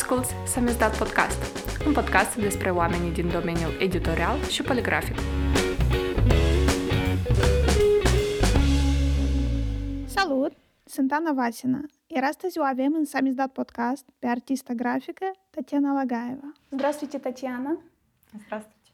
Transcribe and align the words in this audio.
Asculți 0.00 0.34
Samizdat 0.46 0.98
Podcast, 0.98 1.38
un 1.86 1.92
podcast 1.92 2.36
despre 2.36 2.70
oamenii 2.70 3.10
din 3.12 3.28
domeniul 3.28 3.76
editorial 3.80 4.44
și 4.44 4.62
poligrafic. 4.62 5.14
Salut! 10.06 10.52
Sunt 10.84 11.12
Ana 11.12 11.32
Vasina, 11.32 11.80
iar 12.06 12.24
astăzi 12.24 12.58
o 12.58 12.62
avem 12.62 12.94
în 12.94 13.04
Samizdat 13.04 13.52
Podcast 13.52 14.04
pe 14.18 14.26
artista 14.26 14.72
grafică 14.72 15.30
Tatiana 15.50 15.92
Лагаева. 15.92 16.52
Здравствуйте, 16.70 17.18
Татьяна. 17.18 17.76
Здравствуйте. 18.44 18.90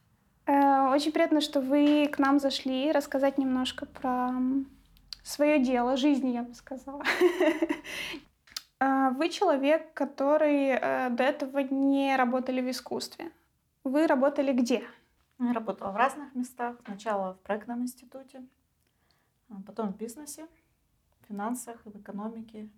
Э, 0.46 0.92
Очень 0.94 1.12
приятно, 1.12 1.40
что 1.40 1.60
вы 1.60 2.08
к 2.14 2.18
нам 2.18 2.38
зашли 2.38 2.92
рассказать 2.92 3.38
немножко 3.38 3.84
про 4.00 4.32
свое 5.22 5.58
дело, 5.58 5.96
жизнь, 5.96 6.28
я 6.32 6.42
бы 6.42 6.54
сказала. 6.54 7.02
Э, 8.80 9.10
Вы 9.10 9.28
человек, 9.30 9.92
который 9.94 10.68
э, 10.68 11.10
до 11.10 11.24
этого 11.24 11.58
не 11.58 12.16
работали 12.16 12.60
в 12.60 12.70
искусстве. 12.70 13.30
Вы 13.84 14.06
работали 14.06 14.52
где? 14.52 14.84
Я 15.38 15.52
работала 15.52 15.92
в 15.92 15.96
разных 15.96 16.34
местах. 16.34 16.76
Сначала 16.84 17.34
в 17.34 17.40
проектном 17.40 17.82
институте, 17.82 18.42
а 19.50 19.54
потом 19.66 19.92
в 19.92 19.96
бизнесе, 19.96 20.46
в 21.22 21.28
финансах, 21.28 21.80
в 21.84 21.98
экономике. 21.98 22.68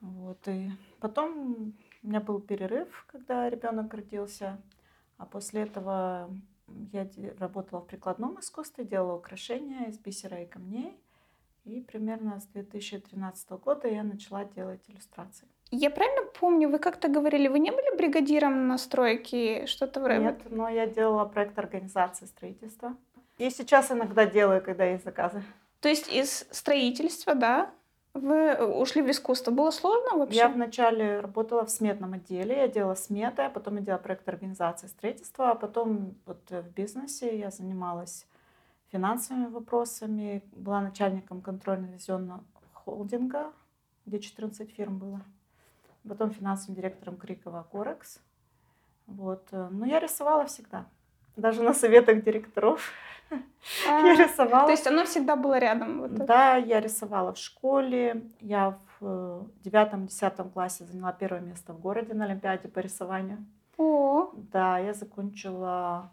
Вот. 0.00 0.46
И 0.46 0.70
потом 1.00 1.72
у 2.02 2.06
меня 2.06 2.20
был 2.20 2.40
перерыв, 2.40 3.04
когда 3.08 3.48
ребенок 3.50 3.92
родился. 3.94 4.60
А 5.18 5.24
после 5.24 5.62
этого 5.62 6.30
я 6.92 7.08
работала 7.38 7.80
в 7.80 7.86
прикладном 7.86 8.38
искусстве, 8.40 8.84
делала 8.84 9.16
украшения 9.16 9.88
из 9.88 9.98
бисера 9.98 10.42
и 10.42 10.46
камней. 10.46 11.00
И 11.66 11.80
примерно 11.80 12.38
с 12.38 12.46
2013 12.46 13.50
года 13.50 13.88
я 13.88 14.04
начала 14.04 14.44
делать 14.44 14.80
иллюстрации. 14.86 15.48
Я 15.72 15.90
правильно 15.90 16.22
помню, 16.38 16.68
вы 16.68 16.78
как-то 16.78 17.08
говорили, 17.08 17.48
вы 17.48 17.58
не 17.58 17.72
были 17.72 17.96
бригадиром 17.96 18.68
на 18.68 18.78
стройке, 18.78 19.66
что-то 19.66 20.00
в 20.00 20.08
Нет, 20.08 20.42
но 20.48 20.68
я 20.68 20.86
делала 20.86 21.24
проект 21.24 21.58
организации 21.58 22.26
строительства. 22.26 22.96
И 23.38 23.50
сейчас 23.50 23.90
иногда 23.90 24.26
делаю, 24.26 24.62
когда 24.62 24.84
есть 24.84 25.04
заказы. 25.04 25.42
То 25.80 25.88
есть 25.88 26.08
из 26.12 26.46
строительства, 26.52 27.34
да, 27.34 27.70
вы 28.14 28.54
ушли 28.64 29.02
в 29.02 29.10
искусство. 29.10 29.50
Было 29.50 29.72
сложно 29.72 30.18
вообще? 30.18 30.36
Я 30.36 30.48
вначале 30.48 31.18
работала 31.18 31.64
в 31.66 31.70
сметном 31.70 32.12
отделе, 32.14 32.56
я 32.58 32.68
делала 32.68 32.94
сметы, 32.94 33.42
а 33.42 33.50
потом 33.50 33.76
я 33.76 33.80
делала 33.82 34.00
проект 34.00 34.28
организации 34.28 34.86
строительства, 34.86 35.50
а 35.50 35.54
потом 35.56 36.14
вот 36.26 36.40
э, 36.50 36.62
в 36.62 36.72
бизнесе 36.72 37.36
я 37.36 37.50
занималась 37.50 38.24
финансовыми 38.92 39.46
вопросами, 39.46 40.42
была 40.52 40.80
начальником 40.80 41.40
контрольно-ревизионного 41.40 42.42
холдинга, 42.72 43.52
где 44.06 44.18
14 44.18 44.70
фирм 44.70 44.98
было. 44.98 45.20
Потом 46.08 46.30
финансовым 46.30 46.76
директором 46.76 47.16
Крикова 47.16 47.66
Корекс. 47.72 48.20
Вот. 49.06 49.48
э, 49.50 49.68
Но 49.70 49.86
я 49.86 49.98
рисовала 49.98 50.46
всегда. 50.46 50.86
Даже 51.36 51.62
на 51.62 51.74
советах 51.74 52.22
директоров 52.24 52.92
А, 53.88 54.00
я 54.00 54.14
рисовала. 54.14 54.66
То 54.66 54.70
есть 54.72 54.86
оно 54.86 55.04
всегда 55.04 55.34
было 55.36 55.58
рядом. 55.58 56.00
вот. 56.00 56.14
Да, 56.14 56.56
я 56.56 56.80
рисовала 56.80 57.32
в 57.32 57.38
школе. 57.38 58.22
Я 58.40 58.78
в 59.00 59.04
э, 59.04 59.42
девятом-десятом 59.64 60.50
классе 60.50 60.84
заняла 60.84 61.12
первое 61.12 61.40
место 61.40 61.72
в 61.72 61.80
городе 61.80 62.14
на 62.14 62.24
Олимпиаде 62.24 62.68
по 62.68 62.78
рисованию. 62.78 63.44
О, 63.76 64.30
Да, 64.52 64.78
я 64.78 64.94
закончила 64.94 66.10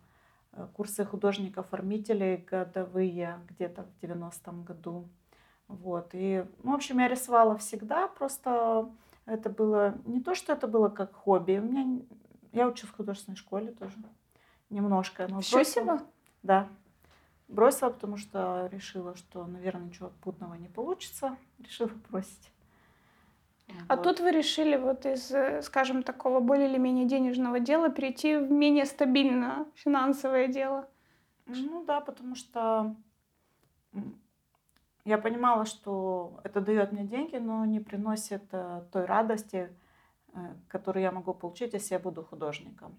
курсы 0.73 1.05
художников-оформителей 1.05 2.37
годовые 2.37 3.39
где-то 3.49 3.83
в 3.83 4.03
90-м 4.03 4.63
году. 4.63 5.07
Вот. 5.67 6.09
И, 6.13 6.45
ну, 6.63 6.71
в 6.71 6.75
общем, 6.75 6.99
я 6.99 7.07
рисовала 7.07 7.57
всегда, 7.57 8.07
просто 8.07 8.89
это 9.25 9.49
было 9.49 9.97
не 10.05 10.21
то, 10.21 10.35
что 10.35 10.53
это 10.53 10.67
было 10.67 10.89
как 10.89 11.13
хобби. 11.13 11.57
У 11.57 11.63
меня 11.63 12.01
я 12.51 12.67
учусь 12.67 12.89
в 12.89 12.95
художественной 12.95 13.35
школе 13.35 13.71
тоже 13.71 13.95
немножко. 14.69 15.27
Но 15.27 15.41
все 15.41 15.55
бросила. 15.55 16.01
Да. 16.43 16.67
Бросила, 17.47 17.89
потому 17.89 18.17
что 18.17 18.67
решила, 18.71 19.15
что, 19.15 19.45
наверное, 19.45 19.85
ничего 19.85 20.11
путного 20.21 20.53
не 20.55 20.67
получится. 20.67 21.37
Решила 21.59 21.91
бросить. 22.09 22.51
А 23.87 23.95
Вот. 23.95 24.03
тут 24.03 24.19
вы 24.19 24.31
решили 24.31 24.75
вот 24.75 25.05
из, 25.05 25.31
э, 25.31 25.61
скажем, 25.61 26.03
такого 26.03 26.39
более 26.39 26.69
или 26.69 26.77
менее 26.77 27.05
денежного 27.05 27.59
дела 27.59 27.89
перейти 27.89 28.37
в 28.37 28.51
менее 28.51 28.85
стабильное 28.85 29.65
финансовое 29.75 30.47
дело. 30.47 30.87
Ну 31.45 31.83
да, 31.85 31.99
потому 32.01 32.35
что 32.35 32.95
я 35.05 35.17
понимала, 35.17 35.65
что 35.65 36.39
это 36.43 36.61
дает 36.61 36.91
мне 36.91 37.03
деньги, 37.03 37.35
но 37.35 37.65
не 37.65 37.79
приносит 37.79 38.43
э, 38.51 38.83
той 38.91 39.05
радости, 39.05 39.75
э, 40.33 40.55
которую 40.69 41.03
я 41.03 41.11
могу 41.11 41.33
получить, 41.33 41.73
если 41.73 41.95
я 41.95 41.99
буду 41.99 42.23
художником. 42.23 42.95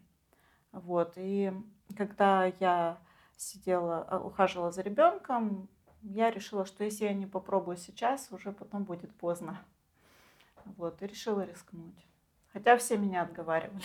Вот. 0.72 1.14
И 1.16 1.52
когда 1.96 2.44
я 2.60 2.98
сидела, 3.36 4.20
ухаживала 4.24 4.70
за 4.70 4.82
ребенком, 4.82 5.68
я 6.02 6.30
решила, 6.30 6.66
что 6.66 6.84
если 6.84 7.04
я 7.04 7.14
не 7.14 7.26
попробую 7.26 7.78
сейчас, 7.78 8.30
уже 8.32 8.52
потом 8.52 8.84
будет 8.84 9.14
поздно. 9.14 9.64
Вот. 10.76 11.02
И 11.02 11.06
решила 11.06 11.44
рискнуть. 11.44 12.06
Хотя 12.52 12.76
все 12.76 12.96
меня 12.96 13.22
отговаривали. 13.22 13.82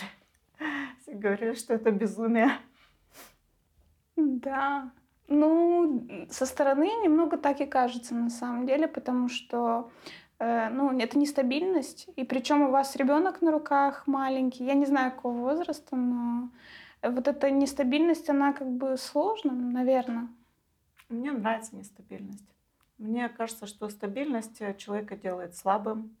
Все 1.00 1.12
говорили, 1.14 1.54
что 1.54 1.74
это 1.74 1.90
безумие. 1.90 2.50
Да. 4.16 4.90
Ну, 5.28 6.06
со 6.30 6.44
стороны 6.46 6.86
немного 7.02 7.36
так 7.38 7.60
и 7.60 7.66
кажется 7.66 8.14
на 8.14 8.30
самом 8.30 8.66
деле, 8.66 8.88
потому 8.88 9.28
что 9.28 9.90
э, 10.38 10.68
ну, 10.70 10.98
это 10.98 11.18
нестабильность. 11.18 12.08
И 12.16 12.24
причем 12.24 12.62
у 12.62 12.70
вас 12.70 12.96
ребенок 12.96 13.40
на 13.40 13.50
руках 13.50 14.06
маленький. 14.06 14.64
Я 14.64 14.74
не 14.74 14.86
знаю, 14.86 15.12
какого 15.12 15.38
возраста, 15.38 15.96
но 15.96 16.50
вот 17.02 17.28
эта 17.28 17.50
нестабильность, 17.50 18.28
она 18.28 18.52
как 18.52 18.68
бы 18.68 18.96
сложна, 18.96 19.52
наверное. 19.52 20.28
Мне 21.08 21.32
нравится 21.32 21.74
нестабильность. 21.74 22.44
Мне 22.98 23.28
кажется, 23.28 23.66
что 23.66 23.88
стабильность 23.88 24.60
человека 24.76 25.16
делает 25.16 25.56
слабым. 25.56 26.16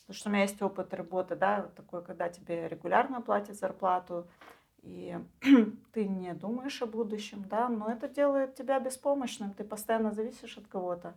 Потому 0.00 0.16
что 0.16 0.28
у 0.28 0.32
меня 0.32 0.42
есть 0.42 0.62
опыт 0.62 0.94
работы, 0.94 1.34
да, 1.36 1.62
такой, 1.76 2.02
когда 2.04 2.28
тебе 2.28 2.68
регулярно 2.68 3.20
платят 3.20 3.56
зарплату, 3.56 4.26
и 4.82 5.18
ты 5.92 6.06
не 6.06 6.32
думаешь 6.34 6.80
о 6.82 6.86
будущем, 6.86 7.44
да, 7.48 7.68
но 7.68 7.90
это 7.90 8.08
делает 8.08 8.54
тебя 8.54 8.78
беспомощным, 8.78 9.52
ты 9.52 9.64
постоянно 9.64 10.12
зависишь 10.12 10.58
от 10.58 10.66
кого-то. 10.68 11.14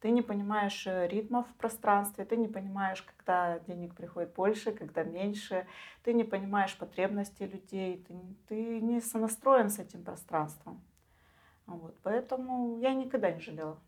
Ты 0.00 0.10
не 0.10 0.22
понимаешь 0.22 0.84
э, 0.88 1.06
ритмов 1.06 1.46
в 1.48 1.54
пространстве, 1.54 2.24
ты 2.24 2.36
не 2.36 2.48
понимаешь, 2.48 3.02
когда 3.02 3.60
денег 3.60 3.94
приходит 3.94 4.34
больше, 4.34 4.72
когда 4.72 5.04
меньше, 5.04 5.64
ты 6.02 6.12
не 6.12 6.24
понимаешь 6.24 6.76
потребностей 6.76 7.46
людей, 7.46 8.04
ты, 8.08 8.12
не- 8.12 8.34
ты 8.48 8.80
не 8.80 9.00
сонастроен 9.00 9.70
с 9.70 9.78
этим 9.78 10.02
пространством. 10.02 10.82
Вот, 11.66 11.96
поэтому 12.02 12.78
я 12.80 12.92
никогда 12.94 13.30
не 13.30 13.40
жалела. 13.40 13.78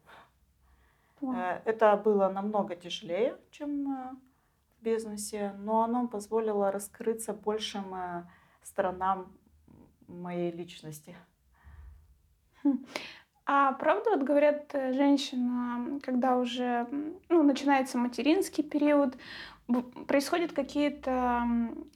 Э, 1.22 1.61
Это 1.65 1.97
было 1.97 2.28
намного 2.28 2.76
тяжелее, 2.76 3.37
чем 3.50 3.93
э, 3.93 4.11
бизнесе, 4.84 5.55
но 5.59 5.83
оно 5.83 6.06
позволило 6.06 6.71
раскрыться 6.71 7.33
большим 7.33 7.95
э, 7.95 8.25
сторонам 8.62 9.33
моей 10.06 10.53
личности. 10.53 11.17
А 13.47 13.73
правда, 13.73 14.11
вот 14.11 14.23
говорят, 14.23 14.75
э, 14.75 14.94
женщина, 14.94 16.00
когда 16.03 16.39
уже 16.39 16.87
ну, 17.28 17.43
начинается 17.43 17.99
материнский 17.99 18.65
период, 18.65 19.17
происходят 20.06 20.53
какие-то 20.53 21.43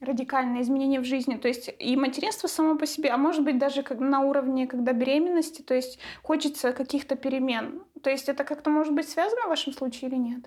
радикальные 0.01 0.63
изменения 0.63 1.01
в 1.01 1.05
жизни. 1.05 1.37
То 1.37 1.49
есть 1.49 1.75
и 1.79 1.97
материнство 1.97 2.49
само 2.49 2.77
по 2.77 2.87
себе, 2.87 3.11
а 3.11 3.17
может 3.17 3.45
быть 3.45 3.59
даже 3.59 3.83
как 3.83 3.99
на 3.99 4.21
уровне, 4.21 4.67
когда 4.67 4.93
беременности, 4.93 5.63
то 5.63 5.75
есть 5.75 5.99
хочется 6.23 6.73
каких-то 6.73 7.17
перемен. 7.17 7.83
То 8.03 8.11
есть 8.11 8.29
это 8.29 8.45
как-то 8.45 8.71
может 8.71 8.95
быть 8.95 9.09
связано 9.09 9.43
в 9.47 9.49
вашем 9.49 9.73
случае 9.73 10.11
или 10.11 10.17
нет? 10.17 10.45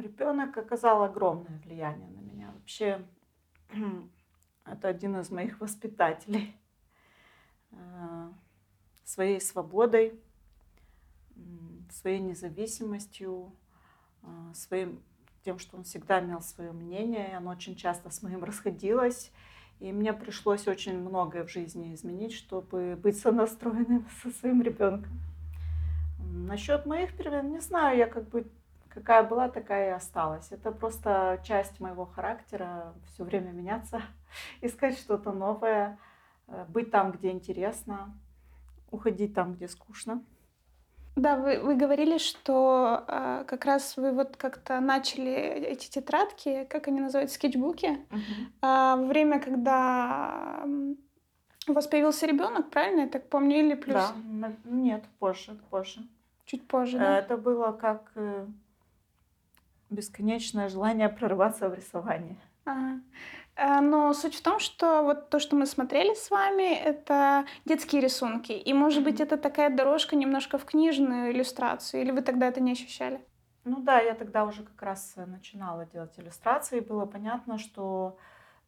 Ребенок 0.00 0.56
оказал 0.56 1.02
огромное 1.02 1.58
влияние 1.64 2.10
на 2.10 2.20
меня. 2.20 2.50
Вообще, 2.52 3.04
это 4.64 4.88
один 4.88 5.16
из 5.20 5.30
моих 5.30 5.60
воспитателей. 5.60 6.56
Э, 7.72 8.30
Своей 9.04 9.40
свободой, 9.40 10.20
своей 11.90 12.20
независимостью, 12.20 13.52
э, 14.22 14.26
своим 14.54 15.02
тем, 15.42 15.58
что 15.58 15.76
он 15.76 15.82
всегда 15.82 16.20
имел 16.20 16.40
свое 16.40 16.70
мнение, 16.72 17.30
и 17.30 17.34
оно 17.34 17.50
очень 17.50 17.74
часто 17.74 18.10
с 18.10 18.22
моим 18.22 18.44
расходилось. 18.44 19.32
И 19.80 19.92
мне 19.92 20.12
пришлось 20.12 20.68
очень 20.68 20.98
многое 20.98 21.44
в 21.44 21.50
жизни 21.50 21.92
изменить, 21.94 22.34
чтобы 22.34 22.96
быть 23.02 23.18
сонастроенным 23.18 24.06
со 24.22 24.30
своим 24.30 24.62
ребенком. 24.62 25.10
Насчет 26.20 26.86
моих 26.86 27.16
перемен, 27.16 27.50
не 27.50 27.60
знаю, 27.60 27.98
я 27.98 28.06
как 28.06 28.28
бы 28.28 28.46
какая 28.92 29.22
была, 29.22 29.48
такая 29.48 29.88
и 29.90 29.92
осталась. 29.92 30.52
Это 30.52 30.72
просто 30.72 31.40
часть 31.44 31.80
моего 31.80 32.04
характера, 32.06 32.92
все 33.12 33.24
время 33.24 33.50
меняться, 33.52 34.02
искать 34.60 34.98
что-то 34.98 35.32
новое, 35.32 35.98
э, 36.48 36.64
быть 36.68 36.90
там, 36.90 37.12
где 37.12 37.30
интересно, 37.30 38.12
уходить 38.90 39.34
там, 39.34 39.54
где 39.54 39.68
скучно. 39.68 40.22
Да, 41.16 41.36
вы, 41.36 41.58
вы 41.60 41.74
говорили, 41.74 42.18
что 42.18 43.04
э, 43.08 43.44
как 43.46 43.64
раз 43.64 43.96
вы 43.96 44.12
вот 44.12 44.36
как-то 44.36 44.80
начали 44.80 45.32
эти 45.32 45.90
тетрадки, 45.90 46.64
как 46.70 46.88
они 46.88 47.00
называются, 47.00 47.34
скетчбуки, 47.36 47.98
а, 48.62 48.96
во 48.96 49.06
время, 49.06 49.40
когда 49.40 50.64
у 51.68 51.72
вас 51.72 51.86
появился 51.88 52.26
ребенок, 52.26 52.70
правильно 52.70 53.00
я 53.02 53.08
так 53.08 53.28
помню, 53.28 53.58
или 53.58 53.74
плюс 53.74 53.94
Да, 53.94 54.52
нет, 54.64 55.04
позже, 55.18 55.58
позже. 55.68 56.00
чуть 56.46 56.66
позже, 56.66 56.96
Э, 56.96 57.00
да? 57.00 57.18
Это 57.18 57.36
было 57.36 57.72
как 57.72 58.12
э, 58.14 58.46
бесконечное 59.90 60.68
желание 60.68 61.08
прорваться 61.08 61.68
в 61.68 61.74
рисование. 61.74 62.36
Ага. 62.64 63.00
Э, 63.56 63.80
Но 63.80 64.12
суть 64.12 64.34
в 64.34 64.42
том, 64.42 64.58
что 64.58 65.02
вот 65.02 65.30
то, 65.30 65.38
что 65.38 65.56
мы 65.56 65.66
смотрели 65.66 66.14
с 66.14 66.30
вами, 66.30 66.74
это 66.74 67.44
детские 67.64 68.00
рисунки. 68.00 68.52
И, 68.52 68.72
может 68.72 69.04
быть, 69.04 69.20
это 69.20 69.36
такая 69.36 69.70
дорожка 69.70 70.16
немножко 70.16 70.58
в 70.58 70.64
книжную 70.64 71.32
иллюстрацию, 71.32 72.02
или 72.02 72.10
вы 72.10 72.22
тогда 72.22 72.46
это 72.48 72.60
не 72.60 72.72
ощущали? 72.72 73.20
Ну 73.64 73.82
да, 73.82 74.00
я 74.00 74.14
тогда 74.14 74.44
уже 74.44 74.62
как 74.62 74.80
раз 74.82 75.12
э, 75.16 75.26
начинала 75.26 75.84
делать 75.86 76.18
иллюстрации. 76.18 76.78
и 76.78 76.88
Было 76.88 77.06
понятно, 77.06 77.58
что 77.58 78.16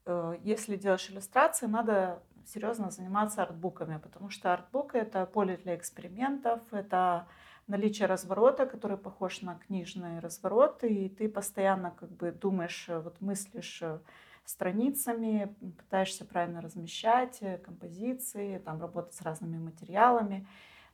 э, 0.05 0.37
если 0.43 0.77
делаешь 0.77 1.09
иллюстрации, 1.11 1.67
надо 1.67 2.23
серьезно 2.45 2.91
заниматься 2.91 3.43
артбуками, 3.43 3.99
потому 3.99 4.29
что 4.29 4.53
артбук 4.53 4.95
это 4.95 5.25
поле 5.27 5.57
для 5.57 5.77
экспериментов, 5.77 6.61
это 6.73 7.27
наличие 7.67 8.07
разворота, 8.07 8.67
который 8.67 8.97
похож 8.97 9.43
на 9.43 9.55
книжный 9.55 10.19
разворот, 10.19 10.85
и 10.85 11.09
ты 11.09 11.29
постоянно 11.29 11.91
как 11.91 12.11
бы 12.11 12.33
думаешь, 12.33 12.87
э, 12.89 12.99
вот 13.01 13.21
мыслишь 13.21 13.81
э, 13.83 13.99
страницами, 14.45 15.55
пытаешься 15.79 16.25
правильно 16.25 16.61
размещать 16.61 17.39
э, 17.41 17.59
композиции, 17.59 18.59
там 18.59 18.81
работать 18.81 19.15
с 19.15 19.23
разными 19.23 19.59
материалами. 19.59 20.47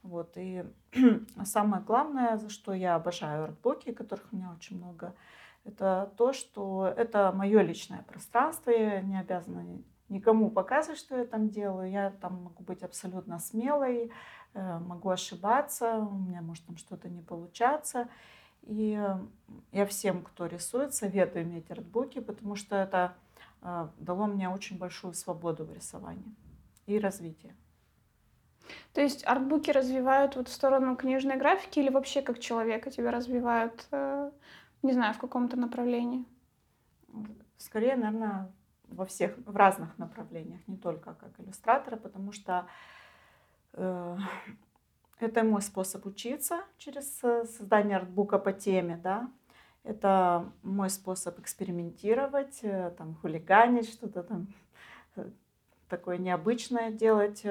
Вот, 0.03 0.37
и 0.37 0.65
самое 1.45 1.83
главное, 1.83 2.37
за 2.37 2.51
что 2.51 2.73
я 2.73 2.95
обожаю 2.95 3.45
артбуки, 3.45 3.93
которых 3.93 4.33
у 4.33 4.37
меня 4.37 4.53
очень 4.57 4.77
много, 4.77 5.15
это 5.65 6.13
то, 6.17 6.33
что 6.33 6.93
это 6.97 7.33
мое 7.33 7.63
личное 7.63 8.03
пространство, 8.03 8.71
я 8.71 9.01
не 9.01 9.19
обязана 9.19 9.65
никому 10.09 10.51
показывать, 10.51 10.99
что 10.99 11.17
я 11.17 11.25
там 11.25 11.51
делаю. 11.51 11.91
Я 11.91 12.11
там 12.11 12.45
могу 12.45 12.63
быть 12.63 12.83
абсолютно 12.83 13.39
смелой, 13.39 14.11
э, 14.55 14.79
могу 14.79 15.11
ошибаться, 15.11 15.99
у 15.99 16.19
меня 16.19 16.43
может 16.43 16.65
там 16.67 16.77
что-то 16.77 17.09
не 17.09 17.23
получаться. 17.23 18.09
И 18.63 18.99
э, 18.99 19.19
я 19.73 19.87
всем, 19.87 20.23
кто 20.23 20.47
рисует, 20.47 20.95
советую 20.95 21.45
иметь 21.45 21.71
артбуки, 21.71 22.21
потому 22.21 22.55
что 22.55 22.77
это 22.77 23.15
э, 23.63 23.89
дало 23.99 24.27
мне 24.27 24.49
очень 24.49 24.79
большую 24.79 25.15
свободу 25.15 25.65
в 25.65 25.73
рисовании 25.73 26.35
и 26.87 26.99
развитии. 26.99 27.55
То 28.93 29.01
есть 29.01 29.27
артбуки 29.27 29.71
развивают 29.71 30.37
вот 30.37 30.49
в 30.49 30.53
сторону 30.53 30.97
книжной 30.97 31.37
графики 31.37 31.79
или 31.79 31.89
вообще 31.89 32.21
как 32.21 32.39
человека 32.39 32.91
тебя 32.91 33.11
развивают, 33.11 33.89
не 34.83 34.93
знаю, 34.93 35.15
в 35.15 35.19
каком-то 35.19 35.57
направлении? 35.57 36.27
Скорее, 37.57 37.97
наверное, 37.97 38.53
во 38.91 39.05
всех, 39.05 39.37
в 39.39 39.57
разных 39.57 39.97
направлениях, 39.99 40.61
не 40.67 40.77
только 40.77 41.15
как 41.15 41.39
иллюстратора, 41.39 41.97
потому 41.97 42.33
что 42.33 42.67
э, 43.73 44.17
это 45.21 45.45
мой 45.45 45.63
способ 45.63 46.07
учиться 46.07 46.61
через 46.79 47.23
э, 47.23 47.45
создание 47.45 47.97
артбука 47.97 48.39
по 48.39 48.53
теме, 48.53 48.99
да. 49.03 49.31
Это 49.85 50.53
мой 50.63 50.91
способ 50.91 51.39
экспериментировать, 51.39 52.59
э, 52.63 52.93
там, 52.97 53.15
хулиганить, 53.17 53.91
что-то 53.91 54.23
там 54.23 54.49
э, 55.17 55.31
такое 55.89 56.19
необычное 56.19 56.91
делать. 56.91 57.45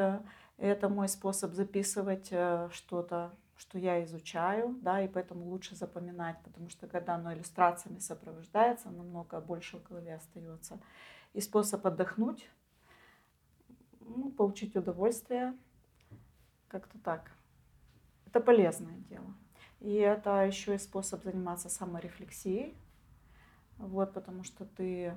Это 0.58 0.90
мой 0.90 1.08
способ 1.08 1.54
записывать 1.54 2.28
что-то, 2.72 3.32
что 3.58 3.78
я 3.78 4.04
изучаю, 4.04 4.76
да, 4.82 5.02
и 5.02 5.08
поэтому 5.08 5.46
лучше 5.46 5.76
запоминать, 5.76 6.38
потому 6.44 6.70
что 6.70 6.88
когда 6.88 7.16
оно 7.16 7.34
иллюстрациями 7.34 8.00
сопровождается, 8.00 8.90
намного 8.90 9.40
больше 9.40 9.78
в 9.78 9.84
голове 9.84 10.16
остается. 10.16 10.80
И 11.34 11.42
способ 11.42 11.86
отдохнуть, 11.86 12.50
ну, 14.00 14.32
получить 14.32 14.76
удовольствие, 14.76 15.56
как-то 16.68 16.98
так. 17.00 17.32
Это 18.26 18.40
полезное 18.40 18.98
дело. 19.10 19.34
И 19.80 19.94
это 19.94 20.46
еще 20.46 20.76
и 20.76 20.80
способ 20.80 21.24
заниматься 21.24 21.70
саморефлексией, 21.70 22.76
вот, 23.78 24.14
потому 24.14 24.44
что 24.44 24.66
ты 24.66 25.16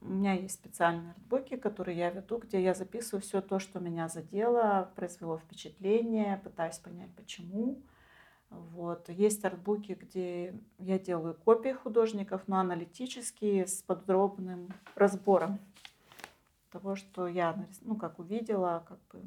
у 0.00 0.08
меня 0.08 0.34
есть 0.34 0.54
специальные 0.54 1.12
артбуки, 1.12 1.56
которые 1.56 1.96
я 1.96 2.10
веду, 2.10 2.38
где 2.38 2.62
я 2.62 2.74
записываю 2.74 3.22
все 3.22 3.40
то, 3.40 3.58
что 3.58 3.80
меня 3.80 4.08
задело, 4.08 4.92
произвело 4.96 5.38
впечатление, 5.38 6.40
пытаюсь 6.44 6.78
понять, 6.78 7.14
почему. 7.14 7.82
Вот. 8.72 9.08
Есть 9.08 9.44
артбуки, 9.44 9.92
где 10.00 10.54
я 10.78 10.98
делаю 10.98 11.34
копии 11.34 11.72
художников, 11.72 12.42
но 12.46 12.58
аналитические, 12.58 13.66
с 13.66 13.82
подробным 13.82 14.68
разбором 14.94 15.58
того, 16.70 16.96
что 16.96 17.26
я 17.28 17.56
ну, 17.82 17.96
как 17.96 18.18
увидела, 18.18 18.84
как 18.88 18.98
бы. 19.12 19.20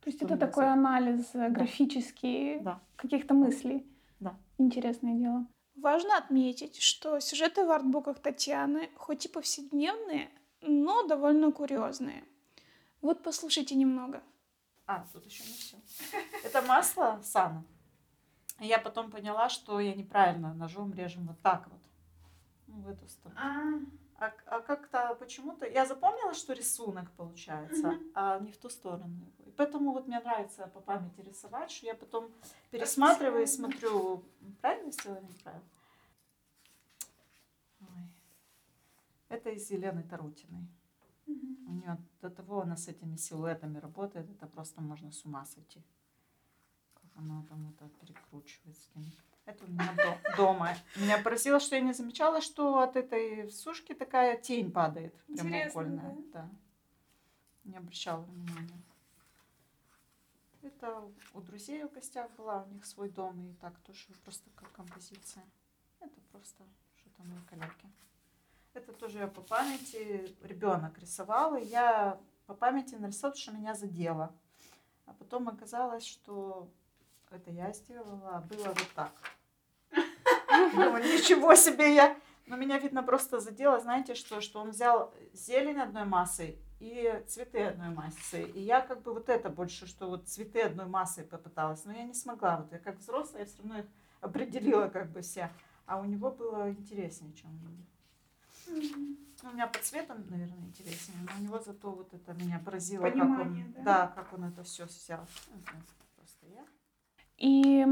То 0.00 0.08
есть 0.10 0.22
это 0.22 0.36
такой 0.36 0.64
за- 0.64 0.72
анализ 0.72 1.34
э, 1.34 1.48
графический 1.50 2.60
Да. 2.60 2.80
каких-то 2.96 3.34
мыслей. 3.34 3.86
Да. 4.20 4.34
Интересное 4.58 5.14
дело. 5.14 5.46
Важно 5.76 6.16
отметить, 6.16 6.80
что 6.80 7.20
сюжеты 7.20 7.64
в 7.64 7.70
артбуках 7.70 8.18
Татьяны 8.20 8.88
хоть 8.96 9.26
и 9.26 9.28
повседневные, 9.28 10.28
но 10.62 11.06
довольно 11.06 11.52
курьезные. 11.52 12.22
Вот 13.02 13.22
послушайте 13.22 13.74
немного. 13.74 14.22
А, 14.86 15.04
тут 15.12 15.24
еще 15.26 15.42
не 15.44 15.52
все. 15.54 15.76
Это 16.44 16.62
масло 16.62 17.18
сана. 17.22 17.62
Я 18.60 18.78
потом 18.78 19.10
поняла, 19.10 19.48
что 19.48 19.80
я 19.80 19.94
неправильно 19.94 20.54
ножом 20.54 20.92
режем 20.92 21.26
вот 21.26 21.40
так 21.40 21.66
вот. 21.68 21.80
Ну, 22.66 22.82
в 22.82 22.88
эту 22.88 23.08
сторону. 23.08 23.40
А, 24.18 24.32
а 24.46 24.60
как-то 24.60 25.16
почему-то 25.18 25.66
я 25.66 25.86
запомнила, 25.86 26.34
что 26.34 26.52
рисунок 26.52 27.10
получается, 27.12 27.98
а 28.14 28.38
не 28.38 28.52
в 28.52 28.58
ту 28.58 28.68
сторону. 28.68 29.32
И 29.46 29.50
поэтому 29.50 29.92
вот 29.92 30.06
мне 30.06 30.20
нравится 30.20 30.66
по 30.66 30.80
памяти 30.80 31.22
рисовать, 31.22 31.70
что 31.70 31.86
я 31.86 31.94
потом 31.94 32.30
пересматриваю 32.70 33.44
и 33.44 33.46
смотрю, 33.46 34.24
правильно 34.60 34.92
сделала 34.92 35.18
или 35.20 35.26
неправильно. 35.26 35.68
Ой. 37.80 38.08
Это 39.30 39.50
из 39.50 39.70
Елены 39.70 40.02
Тарутиной. 40.02 40.68
У 41.26 41.72
нее 41.72 41.96
до 42.20 42.28
того 42.28 42.60
она 42.60 42.76
с 42.76 42.88
этими 42.88 43.16
силуэтами 43.16 43.78
работает, 43.78 44.28
это 44.28 44.46
просто 44.46 44.82
можно 44.82 45.12
с 45.12 45.24
ума 45.24 45.46
сойти. 45.46 45.82
Она 47.16 47.42
там 47.48 47.68
это 47.70 47.88
перекручивает 48.00 48.76
с 48.76 48.94
ними. 48.94 49.12
Это 49.46 49.64
у 49.64 49.68
меня 49.68 49.92
до- 49.96 50.36
дома. 50.36 50.74
Меня 50.96 51.18
поразило, 51.18 51.58
что 51.60 51.74
я 51.76 51.80
не 51.82 51.92
замечала, 51.92 52.40
что 52.40 52.78
от 52.80 52.96
этой 52.96 53.50
сушки 53.50 53.94
такая 53.94 54.36
тень 54.36 54.70
падает 54.70 55.14
прямоугольная. 55.26 56.16
Да. 56.32 56.48
Не 57.64 57.76
обращала 57.76 58.22
внимания. 58.22 58.80
Это 60.62 61.02
у 61.34 61.40
друзей 61.40 61.84
в 61.84 61.92
гостях 61.92 62.30
была, 62.32 62.62
у 62.64 62.68
них 62.74 62.84
свой 62.84 63.08
дом, 63.08 63.50
и 63.50 63.54
так 63.54 63.78
тоже 63.80 64.06
просто 64.24 64.48
как 64.54 64.70
композиция. 64.72 65.42
Это 66.00 66.20
просто 66.32 66.64
что-то 66.96 67.22
мои 67.24 67.38
коллеги. 67.48 67.90
Это 68.74 68.92
тоже 68.92 69.18
я 69.18 69.26
по 69.26 69.40
памяти 69.40 70.34
ребенок 70.42 70.98
рисовал, 70.98 71.56
и 71.56 71.64
я 71.64 72.20
по 72.46 72.54
памяти 72.54 72.94
нарисовала, 72.96 73.36
что 73.36 73.52
меня 73.52 73.74
задело. 73.74 74.32
А 75.06 75.14
потом 75.14 75.48
оказалось, 75.48 76.04
что 76.06 76.68
это 77.30 77.50
я 77.50 77.72
сделала, 77.72 78.36
а 78.36 78.40
было 78.40 78.68
вот 78.68 78.88
так. 78.94 79.12
Думаю, 80.74 81.02
ничего 81.02 81.54
себе 81.54 81.94
я. 81.94 82.16
Но 82.46 82.56
меня, 82.56 82.78
видно, 82.78 83.02
просто 83.02 83.38
задело, 83.38 83.78
знаете, 83.78 84.14
что, 84.14 84.40
что 84.40 84.60
он 84.60 84.70
взял 84.70 85.14
зелень 85.32 85.78
одной 85.78 86.04
массой 86.04 86.58
и 86.80 87.22
цветы 87.28 87.62
одной 87.62 87.90
массой. 87.90 88.50
И 88.50 88.60
я 88.60 88.80
как 88.80 89.02
бы 89.02 89.12
вот 89.12 89.28
это 89.28 89.50
больше, 89.50 89.86
что 89.86 90.08
вот 90.08 90.28
цветы 90.28 90.62
одной 90.62 90.86
массой 90.86 91.24
попыталась. 91.24 91.84
Но 91.84 91.92
я 91.92 92.02
не 92.02 92.14
смогла. 92.14 92.56
Вот 92.58 92.72
я 92.72 92.78
как 92.78 92.98
взрослая, 92.98 93.42
я 93.42 93.46
все 93.46 93.58
равно 93.58 93.78
их 93.78 93.86
определила 94.20 94.88
как 94.88 95.10
бы 95.10 95.20
все. 95.20 95.50
А 95.86 96.00
у 96.00 96.04
него 96.04 96.30
было 96.30 96.70
интереснее, 96.70 97.32
чем 97.34 97.50
у 97.50 97.68
меня. 97.68 97.84
Ну, 99.42 99.50
у 99.50 99.52
меня 99.52 99.66
по 99.66 99.78
цветам, 99.78 100.24
наверное, 100.28 100.58
интереснее, 100.58 101.18
но 101.22 101.30
у 101.38 101.42
него 101.42 101.58
зато 101.60 101.90
вот 101.90 102.12
это 102.12 102.34
меня 102.34 102.60
поразило, 102.64 103.02
Понимание, 103.02 103.64
как 103.64 103.78
он, 103.78 103.84
да? 103.84 104.06
как 104.08 104.32
он 104.32 104.44
это 104.44 104.62
все 104.62 104.84
взял. 104.84 105.26
И 107.40 107.86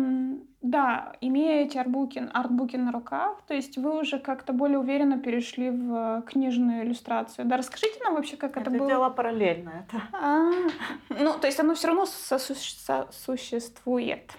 да, 0.61 1.17
имея 1.23 1.65
эти 1.65 1.79
артбуки, 1.79 2.29
артбуки 2.33 2.77
на 2.77 2.93
руках, 2.93 3.41
то 3.47 3.55
есть 3.55 3.79
вы 3.79 3.99
уже 3.99 4.19
как-то 4.19 4.53
более 4.53 4.79
уверенно 4.79 5.19
перешли 5.19 5.71
в 5.71 6.23
книжную 6.27 6.85
иллюстрацию. 6.85 7.47
Да, 7.47 7.57
расскажите 7.57 7.99
нам 8.05 8.15
вообще, 8.15 8.37
как 8.37 8.59
это, 8.59 8.69
это 8.69 8.79
было. 8.79 8.89
дело 8.89 9.09
параллельно. 9.09 9.87
Это. 9.89 10.03
А, 10.13 10.51
ну, 11.09 11.39
то 11.39 11.47
есть 11.47 11.59
оно 11.61 11.75
все 11.75 11.89
равно 11.89 12.05
сосу- 12.05 12.55
сосуществует. 13.11 14.31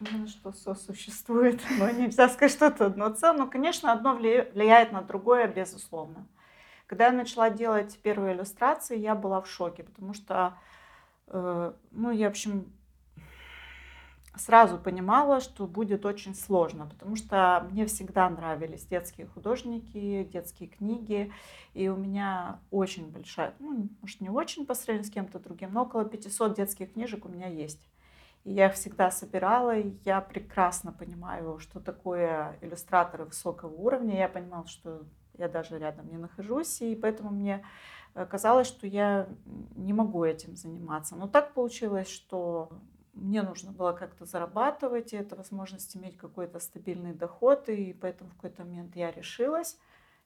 Ну, 0.00 0.28
что 0.28 0.52
сосуществует, 0.52 1.60
но 1.78 1.90
нельзя 1.90 2.28
сказать, 2.28 2.52
что 2.52 2.66
это 2.66 2.86
одно 2.86 3.10
целое. 3.10 3.38
Но, 3.38 3.46
конечно, 3.48 3.90
одно 3.92 4.16
влия- 4.16 4.52
влияет 4.52 4.92
на 4.92 5.02
другое, 5.02 5.48
безусловно. 5.48 6.26
Когда 6.86 7.06
я 7.06 7.12
начала 7.12 7.50
делать 7.50 7.98
первые 8.02 8.34
иллюстрации, 8.36 8.96
я 8.96 9.14
была 9.14 9.40
в 9.40 9.48
шоке, 9.48 9.82
потому 9.82 10.14
что, 10.14 10.54
ну, 11.32 12.10
я, 12.10 12.26
в 12.28 12.30
общем, 12.30 12.72
сразу 14.38 14.78
понимала, 14.78 15.40
что 15.40 15.66
будет 15.66 16.06
очень 16.06 16.34
сложно, 16.34 16.86
потому 16.86 17.16
что 17.16 17.66
мне 17.70 17.86
всегда 17.86 18.28
нравились 18.30 18.86
детские 18.86 19.26
художники, 19.26 20.28
детские 20.32 20.68
книги, 20.68 21.32
и 21.74 21.88
у 21.88 21.96
меня 21.96 22.60
очень 22.70 23.10
большая, 23.10 23.54
ну, 23.58 23.88
может, 24.00 24.20
не 24.20 24.30
очень 24.30 24.66
по 24.66 24.74
сравнению 24.74 25.10
с 25.10 25.12
кем-то 25.12 25.38
другим, 25.38 25.72
но 25.72 25.82
около 25.82 26.04
500 26.04 26.56
детских 26.56 26.92
книжек 26.92 27.24
у 27.24 27.28
меня 27.28 27.48
есть. 27.48 27.88
И 28.44 28.52
я 28.52 28.66
их 28.66 28.74
всегда 28.74 29.10
собирала, 29.10 29.76
и 29.76 29.92
я 30.04 30.20
прекрасно 30.20 30.92
понимаю, 30.92 31.58
что 31.58 31.80
такое 31.80 32.56
иллюстраторы 32.62 33.24
высокого 33.24 33.74
уровня. 33.74 34.16
Я 34.16 34.28
понимала, 34.28 34.66
что 34.66 35.02
я 35.36 35.48
даже 35.48 35.78
рядом 35.78 36.08
не 36.08 36.16
нахожусь, 36.16 36.80
и 36.80 36.94
поэтому 36.94 37.30
мне 37.30 37.56
э, 37.56 37.62
казалось, 38.26 38.66
что 38.66 38.86
я 38.86 39.28
не 39.76 39.92
могу 39.92 40.24
этим 40.24 40.56
заниматься. 40.56 41.16
Но 41.16 41.28
так 41.28 41.54
получилось, 41.54 42.08
что 42.08 42.70
мне 43.14 43.42
нужно 43.42 43.72
было 43.72 43.92
как-то 43.92 44.24
зарабатывать, 44.24 45.12
и 45.12 45.16
это 45.16 45.36
возможность 45.36 45.96
иметь 45.96 46.16
какой-то 46.16 46.60
стабильный 46.60 47.12
доход, 47.12 47.68
и 47.68 47.92
поэтому 47.92 48.30
в 48.30 48.34
какой-то 48.34 48.64
момент 48.64 48.96
я 48.96 49.10
решилась, 49.10 49.78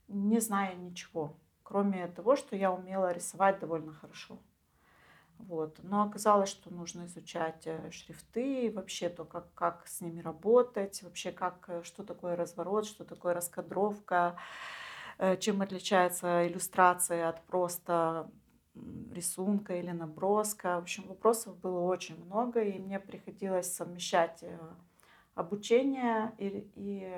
не 0.08 0.40
зная 0.40 0.75
ничего, 0.75 1.37
кроме 1.62 2.06
того, 2.08 2.37
что 2.37 2.56
я 2.56 2.72
умела 2.72 3.12
рисовать 3.12 3.61
довольно 3.61 3.92
хорошо. 3.92 4.38
Вот. 5.38 5.78
Но 5.82 6.02
оказалось, 6.02 6.50
что 6.50 6.72
нужно 6.72 7.06
изучать 7.06 7.66
э, 7.66 7.90
шрифты, 7.90 8.70
вообще 8.72 9.08
то, 9.08 9.25
как, 9.25 9.52
как 9.54 9.88
с 9.88 10.00
ними 10.00 10.20
работать, 10.20 11.02
вообще 11.02 11.32
как, 11.32 11.64
э, 11.68 11.82
что 11.82 12.04
такое 12.04 12.37
разворот, 12.37 12.87
что 12.87 13.04
такое 13.04 13.34
раскадровка, 13.34 14.37
э, 14.37 14.91
чем 15.40 15.62
отличается 15.62 16.47
иллюстрация 16.47 17.28
от 17.28 17.42
просто 17.47 18.31
рисунка 19.12 19.76
или 19.76 19.90
наброска. 19.90 20.76
В 20.76 20.83
общем, 20.83 21.04
вопросов 21.09 21.59
было 21.59 21.81
очень 21.81 22.23
много, 22.25 22.62
и 22.62 22.78
мне 22.78 22.99
приходилось 22.99 23.73
совмещать 23.73 24.45
обучение 25.35 26.33
и, 26.38 26.71
и 26.75 27.12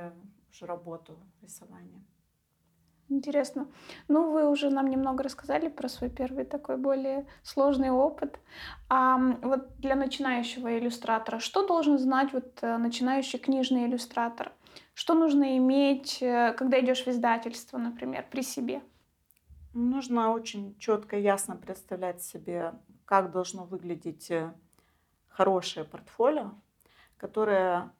уже 0.51 0.67
работу 0.67 1.17
рисования. 1.43 2.03
Интересно. 3.11 3.67
Ну, 4.09 4.31
вы 4.31 4.49
уже 4.49 4.71
нам 4.71 4.89
немного 4.89 5.23
рассказали 5.23 5.69
про 5.69 5.89
свой 5.89 6.11
первый 6.11 6.45
такой 6.45 6.77
более 6.77 7.27
сложный 7.43 7.91
опыт. 7.91 8.41
А 8.89 9.19
вот 9.43 9.77
для 9.79 9.95
начинающего 9.95 10.79
иллюстратора, 10.79 11.39
что 11.39 11.67
должен 11.67 11.99
знать 11.99 12.33
вот 12.33 12.59
э, 12.63 12.79
начинающий 12.79 13.39
книжный 13.39 13.85
иллюстратор? 13.85 14.53
Что 14.95 15.15
нужно 15.15 15.59
иметь, 15.59 16.23
э, 16.23 16.55
когда 16.57 16.81
идешь 16.81 17.05
в 17.05 17.09
издательство, 17.09 17.79
например, 17.79 18.25
при 18.31 18.43
себе? 18.43 18.83
Нужно 19.73 20.33
очень 20.33 20.79
четко 20.79 21.19
ясно 21.19 21.57
представлять 21.57 22.23
себе, 22.23 22.75
как 23.05 23.33
должно 23.33 23.65
выглядеть 23.65 24.31
э, 24.31 24.55
хорошее 25.29 25.85
портфолио, 25.85 26.53
которое 27.17 27.93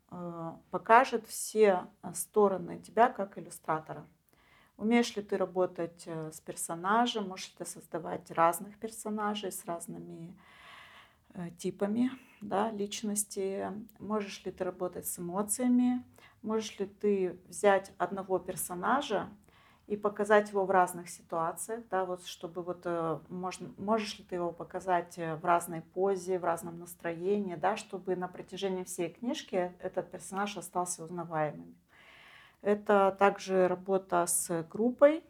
покажет 0.71 1.27
все 1.27 1.89
стороны 2.13 2.79
тебя 2.79 3.09
как 3.09 3.37
иллюстратора. 3.37 4.07
Умеешь 4.77 5.15
ли 5.17 5.23
ты 5.23 5.37
работать 5.37 6.03
э, 6.07 6.33
с 6.33 6.41
персонажем, 6.41 7.29
можешь 7.29 7.51
ли 7.51 7.55
ты 7.59 7.65
создавать 7.67 8.31
разных 8.31 8.77
персонажей 8.79 9.53
с 9.53 9.65
разными 9.65 10.31
э, 10.31 10.33
типами 11.59 12.11
да, 12.45 12.71
личности, 12.71 13.71
можешь 13.99 14.45
ли 14.45 14.53
ты 14.53 14.65
работать 14.65 15.07
с 15.07 15.19
эмоциями, 15.19 16.05
можешь 16.43 16.79
ли 16.79 16.87
ты 16.87 17.41
взять 17.49 17.93
одного 17.99 18.39
персонажа 18.39 19.29
и 19.87 19.97
показать 19.97 20.51
его 20.51 20.65
в 20.65 20.71
разных 20.71 21.11
ситуациях, 21.11 21.83
да, 21.91 22.05
вот 22.05 22.25
чтобы 22.27 22.63
вот 22.63 22.83
э, 22.85 23.19
можно, 23.29 23.71
можешь 23.77 24.19
ли 24.19 24.25
ты 24.25 24.37
его 24.37 24.51
показать 24.51 25.17
в 25.17 25.45
разной 25.45 25.83
позе, 25.83 26.39
в 26.39 26.45
разном 26.45 26.79
настроении, 26.79 27.55
да, 27.55 27.77
чтобы 27.77 28.17
на 28.17 28.29
протяжении 28.29 28.85
всей 28.85 29.11
книжки 29.11 29.75
этот 29.81 30.11
персонаж 30.11 30.57
остался 30.57 31.05
узнаваемым. 31.05 31.75
Это 32.63 33.15
также 33.19 33.69
работа 33.69 34.25
с 34.27 34.67
группой 34.71 35.23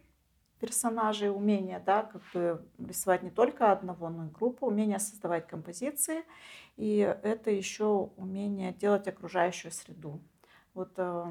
персонажей, 0.61 1.31
умение, 1.31 1.83
да, 1.85 2.03
как 2.03 2.23
бы 2.33 2.65
рисовать 2.79 3.23
не 3.23 3.31
только 3.31 3.73
одного, 3.73 4.09
но 4.09 4.27
и 4.27 4.31
группу, 4.31 4.67
умение 4.67 4.99
создавать 4.99 5.47
композиции, 5.47 6.25
и 6.77 6.99
это 7.23 7.51
еще 7.51 8.11
умение 8.17 8.73
делать 8.73 9.09
окружающую 9.09 9.73
среду. 9.73 10.21
Вот 10.75 10.93
э, 10.97 11.25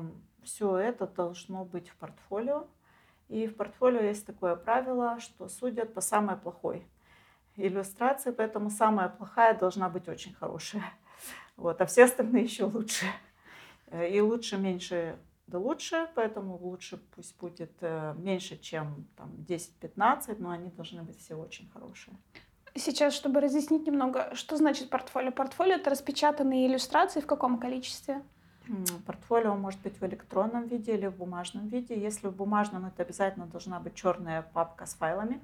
все 0.44 0.78
это 0.78 1.08
должно 1.08 1.66
быть 1.66 1.90
в 1.90 1.96
портфолио. 1.96 2.68
И 3.30 3.48
в 3.48 3.56
портфолио 3.56 4.02
есть 4.02 4.26
такое 4.26 4.56
правило, 4.56 5.20
что 5.20 5.48
судят 5.50 5.94
по 5.94 6.02
самой 6.02 6.38
плохой 6.38 6.88
иллюстрации, 7.56 8.32
поэтому 8.32 8.70
самая 8.70 9.10
плохая 9.10 9.58
должна 9.58 9.90
быть 9.90 10.08
очень 10.08 10.34
хорошая. 10.34 10.84
Вот, 11.56 11.80
а 11.82 11.86
все 11.86 12.06
остальные 12.06 12.44
еще 12.44 12.66
лучше. 12.66 13.06
Э, 13.88 14.10
и 14.10 14.20
лучше 14.22 14.58
меньше 14.58 15.18
лучше, 15.58 16.10
поэтому 16.16 16.58
лучше 16.58 16.98
пусть 17.16 17.38
будет 17.40 17.72
э, 17.82 18.14
меньше, 18.18 18.58
чем 18.58 19.08
там, 19.16 19.32
10-15, 19.48 20.36
но 20.40 20.50
они 20.52 20.70
должны 20.72 21.04
быть 21.04 21.20
все 21.20 21.36
очень 21.36 21.70
хорошие. 21.72 22.16
Сейчас, 22.76 23.14
чтобы 23.14 23.40
разъяснить 23.40 23.86
немного, 23.86 24.34
что 24.34 24.58
значит 24.58 24.90
портфолио? 24.90 25.32
Портфолио— 25.32 25.76
это 25.76 25.90
распечатанные 25.90 26.68
иллюстрации 26.68 27.22
в 27.22 27.28
каком 27.28 27.60
количестве? 27.60 28.24
Портфолио 29.06 29.56
может 29.56 29.82
быть 29.82 30.00
в 30.00 30.06
электронном 30.06 30.68
виде 30.68 30.96
или 30.96 31.08
в 31.08 31.18
бумажном 31.18 31.68
виде. 31.68 32.00
Если 32.00 32.28
в 32.28 32.36
бумажном, 32.36 32.86
это 32.86 33.04
обязательно 33.04 33.46
должна 33.46 33.80
быть 33.80 33.94
черная 33.94 34.42
папка 34.42 34.86
с 34.86 34.96
файлами 34.96 35.42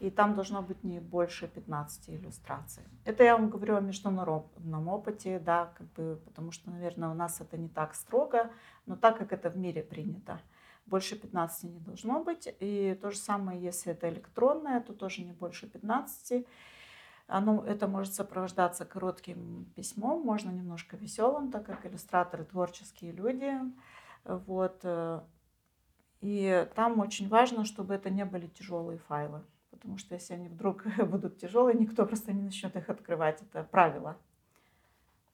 и 0.00 0.10
там 0.10 0.34
должно 0.34 0.62
быть 0.62 0.84
не 0.84 1.00
больше 1.00 1.48
15 1.48 2.10
иллюстраций. 2.10 2.84
Это 3.04 3.24
я 3.24 3.36
вам 3.36 3.50
говорю 3.50 3.76
о 3.76 3.80
международном 3.80 4.88
опыте, 4.88 5.38
да, 5.40 5.72
как 5.76 5.92
бы, 5.92 6.20
потому 6.24 6.52
что, 6.52 6.70
наверное, 6.70 7.08
у 7.08 7.14
нас 7.14 7.40
это 7.40 7.56
не 7.56 7.68
так 7.68 7.94
строго, 7.94 8.50
но 8.86 8.96
так 8.96 9.18
как 9.18 9.32
это 9.32 9.50
в 9.50 9.56
мире 9.56 9.82
принято. 9.82 10.40
Больше 10.86 11.18
15 11.18 11.64
не 11.64 11.80
должно 11.80 12.22
быть. 12.22 12.48
И 12.60 12.98
то 13.02 13.10
же 13.10 13.18
самое, 13.18 13.60
если 13.60 13.92
это 13.92 14.08
электронное, 14.08 14.80
то 14.80 14.94
тоже 14.94 15.22
не 15.22 15.32
больше 15.32 15.68
15. 15.68 16.46
Оно, 17.26 17.62
это 17.66 17.88
может 17.88 18.14
сопровождаться 18.14 18.86
коротким 18.86 19.66
письмом, 19.74 20.22
можно 20.22 20.50
немножко 20.50 20.96
веселым, 20.96 21.50
так 21.50 21.66
как 21.66 21.84
иллюстраторы 21.84 22.44
творческие 22.44 23.12
люди. 23.12 23.52
Вот. 24.24 24.80
Э, 24.84 25.20
и 26.22 26.66
там 26.74 27.00
очень 27.00 27.28
важно, 27.28 27.66
чтобы 27.66 27.92
это 27.92 28.08
не 28.08 28.24
были 28.24 28.46
тяжелые 28.46 28.98
файлы 28.98 29.42
потому 29.78 29.98
что 29.98 30.14
если 30.14 30.34
они 30.34 30.48
вдруг 30.48 30.84
будут 31.06 31.38
тяжелые, 31.38 31.76
никто 31.78 32.04
просто 32.06 32.32
не 32.32 32.42
начнет 32.42 32.74
их 32.76 32.88
открывать. 32.88 33.40
Это 33.42 33.64
правило. 33.64 34.16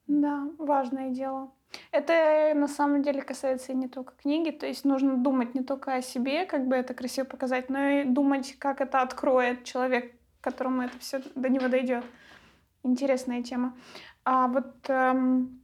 Да, 0.07 0.49
важное 0.59 1.11
дело. 1.11 1.51
Это 1.91 2.53
на 2.55 2.69
самом 2.69 3.03
деле 3.03 3.23
касается 3.23 3.73
и 3.73 3.75
не 3.75 3.89
только 3.89 4.15
книги, 4.15 4.51
то 4.51 4.67
есть 4.67 4.85
нужно 4.85 5.17
думать 5.17 5.55
не 5.55 5.63
только 5.65 5.95
о 5.95 6.03
себе, 6.03 6.47
как 6.47 6.69
бы 6.69 6.77
это 6.77 6.95
красиво 6.95 7.25
показать, 7.25 7.69
но 7.69 7.79
и 7.79 8.05
думать, 8.05 8.57
как 8.59 8.81
это 8.81 9.01
откроет 9.01 9.65
человек, 9.65 10.15
которому 10.41 10.83
это 10.83 10.99
все 10.99 11.21
до 11.35 11.49
него 11.49 11.69
дойдет. 11.69 12.05
Интересная 12.85 13.43
тема. 13.43 13.75
А 14.25 14.47
вот 14.47 14.75
эм, 14.89 15.63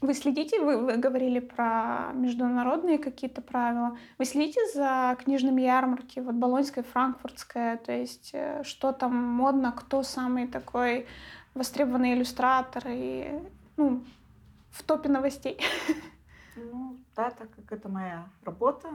вы 0.00 0.14
следите, 0.14 0.60
вы, 0.60 0.78
вы 0.78 0.96
говорили 0.96 1.40
про 1.40 2.12
международные 2.14 2.98
какие-то 2.98 3.42
правила. 3.42 3.96
Вы 4.18 4.24
следите 4.24 4.60
за 4.72 5.16
книжными 5.22 5.62
ярмарки, 5.62 6.20
вот 6.20 6.34
Болонская, 6.34 6.84
Франкфуртская, 6.84 7.76
то 7.76 7.92
есть 7.92 8.30
э, 8.32 8.62
что 8.64 8.92
там 8.92 9.14
модно, 9.14 9.72
кто 9.72 10.02
самый 10.02 10.46
такой 10.46 11.06
востребованный 11.54 12.14
иллюстратор 12.14 12.84
и 12.86 13.38
ну, 13.76 14.02
в 14.70 14.82
топе 14.82 15.08
новостей? 15.08 15.58
Ну, 16.56 16.98
да, 17.14 17.30
так 17.30 17.50
как 17.54 17.72
это 17.72 17.88
моя 17.88 18.28
работа, 18.44 18.88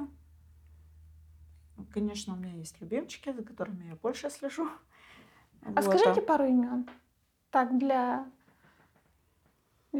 конечно, 1.93 2.33
у 2.33 2.37
меня 2.37 2.53
есть 2.53 2.79
любимчики, 2.81 3.31
за 3.31 3.43
которыми 3.43 3.85
я 3.89 3.95
больше 3.95 4.29
слежу. 4.29 4.69
А 5.63 5.81
вот. 5.81 5.83
скажите 5.83 6.21
пару 6.21 6.45
имен. 6.45 6.87
Так, 7.49 7.77
для 7.77 8.25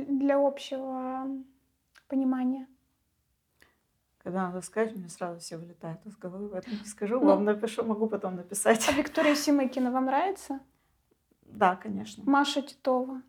для 0.04 0.38
общего 0.38 1.28
понимания. 2.08 2.68
Когда 4.18 4.48
надо 4.48 4.62
сказать, 4.62 4.96
мне 4.96 5.08
сразу 5.08 5.40
все 5.40 5.58
вылетает 5.58 6.04
из 6.06 6.18
головы, 6.18 6.50
поэтому 6.50 6.78
не 6.78 6.86
скажу, 6.86 7.20
ну, 7.20 7.28
вам 7.28 7.44
напишу, 7.44 7.84
могу 7.84 8.08
потом 8.08 8.36
написать. 8.36 8.88
А 8.90 8.92
Виктория 8.92 9.36
Симыкина 9.36 9.92
вам 9.92 10.06
нравится? 10.06 10.60
Да, 11.44 11.76
конечно. 11.76 12.24
Маша 12.26 12.64
Титова? 12.64 13.22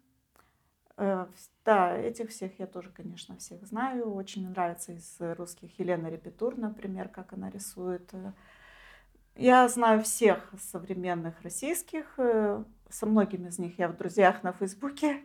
Э, 0.97 1.27
да, 1.65 1.97
этих 1.97 2.31
всех 2.31 2.59
я 2.59 2.67
тоже, 2.67 2.91
конечно, 2.91 3.37
всех 3.37 3.67
знаю. 3.67 4.15
Очень 4.15 4.49
нравится 4.49 4.93
из 4.93 5.17
русских 5.21 5.79
Елена 5.79 6.07
Репетур, 6.09 6.57
например, 6.57 7.09
как 7.09 7.35
она 7.35 7.51
рисует. 7.51 8.11
Я 9.35 9.69
знаю 9.69 10.03
всех 10.03 10.51
современных 10.59 11.43
российских. 11.43 12.15
Э, 12.17 12.65
со 12.89 13.05
многими 13.05 13.49
из 13.49 13.59
них 13.59 13.79
я 13.79 13.89
в 13.89 13.97
друзьях 13.97 14.43
на 14.43 14.53
Фейсбуке. 14.53 15.21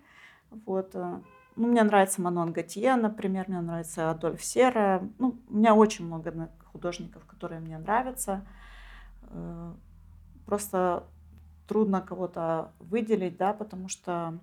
Вот. 0.51 0.95
Э, 0.95 1.21
ну, 1.55 1.67
мне 1.67 1.83
нравится 1.83 2.21
Манон 2.21 2.53
Готье, 2.53 2.95
например, 2.95 3.45
мне 3.47 3.61
нравится 3.61 4.11
Адольф 4.11 4.43
Сера. 4.43 5.07
Ну, 5.17 5.39
у 5.49 5.57
меня 5.57 5.73
очень 5.73 6.05
много 6.05 6.49
художников, 6.71 7.25
которые 7.25 7.59
мне 7.59 7.77
нравятся. 7.77 8.45
Э, 9.23 9.73
просто 10.45 11.05
трудно 11.67 12.01
кого-то 12.01 12.73
выделить, 12.79 13.37
да, 13.37 13.53
потому 13.53 13.87
что 13.87 14.37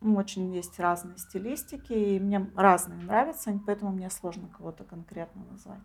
ну, 0.00 0.16
очень 0.16 0.54
есть 0.54 0.78
разные 0.78 1.18
стилистики, 1.18 1.92
и 1.92 2.20
мне 2.20 2.48
разные 2.54 3.02
нравятся, 3.02 3.58
поэтому 3.66 3.90
мне 3.90 4.10
сложно 4.10 4.48
кого-то 4.48 4.84
конкретно 4.84 5.42
назвать. 5.50 5.80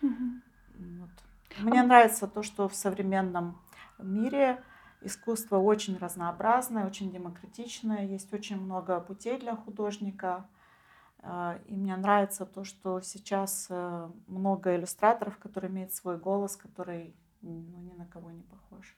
Мгм. 0.00 0.42
Вот. 0.78 1.10
Мне 1.58 1.82
нравится 1.82 2.28
то, 2.28 2.42
что 2.42 2.68
в 2.68 2.74
современном 2.74 3.60
мире 3.98 4.62
искусство 5.00 5.58
очень 5.58 5.96
разнообразное, 5.98 6.86
очень 6.86 7.10
демократичное, 7.10 8.06
есть 8.06 8.32
очень 8.32 8.60
много 8.60 9.00
путей 9.00 9.38
для 9.38 9.56
художника. 9.56 10.48
А, 11.20 11.58
И 11.66 11.76
мне 11.76 11.96
нравится 11.96 12.46
то, 12.46 12.64
что 12.64 13.00
сейчас 13.00 13.66
э, 13.70 14.10
много 14.26 14.76
иллюстраторов, 14.76 15.38
которые 15.38 15.70
имеют 15.70 15.92
свой 15.92 16.18
голос, 16.18 16.56
который 16.56 17.14
ну, 17.42 17.78
ни 17.78 17.92
на 17.94 18.06
кого 18.06 18.30
не 18.30 18.42
похож. 18.42 18.96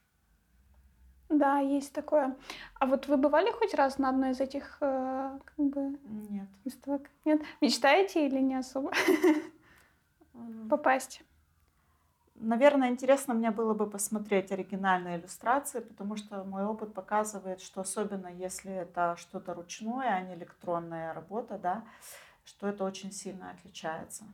Да, 1.29 1.61
есть 1.61 1.93
такое. 1.93 2.37
А 2.75 2.87
вот 2.87 3.07
вы 3.07 3.17
бывали 3.17 3.53
хоть 3.53 3.75
раз 3.75 3.99
на 3.99 4.09
одной 4.09 4.33
из 4.33 4.41
этих 4.41 4.79
э, 4.81 5.39
как 5.45 5.67
бы 5.67 5.99
Нет. 6.29 6.49
выставок? 6.65 7.09
Нет? 7.25 7.41
Мечтаете 7.61 8.27
или 8.27 8.41
не 8.41 8.57
особо 8.57 8.91
попасть? 10.69 11.23
Наверное, 12.43 12.89
интересно 12.89 13.35
мне 13.35 13.51
было 13.51 13.75
бы 13.75 13.89
посмотреть 13.89 14.51
оригинальные 14.51 15.19
иллюстрации, 15.19 15.81
потому 15.81 16.17
что 16.17 16.43
мой 16.45 16.65
опыт 16.65 16.95
показывает, 16.95 17.61
что 17.61 17.83
особенно 17.83 18.29
если 18.29 18.73
это 18.73 19.15
что-то 19.19 19.53
ручное, 19.53 20.15
а 20.15 20.21
не 20.23 20.35
электронная 20.35 21.13
работа, 21.13 21.59
да, 21.59 21.85
что 22.47 22.67
это 22.67 22.85
очень 22.85 23.13
сильно 23.13 23.51
отличается 23.51 24.25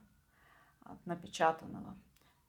от 0.84 1.04
напечатанного. 1.04 1.96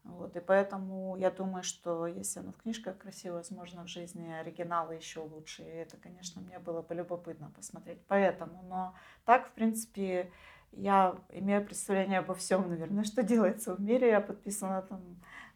Вот, 0.04 0.36
и 0.36 0.40
поэтому 0.40 1.18
я 1.18 1.32
думаю, 1.32 1.64
что 1.64 2.06
если 2.06 2.40
оно 2.40 2.52
в 2.52 2.62
книжках 2.62 3.00
красиво, 3.00 3.38
возможно, 3.38 3.84
в 3.84 3.88
жизни 3.88 4.32
оригиналы 4.32 4.94
еще 4.94 5.22
лучше. 5.22 5.64
И 5.64 5.66
это, 5.66 5.98
конечно, 5.98 6.40
мне 6.40 6.60
было 6.60 6.84
бы 6.84 6.94
любопытно 6.94 7.52
посмотреть. 7.56 8.00
Поэтому, 8.08 8.62
но 8.70 8.94
так, 9.26 9.48
в 9.48 9.52
принципе, 9.54 10.32
я 10.72 11.16
имею 11.30 11.66
представление 11.66 12.20
обо 12.20 12.36
всем, 12.36 12.70
наверное, 12.70 13.04
что 13.04 13.24
делается 13.24 13.76
в 13.76 13.82
мире. 13.82 14.10
Я 14.10 14.22
подписана 14.22 14.82
там 14.84 15.02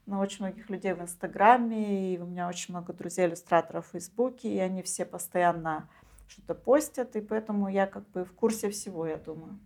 на 0.05 0.19
очень 0.19 0.45
многих 0.45 0.69
людей 0.69 0.93
в 0.93 1.01
Инстаграме, 1.01 2.13
и 2.13 2.19
у 2.19 2.25
меня 2.25 2.47
очень 2.47 2.73
много 2.73 2.93
друзей-иллюстраторов 2.93 3.87
в 3.87 3.91
Фейсбуке, 3.91 4.49
и 4.49 4.59
они 4.59 4.81
все 4.83 5.05
постоянно 5.05 5.89
что-то 6.27 6.55
постят, 6.55 7.15
и 7.15 7.21
поэтому 7.21 7.67
я 7.67 7.87
как 7.87 8.07
бы 8.09 8.25
в 8.25 8.33
курсе 8.33 8.69
всего, 8.69 9.05
я 9.05 9.17
думаю. 9.17 9.59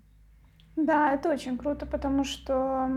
Да, 0.76 1.14
это 1.14 1.30
очень 1.30 1.58
круто, 1.58 1.86
потому 1.86 2.24
что 2.24 2.90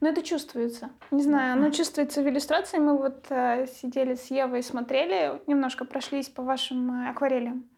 ну, 0.00 0.08
это 0.08 0.22
чувствуется. 0.22 0.90
Не 1.10 1.22
знаю, 1.22 1.54
оно 1.54 1.70
чувствуется 1.70 2.22
в 2.22 2.28
иллюстрации. 2.28 2.78
Мы 2.78 2.96
вот 2.96 3.26
э, 3.28 3.66
сидели 3.66 4.14
с 4.14 4.30
Евой, 4.30 4.62
смотрели, 4.62 5.42
немножко 5.46 5.84
прошлись 5.84 6.28
по 6.28 6.42
вашим 6.42 6.90
э, 6.90 7.10
акварелям. 7.10 7.68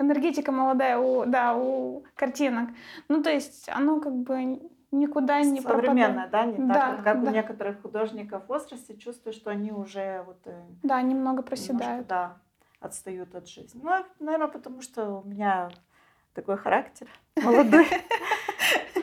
Энергетика 0.00 0.50
молодая, 0.50 0.98
у, 0.98 1.24
да, 1.24 1.56
у 1.56 2.04
картинок. 2.16 2.70
Ну, 3.08 3.22
то 3.22 3.30
есть 3.30 3.68
оно 3.68 4.00
как 4.00 4.14
бы 4.14 4.60
никуда 4.90 5.40
не 5.42 5.60
Современная, 5.60 6.28
пропадает. 6.28 6.30
да, 6.30 6.44
не 6.46 6.56
так, 6.56 6.76
Да, 6.76 6.90
вот 6.92 7.02
как 7.02 7.22
да. 7.22 7.30
у 7.30 7.32
некоторых 7.34 7.82
художников 7.82 8.44
в 8.44 8.48
возрасте, 8.48 8.96
чувствую, 8.96 9.32
что 9.32 9.50
они 9.50 9.72
уже 9.72 10.22
вот 10.26 10.38
э, 10.46 10.62
Да, 10.82 11.00
немного 11.02 11.42
немножко, 11.42 11.42
проседают. 11.48 12.06
да, 12.06 12.36
отстают 12.80 13.34
от 13.34 13.48
жизни. 13.48 13.80
Ну, 13.82 13.90
наверное, 14.18 14.48
потому 14.48 14.80
что 14.82 15.18
у 15.20 15.24
меня 15.28 15.70
такой 16.34 16.56
характер 16.56 17.08
молодой. 17.42 17.86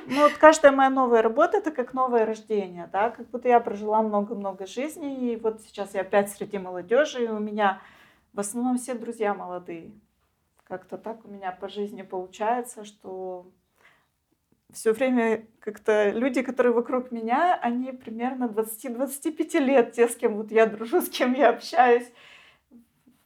Ну, 0.08 0.22
вот 0.22 0.34
каждая 0.34 0.72
моя 0.72 0.89
новая 0.89 1.22
работа 1.22 1.58
это 1.58 1.72
как 1.72 1.94
новое 1.94 2.25
рождение, 2.25 2.88
да, 2.92 3.10
как 3.10 3.27
будто 3.30 3.48
я 3.48 3.60
прожила 3.60 4.01
много-много 4.04 4.68
жизней, 4.68 5.34
и 5.34 5.36
вот 5.36 5.62
сейчас 5.62 5.94
я 5.96 6.01
опять 6.01 6.30
среди 6.30 6.58
молодежи, 6.60 7.25
и 7.25 7.30
у 7.30 7.39
меня 7.39 7.82
в 8.34 8.39
основном 8.39 8.77
все 8.77 8.94
друзья 8.94 9.34
молодые. 9.34 9.92
Как-то 10.65 10.98
так 10.98 11.25
у 11.25 11.27
меня 11.27 11.51
по 11.51 11.68
жизни 11.70 12.01
получается, 12.04 12.86
что 12.86 13.48
все 14.75 14.91
время 14.93 15.47
как-то 15.59 16.09
люди, 16.11 16.41
которые 16.41 16.73
вокруг 16.73 17.11
меня, 17.11 17.57
они 17.61 17.91
примерно 17.91 18.45
20-25 18.45 19.59
лет, 19.59 19.93
те, 19.93 20.07
с 20.07 20.15
кем 20.15 20.35
вот 20.35 20.51
я 20.51 20.65
дружу, 20.67 21.01
с 21.01 21.09
кем 21.09 21.33
я 21.33 21.49
общаюсь. 21.49 22.11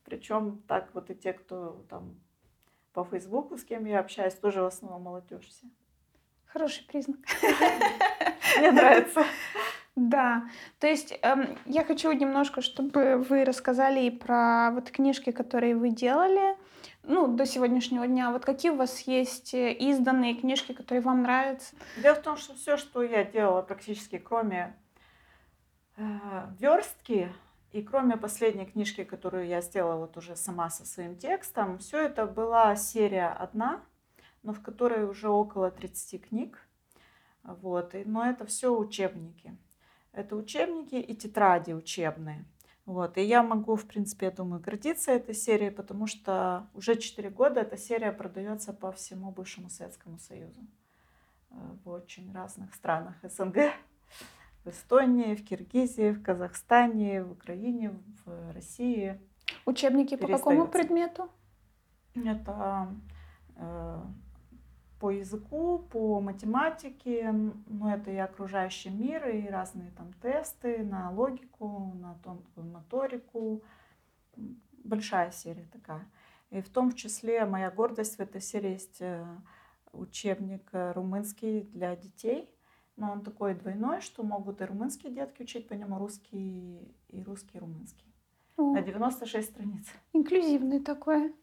Причем 0.06 0.62
так 0.68 0.90
вот 0.94 1.10
и 1.10 1.16
те, 1.16 1.34
кто 1.34 1.84
там 1.90 2.16
по 2.94 3.04
Фейсбуку, 3.04 3.58
с 3.58 3.64
кем 3.64 3.86
я 3.86 4.00
общаюсь, 4.00 4.34
тоже 4.36 4.62
в 4.62 4.66
основном 4.66 5.02
молодежь 5.04 5.48
все. 5.48 5.68
Хороший 6.46 6.86
признак. 6.86 7.20
Мне 8.58 8.72
нравится. 8.72 9.24
Да, 9.96 10.44
то 10.80 10.88
есть 10.88 11.20
эм, 11.24 11.58
я 11.66 11.84
хочу 11.84 12.10
немножко, 12.14 12.62
чтобы 12.62 13.18
вы 13.18 13.44
рассказали 13.44 14.10
про 14.10 14.72
вот 14.72 14.92
книжки, 14.92 15.32
которые 15.32 15.76
вы 15.76 15.90
делали, 15.90 16.56
ну, 17.04 17.28
до 17.28 17.46
сегодняшнего 17.46 18.08
дня. 18.08 18.32
Вот 18.32 18.46
какие 18.46 18.72
у 18.72 18.76
вас 18.76 19.00
есть 19.02 19.54
э, 19.54 19.74
изданные 19.74 20.36
книжки, 20.36 20.74
которые 20.74 21.02
вам 21.02 21.24
нравятся? 21.24 21.76
Дело 22.02 22.16
в 22.16 22.22
том, 22.22 22.38
что 22.38 22.56
все, 22.56 22.78
что 22.78 23.02
я 23.02 23.24
делала 23.24 23.62
практически, 23.62 24.18
кроме 24.18 24.76
э, 25.98 26.04
верстки 26.60 27.34
и 27.72 27.82
кроме 27.82 28.18
последней 28.18 28.66
книжки, 28.66 29.04
которую 29.04 29.48
я 29.48 29.62
сделала 29.62 29.98
вот 29.98 30.18
уже 30.18 30.36
сама 30.36 30.70
со 30.70 30.86
своим 30.86 31.18
текстом, 31.18 31.80
все 31.80 32.00
это 32.00 32.26
была 32.26 32.76
серия 32.76 33.30
одна, 33.30 33.84
но 34.44 34.54
в 34.54 34.62
которой 34.62 35.06
уже 35.06 35.30
около 35.30 35.72
30 35.72 36.28
книг. 36.28 36.60
Вот. 37.44 37.96
И, 37.96 38.04
но 38.06 38.26
это 38.26 38.46
все 38.46 38.76
учебники. 38.76 39.58
Это 40.12 40.36
учебники 40.36 40.96
и 40.96 41.16
тетради 41.16 41.72
учебные. 41.72 42.46
Вот. 42.90 43.20
И 43.20 43.22
я 43.22 43.44
могу, 43.44 43.76
в 43.76 43.86
принципе, 43.86 44.26
я 44.26 44.32
думаю, 44.32 44.60
гордиться 44.60 45.12
этой 45.12 45.36
серией, 45.36 45.70
потому 45.70 46.08
что 46.08 46.68
уже 46.74 46.96
4 46.96 47.30
года 47.30 47.62
эта 47.62 47.78
серия 47.78 48.12
продается 48.12 48.74
по 48.74 48.92
всему 48.92 49.30
бывшему 49.30 49.70
Советскому 49.70 50.18
Союзу 50.18 50.60
э, 51.52 51.56
в 51.86 51.90
очень 51.90 52.34
разных 52.34 52.74
странах 52.74 53.14
СНГ. 53.22 53.74
В 54.64 54.70
Эстонии, 54.70 55.36
в 55.36 55.46
Киргизии, 55.46 56.10
в 56.14 56.24
Казахстане, 56.24 57.24
в 57.24 57.34
Украине, 57.34 57.94
в 58.26 58.54
России. 58.54 59.22
Учебники 59.66 60.18
по 60.18 60.28
какому 60.28 60.68
предмету? 60.68 61.30
Это 62.16 62.88
э, 63.56 64.02
по 65.00 65.12
языку, 65.12 65.80
по 65.80 66.20
математике, 66.20 67.32
но 67.68 67.94
это 67.94 68.12
и 68.12 68.18
окружающий 68.18 68.90
мир, 68.90 69.28
и 69.30 69.48
разные 69.48 69.92
там 69.92 70.12
тесты 70.22 70.84
на 70.84 71.10
логику, 71.12 71.94
на 71.96 72.16
тонкую 72.24 72.68
моторику. 72.68 73.64
Большая 74.84 75.32
серия 75.32 75.68
такая. 75.72 76.08
И 76.50 76.62
в 76.62 76.70
том 76.70 76.94
числе 76.94 77.46
моя 77.46 77.72
гордость 77.72 78.18
в 78.18 78.20
этой 78.20 78.42
серии 78.42 78.72
есть 78.72 79.02
э, 79.02 79.26
учебник 79.94 80.68
э, 80.72 80.92
румынский 80.94 81.62
для 81.62 81.96
детей. 81.96 82.50
Но 82.96 83.12
он 83.12 83.22
такой 83.22 83.54
двойной, 83.54 84.02
что 84.02 84.24
могут 84.24 84.60
и 84.60 84.66
румынские 84.66 85.14
детки 85.14 85.44
учить 85.44 85.68
по 85.68 85.74
нему 85.74 85.98
русский 85.98 86.94
и 87.08 87.24
русский 87.24 87.58
и 87.58 87.60
румынский. 87.60 88.14
О, 88.58 88.74
На 88.74 88.82
96 88.82 89.50
страниц. 89.50 89.88
инклюзивный 90.12 90.82
такой. 90.82 91.34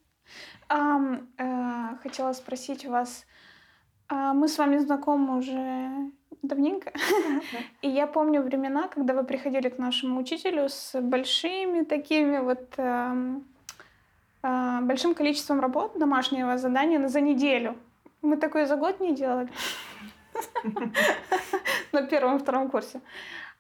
Ам, 0.69 1.29
э, 1.39 1.97
хотела 2.03 2.33
спросить 2.33 2.85
у 2.85 2.91
вас, 2.91 3.25
а, 3.25 3.46
мы 4.11 4.49
с 4.49 4.59
вами 4.59 4.79
знакомы 4.79 5.39
уже 5.39 6.11
давненько, 6.43 6.93
и 7.83 7.89
я 7.89 8.07
помню 8.07 8.43
времена, 8.43 8.89
когда 8.89 9.15
вы 9.15 9.25
приходили 9.25 9.69
к 9.69 9.79
нашему 9.79 10.21
учителю 10.21 10.69
с 10.69 11.01
большими 11.01 11.83
такими 11.83 12.39
вот 12.39 12.75
эм, 12.77 13.45
а, 14.43 14.81
большим 14.81 15.15
количеством 15.15 15.61
работ, 15.61 15.99
домашнего 15.99 16.57
задания 16.57 16.99
на 16.99 17.09
за 17.09 17.21
неделю. 17.21 17.77
Мы 18.23 18.37
такое 18.37 18.67
за 18.67 18.77
год 18.77 19.01
не 19.01 19.15
делали 19.15 19.49
на 21.93 22.03
первом 22.03 22.39
втором 22.39 22.71
курсе. 22.71 23.01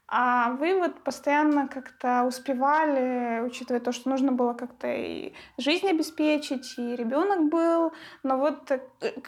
А 0.09 0.53
вы 0.53 0.79
вот 0.79 1.03
постоянно 1.03 1.67
как-то 1.67 2.25
успевали, 2.25 3.41
учитывая 3.41 3.81
то, 3.81 3.91
что 3.91 4.09
нужно 4.09 4.31
было 4.31 4.53
как-то 4.53 4.87
и 4.87 5.35
жизнь 5.59 5.89
обеспечить, 5.89 6.79
и 6.79 6.95
ребенок 6.95 7.51
был. 7.51 7.93
Но 8.23 8.39
вот 8.39 8.71
э, 8.71 8.81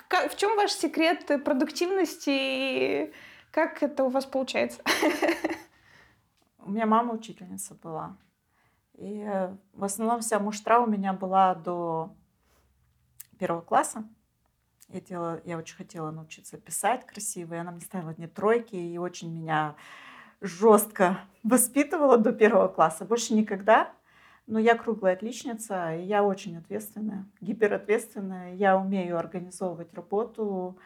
ка- 0.07 0.29
в 0.29 0.37
чем 0.37 0.57
ваш 0.57 0.71
секрет 0.71 1.27
продуктивности 1.45 2.31
и 2.31 3.12
как 3.51 3.83
это 3.83 4.05
у 4.05 4.09
вас 4.09 4.25
получается? 4.25 4.81
У 6.61 6.71
меня 6.71 6.87
мама 6.87 7.14
учительница 7.14 7.75
была. 7.75 8.17
И 8.95 9.21
э, 9.21 9.57
в 9.73 9.83
основном 9.83 10.21
вся 10.21 10.38
муштра 10.38 10.79
у 10.79 10.87
меня 10.87 11.12
была 11.12 11.57
до 11.57 12.14
первого 13.38 13.62
класса. 13.62 14.05
Я, 14.88 15.01
делала, 15.01 15.41
я 15.45 15.59
очень 15.59 15.77
хотела 15.77 16.11
научиться 16.11 16.57
писать 16.57 17.05
красиво, 17.05 17.55
и 17.55 17.59
она 17.59 17.73
мне 17.73 17.81
ставила 17.81 18.11
одни 18.11 18.27
тройки 18.27 18.77
и 18.77 18.97
очень 18.99 19.33
меня 19.33 19.77
жестко 20.40 21.18
воспитывала 21.42 22.18
до 22.18 22.33
первого 22.33 22.68
класса. 22.68 23.05
Больше 23.05 23.35
никогда. 23.35 23.92
Но 24.46 24.59
я 24.59 24.77
круглая 24.77 25.12
отличница, 25.12 25.94
и 25.94 26.05
я 26.05 26.24
очень 26.24 26.57
ответственная, 26.57 27.27
гиперответственная. 27.42 28.55
Я 28.55 28.79
умею 28.79 29.18
организовывать 29.18 29.92
работу, 29.92 30.79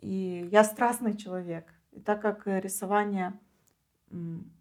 и 0.00 0.48
я 0.50 0.64
страстный 0.64 1.14
человек. 1.14 1.66
И 1.92 2.00
так 2.00 2.22
как 2.22 2.46
рисование 2.46 3.38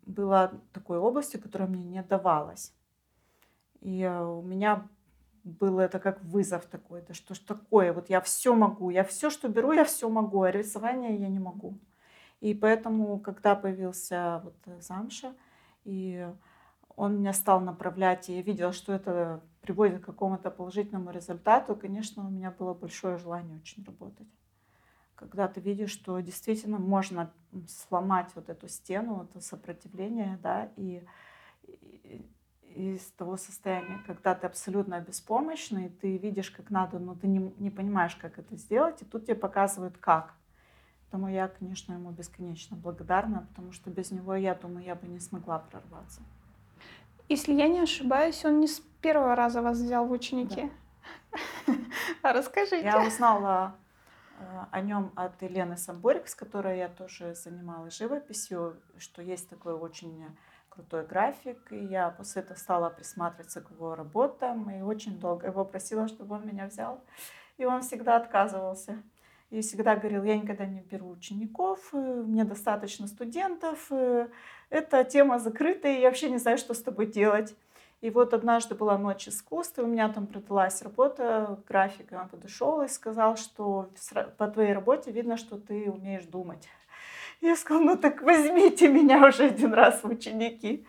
было 0.06 0.52
такой 0.74 0.98
областью, 0.98 1.42
которая 1.42 1.70
мне 1.70 1.84
не 1.84 2.04
давалась, 2.04 2.74
и 3.82 4.02
э, 4.02 4.26
у 4.26 4.42
меня 4.42 4.88
было 5.44 5.82
это 5.82 6.00
как 6.00 6.24
вызов 6.24 6.66
такой, 6.66 7.04
да 7.08 7.14
что 7.14 7.36
ж 7.36 7.40
такое, 7.40 7.94
вот 7.94 8.10
я 8.10 8.20
все 8.20 8.56
могу, 8.56 8.90
я 8.90 9.04
все, 9.04 9.30
что 9.30 9.48
беру, 9.48 9.74
я 9.74 9.86
все 9.86 10.10
могу, 10.10 10.42
а 10.42 10.52
рисование 10.52 11.16
я 11.16 11.28
не 11.28 11.40
могу. 11.40 11.78
И 12.46 12.54
поэтому, 12.54 13.18
когда 13.20 13.56
появился 13.56 14.40
вот 14.44 14.84
замша, 14.84 15.34
и 15.84 16.32
он 16.96 17.18
меня 17.18 17.34
стал 17.34 17.60
направлять, 17.60 18.30
и 18.30 18.36
я 18.36 18.44
видела, 18.44 18.72
что 18.72 18.94
это 18.94 19.42
приводит 19.62 20.04
к 20.04 20.06
какому-то 20.06 20.52
положительному 20.52 21.10
результату, 21.10 21.76
конечно, 21.76 22.28
у 22.28 22.30
меня 22.30 22.52
было 22.52 22.76
большое 22.76 23.18
желание 23.18 23.58
очень 23.58 23.84
работать. 23.84 24.28
Когда 25.16 25.48
ты 25.48 25.60
видишь, 25.60 25.90
что 25.90 26.20
действительно 26.20 26.78
можно 26.78 27.34
сломать 27.68 28.30
вот 28.36 28.48
эту 28.50 28.68
стену, 28.68 29.24
это 29.24 29.42
сопротивление, 29.42 30.38
да, 30.44 30.70
и, 30.76 31.04
и 31.64 32.30
из 32.76 33.08
того 33.14 33.38
состояния, 33.38 34.04
когда 34.06 34.36
ты 34.36 34.46
абсолютно 34.46 35.02
беспомощный, 35.02 35.90
ты 35.90 36.18
видишь, 36.18 36.52
как 36.52 36.70
надо, 36.70 37.00
но 37.00 37.16
ты 37.16 37.26
не, 37.26 37.40
не 37.58 37.72
понимаешь, 37.72 38.16
как 38.16 38.38
это 38.38 38.56
сделать, 38.56 39.02
и 39.02 39.06
тут 39.06 39.26
тебе 39.26 39.36
показывают, 39.36 39.98
как. 39.98 40.36
Поэтому 41.16 41.34
я, 41.34 41.48
конечно, 41.48 41.94
ему 41.94 42.12
бесконечно 42.12 42.76
благодарна, 42.76 43.48
потому 43.50 43.72
что 43.72 43.90
без 43.90 44.12
него, 44.12 44.36
я 44.36 44.54
думаю, 44.54 44.86
я 44.86 44.96
бы 44.96 45.08
не 45.08 45.22
смогла 45.22 45.60
прорваться. 45.60 46.20
Если 47.30 47.54
я 47.54 47.70
не 47.70 47.80
ошибаюсь, 47.80 48.44
он 48.44 48.60
не 48.60 48.68
с 48.68 48.82
первого 49.00 49.34
раза 49.34 49.62
вас 49.62 49.78
взял 49.78 50.06
в 50.06 50.12
ученики. 50.12 50.70
Да. 51.68 51.74
А 52.22 52.34
расскажите. 52.34 52.84
Я 52.84 53.02
узнала 53.02 53.76
э, 54.40 54.66
о 54.72 54.82
нем 54.82 55.14
от 55.16 55.42
Елены 55.42 55.78
Самборик, 55.78 56.28
с 56.28 56.36
которой 56.36 56.80
я 56.80 56.90
тоже 56.90 57.34
занималась 57.34 57.98
живописью, 57.98 58.76
что 58.98 59.22
есть 59.22 59.50
такой 59.50 59.74
очень 59.74 60.26
крутой 60.68 61.06
график, 61.08 61.72
и 61.72 61.78
я 61.78 62.10
после 62.10 62.42
этого 62.42 62.58
стала 62.58 62.90
присматриваться 62.90 63.62
к 63.62 63.72
его 63.72 63.96
работам, 63.96 64.70
и 64.70 64.82
очень 64.82 65.18
долго 65.18 65.48
его 65.48 65.64
просила, 65.64 66.10
чтобы 66.10 66.36
он 66.36 66.46
меня 66.46 66.66
взял, 66.68 67.00
и 67.56 67.64
он 67.64 67.84
всегда 67.84 68.18
отказывался. 68.18 69.02
И 69.56 69.62
всегда 69.62 69.96
говорил, 69.96 70.26
я 70.26 70.38
никогда 70.38 70.66
не 70.66 70.82
беру 70.82 71.10
учеников, 71.10 71.80
э, 71.94 71.98
мне 71.98 72.44
достаточно 72.44 73.08
студентов, 73.08 73.88
э, 73.90 74.28
эта 74.70 75.06
тема 75.06 75.40
закрытая, 75.40 76.00
я 76.00 76.10
вообще 76.10 76.30
не 76.30 76.40
знаю, 76.40 76.58
что 76.58 76.74
с 76.74 76.82
тобой 76.82 77.06
делать. 77.06 77.56
И 78.02 78.10
вот 78.10 78.34
однажды 78.34 78.76
была 78.76 78.98
ночь 78.98 79.30
искусства, 79.30 79.84
у 79.84 79.88
меня 79.88 80.10
там 80.10 80.28
продалась 80.28 80.82
работа, 80.82 81.58
график, 81.70 82.12
и 82.12 82.16
он 82.16 82.28
подошел 82.28 82.82
и 82.82 82.90
сказал, 82.90 83.38
что 83.38 83.90
по 84.38 84.48
твоей 84.48 84.74
работе 84.74 85.12
видно, 85.12 85.38
что 85.38 85.58
ты 85.58 85.90
умеешь 85.90 86.26
думать. 86.26 86.68
Я 87.40 87.56
сказала, 87.56 87.84
ну 87.84 87.96
так 87.96 88.22
возьмите 88.24 88.90
меня 88.90 89.26
уже 89.26 89.46
один 89.46 89.74
раз 89.74 90.04
в 90.04 90.08
ученики. 90.08 90.86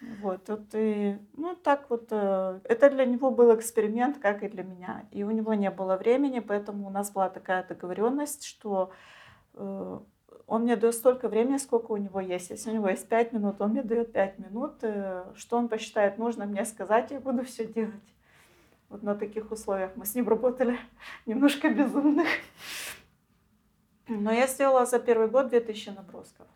Вот, 0.00 0.48
вот 0.48 0.62
и, 0.72 1.18
ну 1.36 1.54
так 1.54 1.90
вот, 1.90 2.08
э, 2.10 2.60
это 2.64 2.90
для 2.90 3.04
него 3.04 3.30
был 3.30 3.54
эксперимент, 3.54 4.18
как 4.18 4.42
и 4.42 4.48
для 4.48 4.62
меня. 4.62 5.06
И 5.10 5.24
у 5.24 5.30
него 5.30 5.52
не 5.52 5.70
было 5.70 5.96
времени, 5.96 6.40
поэтому 6.40 6.86
у 6.86 6.90
нас 6.90 7.10
была 7.10 7.28
такая 7.28 7.64
договоренность, 7.64 8.44
что 8.44 8.92
э, 9.54 10.00
он 10.46 10.62
мне 10.62 10.76
дает 10.76 10.94
столько 10.94 11.28
времени, 11.28 11.58
сколько 11.58 11.92
у 11.92 11.98
него 11.98 12.18
есть. 12.18 12.50
Если 12.50 12.70
у 12.70 12.74
него 12.74 12.88
есть 12.88 13.08
пять 13.08 13.32
минут, 13.32 13.60
он 13.60 13.70
мне 13.70 13.82
дает 13.82 14.12
пять 14.12 14.38
минут. 14.38 14.82
Э, 14.82 15.24
что 15.34 15.58
он 15.58 15.68
посчитает 15.68 16.16
нужно 16.16 16.46
мне 16.46 16.64
сказать, 16.64 17.10
я 17.10 17.20
буду 17.20 17.44
все 17.44 17.66
делать. 17.66 18.14
Вот 18.88 19.02
на 19.02 19.14
таких 19.14 19.52
условиях 19.52 19.92
мы 19.96 20.06
с 20.06 20.14
ним 20.14 20.28
работали 20.28 20.78
немножко 21.26 21.68
безумных. 21.68 22.26
Но 24.08 24.32
я 24.32 24.46
сделала 24.46 24.86
за 24.86 24.98
первый 24.98 25.28
год 25.28 25.48
2000 25.50 25.90
набросков. 25.90 26.46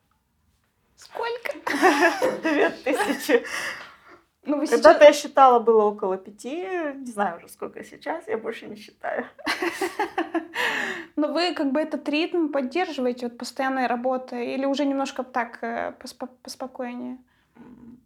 Сколько? 1.04 2.40
Две 2.42 2.70
тысячи. 2.70 3.44
Ну, 4.46 4.58
вы 4.58 4.66
Когда-то 4.66 5.00
сейчас... 5.00 5.16
я 5.16 5.22
считала, 5.22 5.58
было 5.58 5.84
около 5.84 6.18
пяти, 6.18 6.66
не 6.96 7.10
знаю 7.10 7.38
уже 7.38 7.48
сколько 7.48 7.82
сейчас, 7.82 8.28
я 8.28 8.36
больше 8.36 8.66
не 8.66 8.76
считаю. 8.76 9.24
Но 11.16 11.32
вы 11.32 11.54
как 11.54 11.72
бы 11.72 11.80
этот 11.80 12.06
ритм 12.08 12.48
поддерживаете, 12.48 13.28
вот 13.28 13.38
постоянной 13.38 13.86
работы, 13.86 14.54
или 14.54 14.66
уже 14.66 14.84
немножко 14.84 15.22
так 15.22 15.62
э, 15.62 15.92
поспо 15.92 16.26
поспокойнее? 16.42 17.18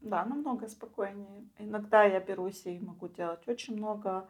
Да, 0.00 0.24
намного 0.24 0.68
спокойнее. 0.68 1.48
Иногда 1.58 2.04
я 2.04 2.20
берусь 2.20 2.66
и 2.66 2.78
могу 2.78 3.08
делать 3.08 3.48
очень 3.48 3.76
много. 3.76 4.28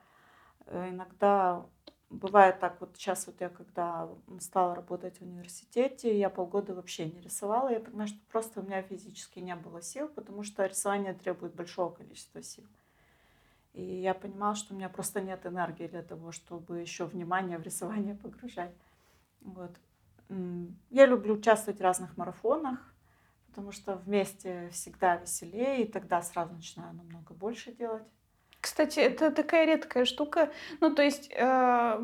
Э, 0.66 0.88
иногда 0.88 1.66
Бывает 2.10 2.58
так, 2.58 2.80
вот 2.80 2.96
сейчас 2.96 3.26
вот 3.26 3.38
я 3.40 3.50
когда 3.50 4.08
стала 4.40 4.74
работать 4.74 5.18
в 5.18 5.22
университете, 5.22 6.18
я 6.18 6.30
полгода 6.30 6.74
вообще 6.74 7.04
не 7.04 7.20
рисовала. 7.20 7.68
Я 7.68 7.80
понимаю, 7.80 8.08
что 8.08 8.18
просто 8.30 8.60
у 8.60 8.62
меня 8.62 8.80
физически 8.82 9.40
не 9.40 9.54
было 9.54 9.82
сил, 9.82 10.08
потому 10.08 10.42
что 10.42 10.64
рисование 10.64 11.12
требует 11.12 11.54
большого 11.54 11.90
количества 11.90 12.42
сил. 12.42 12.64
И 13.74 13.82
я 13.82 14.14
понимала, 14.14 14.54
что 14.54 14.72
у 14.72 14.76
меня 14.76 14.88
просто 14.88 15.20
нет 15.20 15.44
энергии 15.44 15.86
для 15.86 16.02
того, 16.02 16.32
чтобы 16.32 16.80
еще 16.80 17.04
внимание 17.04 17.58
в 17.58 17.62
рисование 17.62 18.14
погружать. 18.14 18.74
Вот. 19.42 19.76
Я 20.90 21.06
люблю 21.06 21.34
участвовать 21.34 21.78
в 21.78 21.82
разных 21.82 22.16
марафонах, 22.16 22.80
потому 23.48 23.70
что 23.70 23.96
вместе 23.96 24.70
всегда 24.70 25.16
веселее, 25.16 25.84
и 25.84 25.92
тогда 25.92 26.22
сразу 26.22 26.54
начинаю 26.54 26.94
намного 26.94 27.34
больше 27.34 27.72
делать. 27.72 28.06
Кстати, 28.60 28.98
это 28.98 29.30
такая 29.30 29.66
редкая 29.66 30.04
штука. 30.04 30.50
Ну, 30.80 30.92
то 30.92 31.02
есть 31.02 31.30
э, 31.32 32.00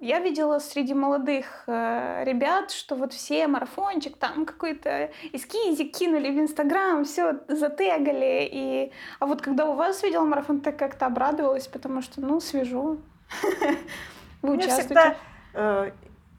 я 0.00 0.18
видела 0.18 0.58
среди 0.58 0.94
молодых 0.94 1.62
э, 1.68 2.24
ребят, 2.24 2.72
что 2.72 2.96
вот 2.96 3.12
все 3.12 3.46
марафончик 3.46 4.16
там 4.16 4.44
какой-то 4.44 5.12
эскизик 5.32 5.96
кинули 5.96 6.30
в 6.30 6.40
Инстаграм, 6.40 7.04
все 7.04 7.38
затегали. 7.46 8.48
И... 8.50 8.92
А 9.20 9.26
вот 9.26 9.42
когда 9.42 9.70
у 9.70 9.74
вас 9.74 10.02
видела 10.02 10.24
марафон, 10.24 10.60
так 10.60 10.76
как-то 10.76 11.06
обрадовалась, 11.06 11.68
потому 11.68 12.02
что, 12.02 12.20
ну, 12.20 12.40
свежо. 12.40 12.96
Вы 14.42 14.56
участвуете. 14.56 15.16
Э, 15.54 15.92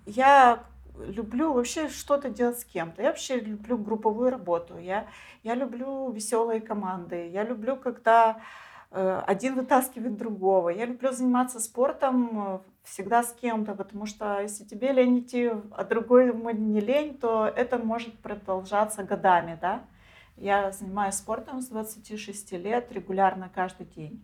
я 0.06 0.64
люблю 0.98 1.54
вообще 1.54 1.88
что-то 1.88 2.30
делать 2.30 2.60
с 2.60 2.66
кем-то. 2.66 3.02
Я 3.02 3.10
вообще 3.10 3.40
люблю 3.40 3.78
групповую 3.78 4.30
работу. 4.30 4.78
Я, 4.78 5.08
я 5.44 5.56
люблю 5.56 6.12
веселые 6.12 6.60
команды. 6.60 7.30
Я 7.30 7.44
люблю, 7.44 7.78
когда 7.78 8.42
один 9.26 9.56
вытаскивает 9.56 10.18
другого. 10.18 10.70
Я 10.70 10.86
люблю 10.86 11.12
заниматься 11.12 11.60
спортом 11.60 12.56
э, 12.56 12.60
всегда 12.84 13.24
с 13.24 13.34
кем-то, 13.34 13.74
потому 13.74 14.06
что 14.06 14.40
если 14.40 14.64
тебе 14.66 14.92
лень 14.92 15.20
идти, 15.20 15.52
а 15.72 15.84
другой 15.84 16.34
не 16.54 16.80
лень, 16.80 17.18
то 17.18 17.48
это 17.48 17.80
может 17.80 18.18
продолжаться 18.20 19.04
годами, 19.04 19.58
да. 19.60 19.82
Я 20.38 20.72
занимаюсь 20.72 21.16
спортом 21.16 21.62
с 21.62 21.68
26 21.68 22.54
лет 22.54 22.92
регулярно 22.92 23.50
каждый 23.54 23.88
день. 23.88 24.24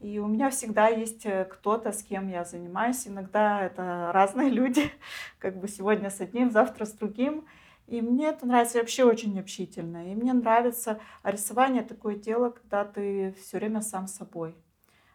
И 0.00 0.18
у 0.18 0.26
меня 0.26 0.50
всегда 0.50 0.88
есть 0.88 1.26
э, 1.26 1.44
кто-то, 1.44 1.90
с 1.90 2.02
кем 2.02 2.28
я 2.28 2.44
занимаюсь. 2.44 3.08
Иногда 3.08 3.62
это 3.62 4.10
разные 4.12 4.48
люди, 4.60 4.92
как 5.38 5.58
бы 5.58 5.66
сегодня 5.66 6.10
с 6.10 6.20
одним, 6.20 6.50
завтра 6.50 6.84
с 6.84 6.92
другим. 6.92 7.46
И 7.86 8.00
мне 8.00 8.28
это 8.28 8.46
нравится, 8.46 8.78
я 8.78 8.82
вообще 8.82 9.04
очень 9.04 9.38
общительная. 9.38 10.12
И 10.12 10.14
мне 10.14 10.32
нравится 10.32 11.00
рисование 11.22 11.82
такое 11.82 12.16
дело, 12.16 12.50
когда 12.50 12.84
ты 12.84 13.32
все 13.32 13.58
время 13.58 13.82
сам 13.82 14.06
собой. 14.06 14.56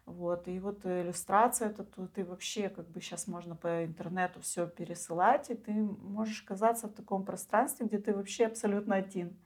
Вот. 0.05 0.47
И 0.47 0.59
вот 0.59 0.85
иллюстрация, 0.85 1.69
это 1.69 1.83
тут 1.83 2.13
ты 2.13 2.25
вообще 2.25 2.69
как 2.69 2.87
бы 2.89 3.01
сейчас 3.01 3.27
можно 3.27 3.55
по 3.55 3.85
интернету 3.85 4.41
все 4.41 4.67
пересылать, 4.67 5.49
и 5.49 5.55
ты 5.55 5.71
можешь 5.71 6.43
оказаться 6.43 6.87
в 6.87 6.93
таком 6.93 7.25
пространстве, 7.25 7.85
где 7.85 7.99
ты 7.99 8.13
вообще 8.13 8.45
абсолютно 8.45 8.95
один. 8.95 9.37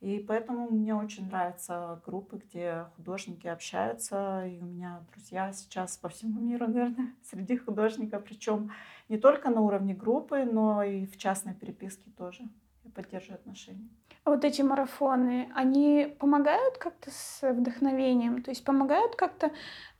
И 0.00 0.18
поэтому 0.18 0.70
мне 0.70 0.94
очень 0.94 1.26
нравятся 1.26 2.00
группы, 2.06 2.40
где 2.42 2.86
художники 2.96 3.46
общаются. 3.46 4.46
И 4.46 4.58
у 4.58 4.64
меня 4.64 5.04
друзья 5.12 5.52
сейчас 5.52 5.98
по 5.98 6.08
всему 6.08 6.40
миру, 6.40 6.66
наверное, 6.68 7.14
среди 7.22 7.58
художников. 7.58 8.24
Причем 8.24 8.70
не 9.08 9.18
только 9.18 9.50
на 9.50 9.60
уровне 9.60 9.94
группы, 9.94 10.48
но 10.50 10.82
и 10.82 11.04
в 11.04 11.18
частной 11.18 11.54
переписке 11.54 12.10
тоже. 12.16 12.44
Я 12.84 12.90
поддерживаю 12.90 13.36
отношения. 13.36 13.88
А 14.24 14.30
вот 14.30 14.44
эти 14.44 14.62
марафоны, 14.62 15.50
они 15.54 16.14
помогают 16.18 16.78
как-то 16.78 17.10
с 17.10 17.40
вдохновением? 17.52 18.42
То 18.42 18.50
есть 18.50 18.64
помогают 18.64 19.16
как-то, 19.16 19.50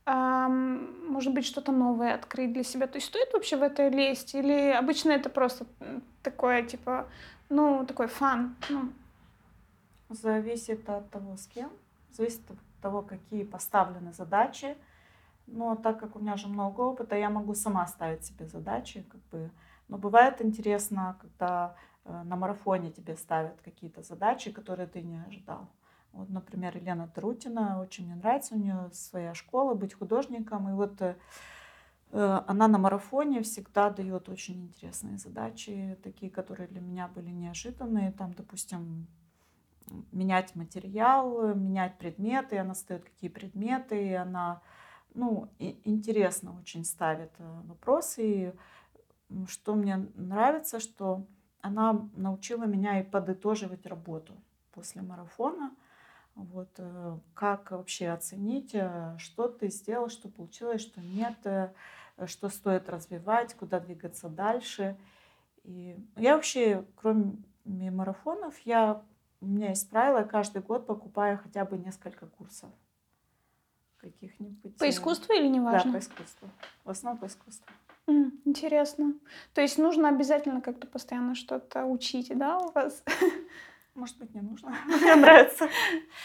эм, 0.05 1.11
может 1.11 1.33
быть, 1.33 1.45
что-то 1.45 1.71
новое 1.71 2.15
открыть 2.15 2.53
для 2.53 2.63
себя? 2.63 2.87
То 2.87 2.97
есть 2.97 3.07
стоит 3.07 3.33
вообще 3.33 3.55
в 3.57 3.63
это 3.63 3.87
лезть? 3.87 4.33
Или 4.33 4.71
обычно 4.71 5.11
это 5.11 5.29
просто 5.29 5.65
такое, 6.23 6.63
типа, 6.63 7.07
ну, 7.49 7.85
такой 7.85 8.07
фан? 8.07 8.55
Ну, 8.69 8.89
Зависит 10.13 10.89
от 10.89 11.09
того, 11.09 11.37
с 11.37 11.47
кем, 11.47 11.71
зависит 12.11 12.49
от 12.51 12.57
того, 12.81 13.01
какие 13.01 13.43
поставлены 13.43 14.11
задачи. 14.13 14.77
Но 15.47 15.75
так 15.75 15.99
как 15.99 16.15
у 16.15 16.19
меня 16.19 16.33
уже 16.33 16.47
много 16.47 16.81
опыта, 16.81 17.15
я 17.15 17.29
могу 17.29 17.55
сама 17.55 17.87
ставить 17.87 18.25
себе 18.25 18.47
задачи. 18.47 19.05
Как 19.09 19.21
бы. 19.31 19.51
Но 19.87 19.97
бывает 19.97 20.41
интересно, 20.41 21.17
когда 21.21 21.75
э, 22.05 22.23
на 22.23 22.35
марафоне 22.35 22.91
тебе 22.91 23.15
ставят 23.15 23.61
какие-то 23.61 24.03
задачи, 24.03 24.51
которые 24.51 24.87
ты 24.87 25.01
не 25.01 25.17
ожидал. 25.27 25.69
Вот, 26.13 26.29
например, 26.29 26.75
Елена 26.75 27.07
Трутина, 27.07 27.79
очень 27.81 28.05
мне 28.05 28.15
нравится, 28.15 28.55
у 28.55 28.57
нее 28.57 28.89
своя 28.93 29.33
школа, 29.33 29.75
быть 29.75 29.93
художником. 29.93 30.69
И 30.69 30.73
вот 30.73 31.01
э, 31.01 31.15
она 32.11 32.67
на 32.67 32.77
марафоне 32.77 33.41
всегда 33.41 33.89
дает 33.89 34.27
очень 34.29 34.65
интересные 34.65 35.17
задачи, 35.17 35.97
такие, 36.03 36.29
которые 36.29 36.67
для 36.67 36.81
меня 36.81 37.07
были 37.07 37.29
неожиданные. 37.29 38.11
Там, 38.11 38.33
допустим, 38.33 39.07
менять 40.11 40.55
материал, 40.55 41.53
менять 41.55 41.97
предметы, 41.97 42.57
она 42.57 42.75
ставит 42.75 43.03
какие 43.03 43.29
предметы, 43.29 44.09
и 44.09 44.13
она 44.13 44.61
ну, 45.13 45.49
интересно 45.59 46.57
очень 46.57 46.85
ставит 46.85 47.31
э, 47.37 47.61
вопросы. 47.65 48.23
И 48.23 48.53
что 49.47 49.75
мне 49.75 50.07
нравится, 50.15 50.79
что 50.79 51.25
она 51.61 52.09
научила 52.15 52.63
меня 52.63 52.99
и 52.99 53.03
подытоживать 53.03 53.85
работу 53.85 54.33
после 54.71 55.01
марафона. 55.01 55.75
Вот, 56.35 56.69
э, 56.77 57.17
как 57.33 57.71
вообще 57.71 58.09
оценить, 58.09 58.73
э, 58.73 59.15
что 59.17 59.47
ты 59.47 59.69
сделал, 59.69 60.09
что 60.09 60.29
получилось, 60.29 60.81
что 60.81 61.01
нет, 61.01 61.37
что 62.25 62.49
стоит 62.49 62.89
развивать, 62.89 63.53
куда 63.55 63.79
двигаться 63.79 64.29
дальше. 64.29 64.97
И 65.63 65.97
я 66.15 66.35
вообще, 66.35 66.85
кроме 66.95 67.37
марафонов, 67.65 68.57
я, 68.59 69.03
у 69.41 69.47
меня 69.47 69.69
есть 69.69 69.89
правило, 69.89 70.19
я 70.19 70.23
каждый 70.23 70.61
год 70.61 70.85
покупаю 70.85 71.39
хотя 71.41 71.65
бы 71.65 71.77
несколько 71.77 72.27
курсов 72.27 72.69
каких-нибудь. 73.97 74.77
По 74.77 74.89
искусству 74.89 75.33
или 75.33 75.47
неважно? 75.47 75.91
Да, 75.91 75.97
по 75.97 76.01
искусству. 76.01 76.49
В 76.85 76.89
основном 76.89 77.19
по 77.19 77.25
искусству. 77.25 77.67
Mm, 78.07 78.31
интересно. 78.45 79.13
То 79.53 79.61
есть 79.61 79.77
нужно 79.77 80.09
обязательно 80.09 80.61
как-то 80.61 80.87
постоянно 80.87 81.35
что-то 81.35 81.85
учить, 81.85 82.35
да, 82.37 82.59
у 82.59 82.71
вас? 82.71 83.03
Может 83.95 84.17
быть, 84.17 84.33
не 84.33 84.41
нужно. 84.41 84.75
Мне 84.85 85.15
нравится. 85.15 85.69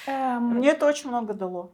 Эм. 0.06 0.56
Мне 0.56 0.70
это 0.70 0.86
очень 0.86 1.08
много 1.08 1.34
дало. 1.34 1.72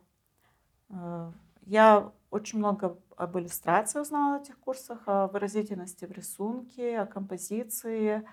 Э, 0.91 1.31
я 1.67 2.11
очень 2.31 2.59
много 2.59 2.99
об 3.17 3.39
иллюстрации 3.39 4.01
узнала 4.01 4.39
на 4.39 4.43
этих 4.43 4.59
курсах, 4.59 5.03
о 5.07 5.29
выразительности 5.29 6.05
в 6.05 6.13
рисунке, 6.13 6.99
о 6.99 7.07
композиции, 7.07 8.27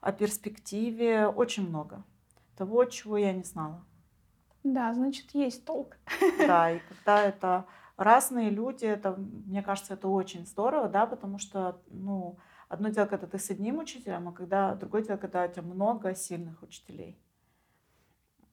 о 0.00 0.12
перспективе. 0.12 1.26
Очень 1.26 1.68
много 1.68 2.04
того, 2.60 2.84
чего 2.84 3.16
я 3.16 3.32
не 3.32 3.42
знала. 3.42 3.86
Да, 4.64 4.92
значит, 4.92 5.30
есть 5.32 5.64
толк. 5.64 5.96
Да, 6.38 6.70
и 6.70 6.78
когда 6.88 7.22
это 7.22 7.64
разные 7.96 8.50
люди, 8.50 8.84
это, 8.84 9.16
мне 9.16 9.62
кажется, 9.62 9.94
это 9.94 10.08
очень 10.08 10.46
здорово, 10.46 10.90
да, 10.90 11.06
потому 11.06 11.38
что, 11.38 11.80
ну, 11.86 12.36
одно 12.68 12.90
дело, 12.90 13.06
когда 13.06 13.26
ты 13.26 13.38
с 13.38 13.48
одним 13.48 13.78
учителем, 13.78 14.28
а 14.28 14.32
когда 14.32 14.74
другое 14.74 15.02
дело, 15.02 15.16
когда 15.16 15.44
у 15.44 15.48
тебя 15.48 15.62
много 15.62 16.14
сильных 16.14 16.62
учителей. 16.62 17.18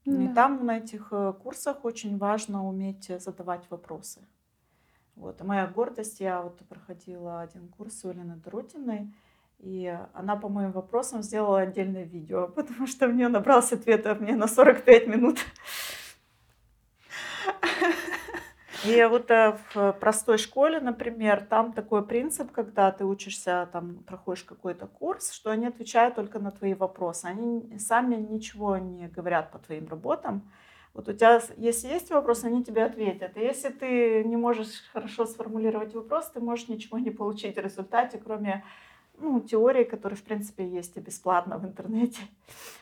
Да. 0.05 0.23
И 0.23 0.33
там 0.33 0.65
на 0.65 0.77
этих 0.77 1.09
э, 1.11 1.33
курсах 1.33 1.83
очень 1.83 2.17
важно 2.17 2.65
уметь 2.65 3.11
задавать 3.21 3.69
вопросы. 3.69 4.25
Вот. 5.15 5.41
А 5.41 5.43
моя 5.43 5.67
гордость, 5.67 6.21
я 6.21 6.41
вот 6.41 6.59
проходила 6.69 7.41
один 7.41 7.67
курс 7.67 8.05
у 8.05 8.09
Елены 8.09 8.37
Дорутиной, 8.37 9.13
и 9.59 9.97
она 10.13 10.35
по 10.35 10.49
моим 10.49 10.71
вопросам 10.71 11.23
сделала 11.23 11.61
отдельное 11.61 12.03
видео, 12.03 12.47
потому 12.55 12.87
что 12.87 13.07
у 13.07 13.11
нее 13.11 13.27
набрался 13.27 13.75
ответов 13.75 14.19
мне 14.19 14.35
на 14.35 14.47
45 14.47 15.07
минут. 15.07 15.39
И 18.85 19.03
вот 19.09 19.31
э, 19.31 19.57
в 19.73 19.93
простой 19.93 20.37
школе, 20.37 20.79
например, 20.79 21.45
там 21.49 21.73
такой 21.73 22.05
принцип, 22.05 22.51
когда 22.51 22.91
ты 22.91 23.05
учишься, 23.05 23.67
там 23.73 24.03
проходишь 24.05 24.43
какой-то 24.43 24.85
курс, 24.85 25.31
что 25.31 25.49
они 25.49 25.65
отвечают 25.65 26.15
только 26.15 26.39
на 26.39 26.51
твои 26.51 26.73
вопросы. 26.73 27.25
Они 27.25 27.77
сами 27.79 28.15
ничего 28.15 28.77
не 28.77 29.07
говорят 29.07 29.51
по 29.51 29.57
твоим 29.57 29.87
работам. 29.87 30.49
Вот 30.93 31.09
у 31.09 31.13
тебя, 31.13 31.41
если 31.57 31.87
есть 31.87 32.11
вопрос, 32.11 32.43
они 32.43 32.63
тебе 32.63 32.83
ответят. 32.83 33.35
И 33.35 33.41
если 33.41 33.69
ты 33.69 34.23
не 34.23 34.37
можешь 34.37 34.83
хорошо 34.93 35.25
сформулировать 35.25 35.93
вопрос, 35.93 36.29
ты 36.29 36.39
можешь 36.39 36.69
ничего 36.69 36.97
не 36.97 37.11
получить 37.11 37.55
в 37.55 37.59
результате, 37.59 38.19
кроме 38.23 38.63
ну, 39.19 39.41
теории, 39.41 39.83
которые, 39.83 40.17
в 40.17 40.23
принципе, 40.23 40.67
есть 40.67 40.97
и 40.97 40.99
бесплатно 40.99 41.57
в 41.57 41.65
интернете. 41.65 42.21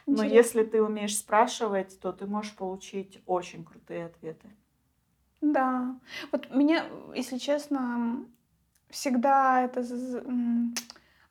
Но 0.06 0.13
Интересно. 0.13 0.36
если 0.36 0.63
ты 0.63 0.82
умеешь 0.82 1.17
спрашивать, 1.17 2.00
то 2.00 2.12
ты 2.12 2.26
можешь 2.28 2.56
получить 2.56 3.21
очень 3.26 3.63
крутые 3.63 4.06
ответы. 4.06 4.48
Да. 5.41 5.95
Вот 6.32 6.54
меня, 6.54 6.86
если 7.15 7.38
честно, 7.38 8.26
всегда 8.89 9.63
это 9.63 9.84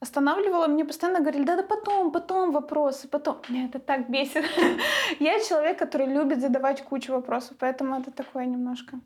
останавливало. 0.00 0.66
Мне 0.68 0.84
постоянно 0.84 1.20
говорили, 1.20 1.44
да, 1.44 1.56
да 1.56 1.62
потом, 1.62 2.12
потом 2.12 2.52
вопросы, 2.52 3.08
потом. 3.08 3.36
Меня 3.48 3.66
это 3.66 3.78
так 3.78 4.10
бесит. 4.10 4.44
Я 5.20 5.40
человек, 5.40 5.78
который 5.78 6.06
любит 6.06 6.40
задавать 6.40 6.82
кучу 6.82 7.12
вопросов, 7.12 7.56
поэтому 7.58 8.00
это 8.00 8.10
такое 8.10 8.46
немножко 8.46 9.00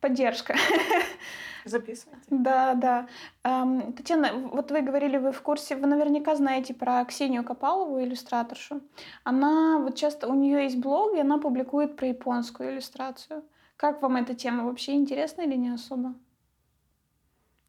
поддержка. 0.00 0.54
Записывайте. 1.64 2.24
Да, 2.30 2.74
да. 2.74 3.08
Эм, 3.44 3.92
Татьяна, 3.92 4.32
вот 4.52 4.70
вы 4.70 4.80
говорили, 4.82 5.16
вы 5.16 5.32
в 5.32 5.42
курсе, 5.42 5.76
вы 5.76 5.86
наверняка 5.86 6.34
знаете 6.34 6.74
про 6.74 7.04
Ксению 7.04 7.44
Копалову, 7.44 8.02
иллюстраторшу. 8.02 8.80
Она 9.24 9.78
вот 9.78 9.96
часто, 9.96 10.28
у 10.28 10.34
нее 10.34 10.64
есть 10.64 10.78
блог, 10.78 11.14
и 11.14 11.20
она 11.20 11.38
публикует 11.38 11.96
про 11.96 12.08
японскую 12.08 12.70
иллюстрацию. 12.70 13.44
Как 13.76 14.02
вам 14.02 14.16
эта 14.16 14.34
тема 14.34 14.64
вообще 14.64 14.94
интересна 14.94 15.42
или 15.42 15.56
не 15.56 15.70
особо? 15.70 16.14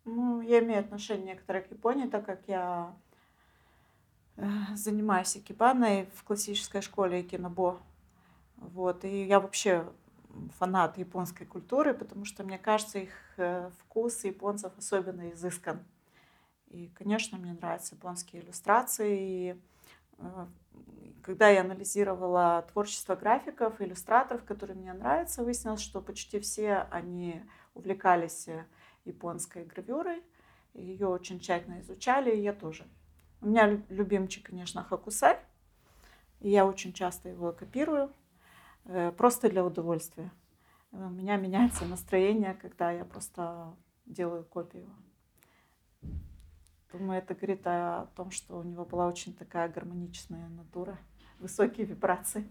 Ну, 0.06 0.42
я 0.42 0.60
имею 0.60 0.80
отношение 0.80 1.28
некоторое 1.28 1.62
к 1.62 1.72
Японии, 1.72 2.08
так 2.08 2.26
как 2.26 2.42
я 2.48 2.94
э, 4.38 4.46
занимаюсь 4.76 5.38
экипаной 5.38 6.08
в 6.16 6.24
классической 6.24 6.82
школе 6.82 7.24
Кинобо. 7.24 7.80
Вот. 8.58 9.06
И 9.06 9.24
я 9.26 9.40
вообще 9.40 9.86
фанат 10.58 10.98
японской 10.98 11.46
культуры, 11.46 11.94
потому 11.94 12.26
что, 12.26 12.44
мне 12.44 12.58
кажется, 12.58 13.00
их 13.00 13.12
э, 13.38 13.70
вкус 13.80 14.24
японцев 14.24 14.72
особенно 14.78 15.32
изыскан. 15.32 15.84
И, 16.68 16.88
конечно, 16.96 17.38
мне 17.38 17.54
нравятся 17.54 17.96
японские 17.96 18.42
иллюстрации. 18.42 19.18
И 19.20 19.62
э, 20.18 20.48
когда 21.22 21.50
я 21.50 21.62
анализировала 21.62 22.66
творчество 22.72 23.16
графиков, 23.16 23.80
иллюстраторов, 23.80 24.44
которые 24.44 24.78
мне 24.78 24.94
нравятся, 24.94 25.44
выяснилось, 25.44 25.82
что 25.82 26.02
почти 26.02 26.40
все 26.40 26.88
они 26.90 27.44
увлекались 27.74 28.48
э, 28.48 28.66
японской 29.06 29.66
гравюрой, 29.66 30.24
ее 30.74 31.08
очень 31.08 31.40
тщательно 31.40 31.82
изучали, 31.82 32.36
и 32.36 32.42
я 32.42 32.54
тоже. 32.54 32.88
У 33.42 33.48
меня 33.48 33.80
любимчик, 33.90 34.48
конечно, 34.48 34.84
Хакусай, 34.84 35.38
я 36.40 36.66
очень 36.66 36.94
часто 36.94 37.30
его 37.30 37.52
копирую, 37.52 38.12
просто 39.18 39.50
для 39.50 39.66
удовольствия. 39.66 40.32
У 40.92 41.10
меня 41.10 41.38
меняется 41.38 41.86
настроение, 41.86 42.54
когда 42.54 42.92
я 42.92 43.06
просто 43.06 43.74
делаю 44.06 44.44
копию. 44.44 44.88
Думаю, 46.92 47.18
это 47.18 47.34
говорит 47.34 47.66
о 47.66 48.08
том, 48.16 48.30
что 48.30 48.60
у 48.60 48.64
него 48.64 48.86
была 48.86 49.08
очень 49.08 49.34
такая 49.34 49.68
гармоничная 49.70 50.48
натура 50.50 50.98
высокие 51.40 51.88
вибрации. 51.88 52.48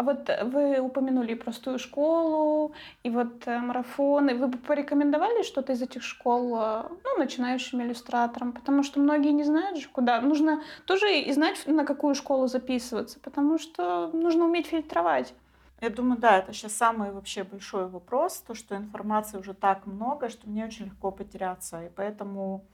А 0.00 0.02
вот 0.02 0.30
вы 0.44 0.80
упомянули 0.80 1.34
простую 1.34 1.78
школу, 1.78 2.72
и 3.02 3.10
вот 3.10 3.46
э, 3.46 3.58
марафоны. 3.58 4.34
Вы 4.34 4.46
бы 4.46 4.56
порекомендовали 4.56 5.42
что-то 5.42 5.74
из 5.74 5.82
этих 5.82 6.02
школ 6.02 6.56
э, 6.58 6.84
ну, 7.04 7.18
начинающим 7.18 7.82
иллюстраторам? 7.82 8.52
Потому 8.52 8.82
что 8.82 8.98
многие 8.98 9.32
не 9.32 9.44
знают 9.44 9.76
же, 9.76 9.90
куда. 9.90 10.22
Нужно 10.22 10.62
тоже 10.86 11.20
и 11.20 11.30
знать, 11.32 11.62
на 11.66 11.84
какую 11.84 12.14
школу 12.14 12.46
записываться, 12.46 13.20
потому 13.20 13.58
что 13.58 14.08
нужно 14.14 14.46
уметь 14.46 14.68
фильтровать. 14.68 15.34
Я 15.82 15.90
думаю, 15.90 16.18
да, 16.18 16.38
это 16.38 16.54
сейчас 16.54 16.72
самый 16.72 17.12
вообще 17.12 17.44
большой 17.44 17.86
вопрос, 17.86 18.38
то, 18.38 18.54
что 18.54 18.76
информации 18.76 19.36
уже 19.36 19.52
так 19.52 19.84
много, 19.84 20.30
что 20.30 20.48
мне 20.48 20.64
очень 20.64 20.86
легко 20.86 21.10
потеряться. 21.10 21.84
И 21.84 21.90
поэтому 21.94 22.64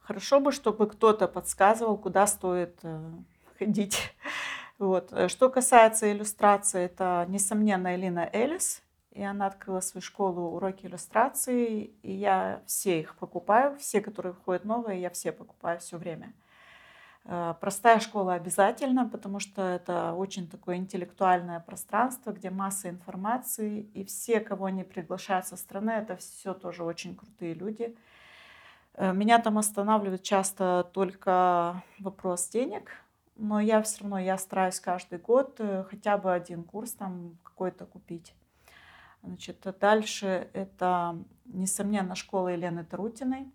Хорошо 0.00 0.38
бы, 0.38 0.52
чтобы 0.52 0.86
кто-то 0.86 1.26
подсказывал, 1.26 1.96
куда 1.96 2.26
стоит 2.26 2.78
э, 2.82 3.00
ходить. 3.58 4.14
Вот. 4.84 5.12
Э, 5.12 5.28
что 5.28 5.48
касается 5.48 6.12
иллюстрации, 6.12 6.84
это, 6.84 7.24
несомненно, 7.28 7.94
Элина 7.94 8.28
Элис. 8.32 8.82
И 9.12 9.22
она 9.22 9.46
открыла 9.46 9.80
свою 9.80 10.02
школу 10.02 10.56
уроки 10.56 10.86
иллюстрации. 10.86 11.90
И 12.02 12.12
я 12.12 12.60
все 12.66 13.00
их 13.00 13.16
покупаю. 13.16 13.76
Все, 13.78 14.00
которые 14.00 14.34
входят 14.34 14.64
новые, 14.64 15.00
я 15.00 15.08
все 15.08 15.32
покупаю 15.32 15.78
все 15.80 15.96
время. 15.96 16.34
Э, 17.24 17.54
простая 17.58 17.98
школа 17.98 18.34
обязательно, 18.34 19.08
потому 19.08 19.40
что 19.40 19.62
это 19.62 20.12
очень 20.12 20.48
такое 20.48 20.76
интеллектуальное 20.76 21.60
пространство, 21.60 22.32
где 22.32 22.50
масса 22.50 22.90
информации. 22.90 23.88
И 23.94 24.04
все, 24.04 24.40
кого 24.40 24.66
они 24.66 24.84
приглашают 24.84 25.46
со 25.46 25.56
стороны, 25.56 25.92
это 25.92 26.16
все 26.16 26.52
тоже 26.52 26.84
очень 26.84 27.16
крутые 27.16 27.54
люди. 27.54 27.96
Э, 28.96 29.14
меня 29.14 29.38
там 29.38 29.56
останавливает 29.56 30.22
часто 30.22 30.90
только 30.92 31.82
вопрос 31.98 32.48
денег, 32.48 32.90
но 33.36 33.60
я 33.60 33.82
все 33.82 34.02
равно, 34.02 34.18
я 34.18 34.38
стараюсь 34.38 34.80
каждый 34.80 35.18
год 35.18 35.56
э, 35.58 35.84
хотя 35.90 36.18
бы 36.18 36.32
один 36.32 36.62
курс 36.62 36.92
там 36.92 37.36
какой-то 37.42 37.84
купить. 37.86 38.34
Значит, 39.22 39.66
дальше 39.80 40.48
это, 40.52 41.18
несомненно, 41.46 42.14
школа 42.14 42.48
Елены 42.48 42.84
Тарутиной. 42.84 43.50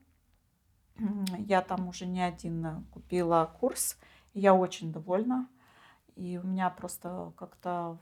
Я 1.38 1.62
там 1.62 1.88
уже 1.88 2.06
не 2.06 2.22
один 2.22 2.86
купила 2.92 3.50
курс, 3.60 3.98
я 4.34 4.54
очень 4.54 4.92
довольна. 4.92 5.48
И 6.16 6.38
у 6.38 6.46
меня 6.46 6.70
просто 6.70 7.32
как-то 7.38 7.98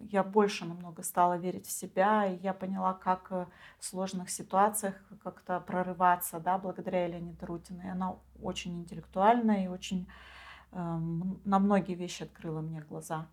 я 0.00 0.22
больше 0.22 0.66
намного 0.66 1.02
стала 1.02 1.38
верить 1.38 1.66
в 1.66 1.70
себя, 1.70 2.26
и 2.26 2.36
я 2.38 2.52
поняла, 2.52 2.92
как 2.92 3.28
э, 3.30 3.46
в 3.78 3.84
сложных 3.84 4.28
ситуациях 4.28 4.96
как-то 5.22 5.60
прорываться, 5.60 6.40
да, 6.40 6.58
благодаря 6.58 7.06
Елене 7.06 7.34
Тарутиной. 7.34 7.90
Она 7.90 8.16
очень 8.42 8.80
интеллектуальная 8.80 9.64
и 9.64 9.68
очень 9.68 10.08
э, 10.08 10.31
на 10.72 11.58
многие 11.58 11.94
вещи 11.94 12.22
открыла 12.22 12.60
мне 12.60 12.80
глаза. 12.80 13.28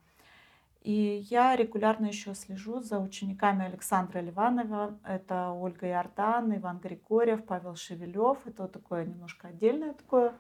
И 0.82 1.25
я 1.30 1.56
регулярно 1.56 2.06
еще 2.06 2.34
слежу 2.34 2.80
за 2.80 2.99
учениками 2.99 3.65
Александра 3.65 4.19
Ливанова. 4.19 4.97
Это 5.04 5.52
Ольга 5.52 5.88
Иордан, 5.88 6.56
Иван 6.56 6.80
Григорьев, 6.80 7.45
Павел 7.45 7.75
Шевелев. 7.75 8.39
Это 8.45 8.63
вот 8.63 8.71
такое 8.71 9.06
немножко 9.06 9.49
отдельное 9.49 9.93
такое 9.93 10.34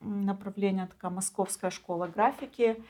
направление, 0.00 0.86
такая 0.86 1.10
московская 1.10 1.70
школа 1.70 2.06
графики. 2.06 2.82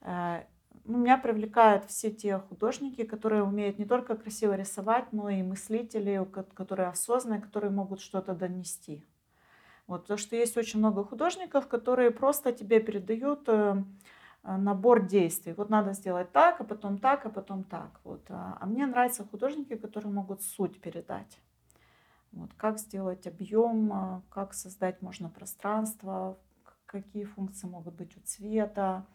Э, 0.00 0.44
ну, 0.84 0.98
меня 0.98 1.18
привлекают 1.18 1.84
все 1.86 2.10
те 2.10 2.38
художники, 2.38 3.04
которые 3.04 3.42
умеют 3.42 3.78
не 3.78 3.84
только 3.84 4.16
красиво 4.16 4.54
рисовать, 4.54 5.12
но 5.12 5.28
и 5.28 5.42
мыслители, 5.42 6.26
которые 6.54 6.88
осознанные, 6.88 7.40
которые 7.40 7.70
могут 7.70 8.00
что-то 8.00 8.34
донести. 8.34 9.04
Вот, 9.88 10.02
потому 10.02 10.18
что 10.18 10.36
есть 10.36 10.56
очень 10.56 10.78
много 10.78 11.02
художников, 11.02 11.66
которые 11.66 12.10
просто 12.10 12.52
тебе 12.52 12.78
передают 12.78 13.48
э, 13.48 13.82
э, 14.44 14.56
набор 14.56 15.06
действий. 15.06 15.54
Вот 15.54 15.70
надо 15.70 15.94
сделать 15.94 16.30
так, 16.30 16.60
а 16.60 16.64
потом 16.64 16.98
так, 16.98 17.24
а 17.26 17.30
потом 17.30 17.64
так. 17.64 18.00
Вот. 18.04 18.20
А, 18.28 18.58
а 18.60 18.66
мне 18.66 18.86
нравятся 18.86 19.24
художники, 19.24 19.76
которые 19.76 20.12
могут 20.12 20.42
суть 20.42 20.80
передать. 20.80 21.40
Вот, 22.32 22.52
как 22.58 22.78
сделать 22.78 23.26
объем, 23.26 24.22
как 24.28 24.52
создать 24.52 25.00
можно 25.00 25.30
пространство, 25.30 26.36
какие 26.88 27.24
функции 27.24 27.66
могут 27.66 27.94
быть 27.94 28.14
у 28.16 28.20
цвета, 28.20 29.06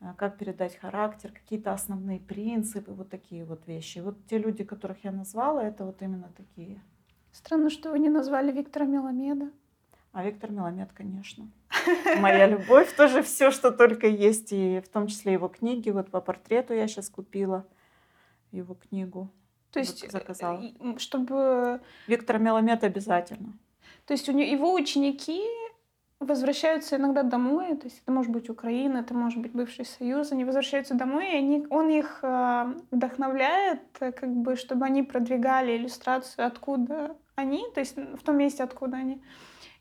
э, 0.00 0.12
как 0.16 0.38
передать 0.38 0.76
характер, 0.76 1.32
какие-то 1.32 1.72
основные 1.72 2.20
принципы, 2.20 2.92
вот 2.92 3.10
такие 3.10 3.44
вот 3.44 3.66
вещи. 3.66 3.98
вот 3.98 4.26
те 4.26 4.38
люди, 4.38 4.62
которых 4.62 5.02
я 5.04 5.12
назвала, 5.12 5.64
это 5.64 5.84
вот 5.84 6.02
именно 6.02 6.30
такие. 6.36 6.80
Странно, 7.32 7.68
что 7.68 7.90
вы 7.90 7.98
не 7.98 8.10
назвали 8.10 8.52
Виктора 8.52 8.86
Меламеда. 8.86 9.50
А 10.14 10.22
Виктор 10.22 10.52
Меламед, 10.52 10.92
конечно. 10.94 11.48
Моя 12.20 12.46
любовь 12.46 12.94
тоже 12.94 13.20
все, 13.24 13.50
что 13.50 13.72
только 13.72 14.06
есть, 14.06 14.52
и 14.52 14.80
в 14.80 14.88
том 14.88 15.08
числе 15.08 15.32
его 15.32 15.48
книги. 15.48 15.90
Вот 15.90 16.08
по 16.08 16.20
портрету 16.20 16.72
я 16.72 16.86
сейчас 16.86 17.10
купила 17.10 17.66
его 18.52 18.74
книгу. 18.74 19.28
То 19.72 19.80
есть, 19.80 20.02
вот 20.02 20.12
заказала. 20.12 20.62
чтобы... 20.98 21.80
Виктор 22.06 22.38
Меламед 22.38 22.84
обязательно. 22.84 23.54
То 24.06 24.14
есть 24.14 24.28
у 24.28 24.32
него, 24.32 24.48
его 24.48 24.72
ученики 24.74 25.42
возвращаются 26.20 26.94
иногда 26.94 27.24
домой, 27.24 27.76
то 27.76 27.86
есть 27.86 28.00
это 28.02 28.12
может 28.12 28.30
быть 28.30 28.48
Украина, 28.48 28.98
это 28.98 29.14
может 29.14 29.40
быть 29.40 29.50
бывший 29.50 29.84
Союз, 29.84 30.30
они 30.30 30.44
возвращаются 30.44 30.94
домой, 30.94 31.32
и 31.32 31.36
они, 31.36 31.66
он 31.70 31.90
их 31.90 32.20
э, 32.22 32.74
вдохновляет, 32.92 33.80
э, 33.98 34.12
как 34.12 34.30
бы, 34.30 34.54
чтобы 34.54 34.86
они 34.86 35.02
продвигали 35.02 35.76
иллюстрацию, 35.76 36.46
откуда 36.46 37.16
они, 37.34 37.66
то 37.74 37.80
есть 37.80 37.96
в 37.96 38.22
том 38.22 38.38
месте, 38.38 38.62
откуда 38.62 38.98
они. 38.98 39.20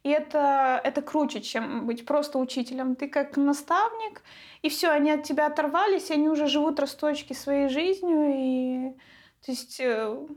И 0.03 0.09
это, 0.09 0.81
это 0.83 1.01
круче, 1.01 1.41
чем 1.41 1.87
быть 1.87 2.05
просто 2.05 2.37
учителем. 2.37 2.95
Ты 2.95 3.07
как 3.07 3.37
наставник, 3.37 4.21
и 4.61 4.69
все, 4.69 4.89
они 4.89 5.11
от 5.11 5.23
тебя 5.23 5.47
оторвались, 5.47 6.09
и 6.09 6.13
они 6.13 6.27
уже 6.27 6.47
живут 6.47 6.79
росточки 6.79 7.31
своей 7.31 7.69
жизнью. 7.69 8.33
И, 8.35 8.97
то 9.45 9.51
есть, 9.51 9.79
э, 9.79 10.27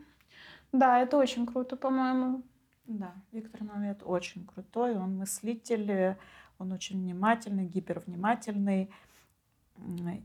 да, 0.70 1.00
это 1.00 1.16
очень 1.16 1.46
круто, 1.46 1.76
по-моему. 1.76 2.42
Да, 2.86 3.12
Виктор 3.32 3.64
Намет 3.64 4.02
очень 4.04 4.46
крутой, 4.46 4.96
он 4.96 5.16
мыслитель, 5.16 6.16
он 6.58 6.70
очень 6.70 7.00
внимательный, 7.00 7.66
гипервнимательный. 7.66 8.92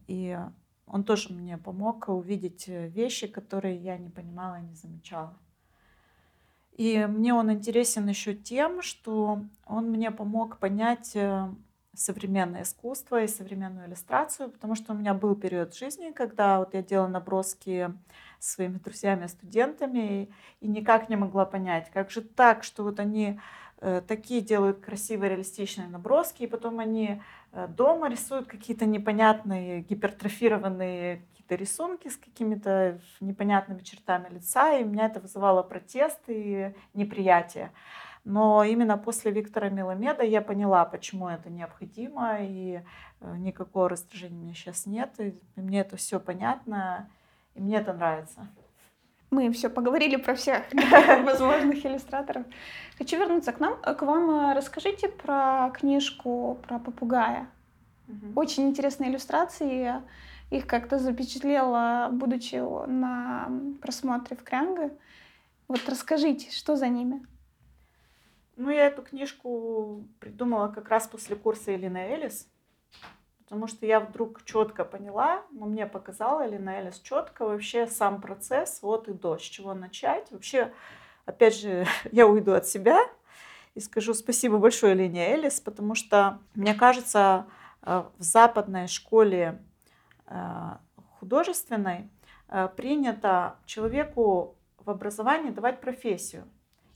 И 0.07 0.39
он 0.85 1.03
тоже 1.03 1.33
мне 1.33 1.57
помог 1.57 2.09
увидеть 2.09 2.67
вещи, 2.67 3.25
которые 3.25 3.77
я 3.77 3.97
не 3.97 4.09
понимала 4.09 4.59
и 4.59 4.67
не 4.67 4.75
замечала. 4.75 5.35
И 6.77 7.05
мне 7.05 7.33
он 7.33 7.51
интересен 7.51 8.07
еще 8.07 8.33
тем, 8.33 8.81
что 8.81 9.41
он 9.65 9.91
мне 9.91 10.09
помог 10.09 10.57
понять 10.57 11.11
э, 11.15 11.49
современное 11.93 12.63
искусство 12.63 13.21
и 13.21 13.27
современную 13.27 13.87
иллюстрацию, 13.87 14.49
потому 14.49 14.75
что 14.75 14.93
у 14.93 14.95
меня 14.95 15.13
был 15.13 15.35
период 15.35 15.75
жизни, 15.75 16.11
когда 16.11 16.59
вот 16.59 16.73
я 16.73 16.81
делала 16.81 17.07
наброски 17.07 17.93
своими 18.39 18.77
друзьями, 18.77 19.27
студентами, 19.27 20.31
и, 20.61 20.67
никак 20.67 21.09
не 21.09 21.15
могла 21.15 21.45
понять, 21.45 21.89
как 21.91 22.09
же 22.09 22.21
так, 22.21 22.63
что 22.63 22.83
вот 22.83 22.99
они 22.99 23.39
э, 23.81 24.01
такие 24.07 24.41
делают 24.41 24.79
красивые 24.79 25.31
реалистичные 25.31 25.87
наброски, 25.87 26.43
и 26.43 26.47
потом 26.47 26.79
они 26.79 27.21
э, 27.51 27.67
дома 27.67 28.09
рисуют 28.09 28.47
какие-то 28.47 28.85
непонятные 28.85 29.81
гипертрофированные 29.81 31.21
какие-то 31.51 31.55
рисунки 31.55 32.07
с 32.07 32.17
какими-то 32.17 32.99
непонятными 33.19 33.81
чертами 33.81 34.29
лица, 34.29 34.77
и 34.77 34.83
меня 34.83 35.05
это 35.05 35.19
вызывало 35.19 35.63
протест 35.63 36.19
и 36.27 36.73
неприятие. 36.93 37.71
Но 38.23 38.63
именно 38.63 38.97
после 38.97 39.31
Виктора 39.31 39.69
Меломеда 39.69 40.23
я 40.23 40.41
поняла, 40.41 40.85
почему 40.85 41.27
это 41.27 41.49
необходимо, 41.49 42.37
и 42.39 42.81
э, 43.21 43.35
никакого 43.37 43.89
раздражения 43.89 44.37
у 44.37 44.43
меня 44.43 44.53
сейчас 44.53 44.85
нет, 44.85 45.09
и 45.19 45.33
мне 45.55 45.81
это 45.81 45.95
все 45.97 46.19
понятно. 46.19 47.09
И 47.55 47.61
мне 47.61 47.77
это 47.77 47.93
нравится. 47.93 48.47
Мы 49.31 49.51
все 49.51 49.69
поговорили 49.69 50.17
про 50.17 50.33
всех 50.35 50.63
возможных 51.25 51.85
иллюстраторов. 51.85 52.45
Хочу 52.97 53.17
вернуться 53.17 53.51
к 53.51 53.59
нам, 53.59 53.75
к 53.81 54.01
вам. 54.03 54.53
Расскажите 54.55 55.07
про 55.09 55.71
книжку 55.73 56.59
про 56.67 56.79
попугая. 56.79 57.47
Очень 58.35 58.69
интересные 58.69 59.09
иллюстрации. 59.09 60.01
Их 60.51 60.67
как-то 60.67 60.99
запечатлела, 60.99 62.09
будучи 62.11 62.55
на 62.87 63.49
просмотре 63.81 64.35
в 64.35 64.43
Крянге. 64.43 64.91
Вот 65.69 65.79
расскажите, 65.87 66.51
что 66.51 66.75
за 66.75 66.89
ними? 66.89 67.25
Ну, 68.57 68.69
я 68.69 68.87
эту 68.87 69.01
книжку 69.01 70.03
придумала 70.19 70.67
как 70.67 70.89
раз 70.89 71.07
после 71.07 71.37
курса 71.37 71.73
Элины 71.73 71.97
Элис. 71.97 72.49
Потому 73.45 73.67
что 73.67 73.85
я 73.85 74.01
вдруг 74.01 74.43
четко 74.43 74.83
поняла, 74.83 75.43
ну, 75.51 75.67
мне 75.67 75.87
показала 75.87 76.45
Элина 76.45 76.79
Элис 76.79 76.99
четко 76.99 77.45
вообще 77.45 77.87
сам 77.87 78.19
процесс 78.19 78.79
вот 78.81 79.07
и 79.07 79.13
до, 79.13 79.37
с 79.37 79.41
чего 79.41 79.73
начать. 79.73 80.29
Вообще, 80.31 80.73
опять 81.25 81.57
же, 81.57 81.85
я 82.11 82.27
уйду 82.27 82.51
от 82.51 82.67
себя 82.67 82.99
и 83.73 83.79
скажу 83.79 84.13
спасибо 84.13 84.57
большое 84.57 84.95
Элине 84.95 85.31
Элис, 85.31 85.61
потому 85.61 85.95
что, 85.95 86.39
мне 86.55 86.73
кажется, 86.73 87.45
э, 87.83 88.03
в 88.17 88.21
западной 88.21 88.87
школе 88.87 89.61
художественной 91.19 92.09
э, 92.47 92.67
принято 92.75 93.55
человеку 93.65 94.55
в 94.77 94.89
образовании 94.89 95.51
давать 95.51 95.81
профессию 95.81 96.43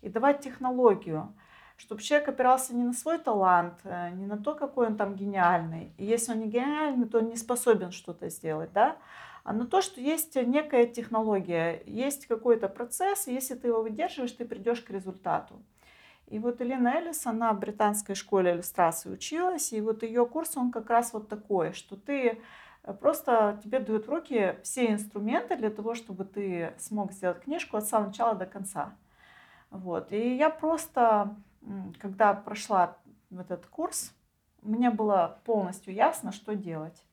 и 0.02 0.10
давать 0.10 0.41
технологию 0.41 1.34
чтобы 1.78 2.02
человек 2.02 2.30
опирался 2.30 2.76
не 2.76 2.84
на 2.84 2.93
свой 2.93 3.17
талант, 3.17 3.80
э, 3.84 4.12
не 4.12 4.26
на 4.26 4.38
то, 4.38 4.56
какой 4.56 4.88
он 4.88 4.95
там 4.95 5.15
гениальный. 5.15 5.93
И 5.98 6.06
если 6.06 6.32
он 6.32 6.39
не 6.39 6.48
гениальный, 6.48 7.08
то 7.08 7.19
он 7.19 7.28
не 7.28 7.36
способен 7.36 7.91
что-то 7.91 8.30
сделать, 8.30 8.71
да, 8.74 8.98
а 9.43 9.54
на 9.54 9.67
то, 9.67 9.82
что 9.82 10.02
есть 10.02 10.36
некая 10.36 10.88
технология, 10.88 11.84
есть 11.86 12.26
какой-то 12.26 12.67
процесс, 12.67 13.28
и 13.28 13.34
если 13.34 13.56
ты 13.56 13.67
его 13.67 13.84
выдерживаешь, 13.84 14.32
ты 14.32 14.45
придешь 14.45 14.82
к 14.82 14.89
результату. 14.89 15.62
И 16.28 16.39
вот 16.39 16.62
Элина 16.62 16.95
Эллис, 16.95 17.28
она 17.28 17.54
в 17.54 17.60
британской 17.60 18.15
школе 18.15 18.54
иллюстрации 18.54 19.12
училась, 19.12 19.71
и 19.71 19.82
вот 19.82 20.02
ее 20.02 20.26
курс, 20.26 20.58
он 20.58 20.71
как 20.71 20.89
раз 20.89 21.13
вот 21.13 21.28
такой, 21.28 21.74
что 21.74 21.95
ты 21.95 22.30
э, 22.30 22.38
просто 22.93 23.60
тебе 23.63 23.80
дают 23.80 24.08
в 24.08 24.10
руки 24.10 24.58
все 24.63 24.91
инструменты 24.91 25.56
для 25.56 25.69
того, 25.69 25.95
чтобы 25.95 26.26
ты 26.26 26.74
смог 26.78 27.12
сделать 27.12 27.41
книжку 27.41 27.78
от 27.78 27.86
самого 27.86 28.08
начала 28.08 28.36
до 28.36 28.45
конца. 28.45 28.93
Вот. 29.71 30.12
И 30.12 30.36
я 30.36 30.50
просто 30.50 31.36
когда 32.00 32.34
прошла 32.34 32.98
этот 33.32 33.65
курс, 33.67 34.13
мне 34.62 34.89
было 34.89 35.39
полностью 35.45 35.93
ясно, 35.93 36.32
что 36.32 36.56
делать. 36.56 37.06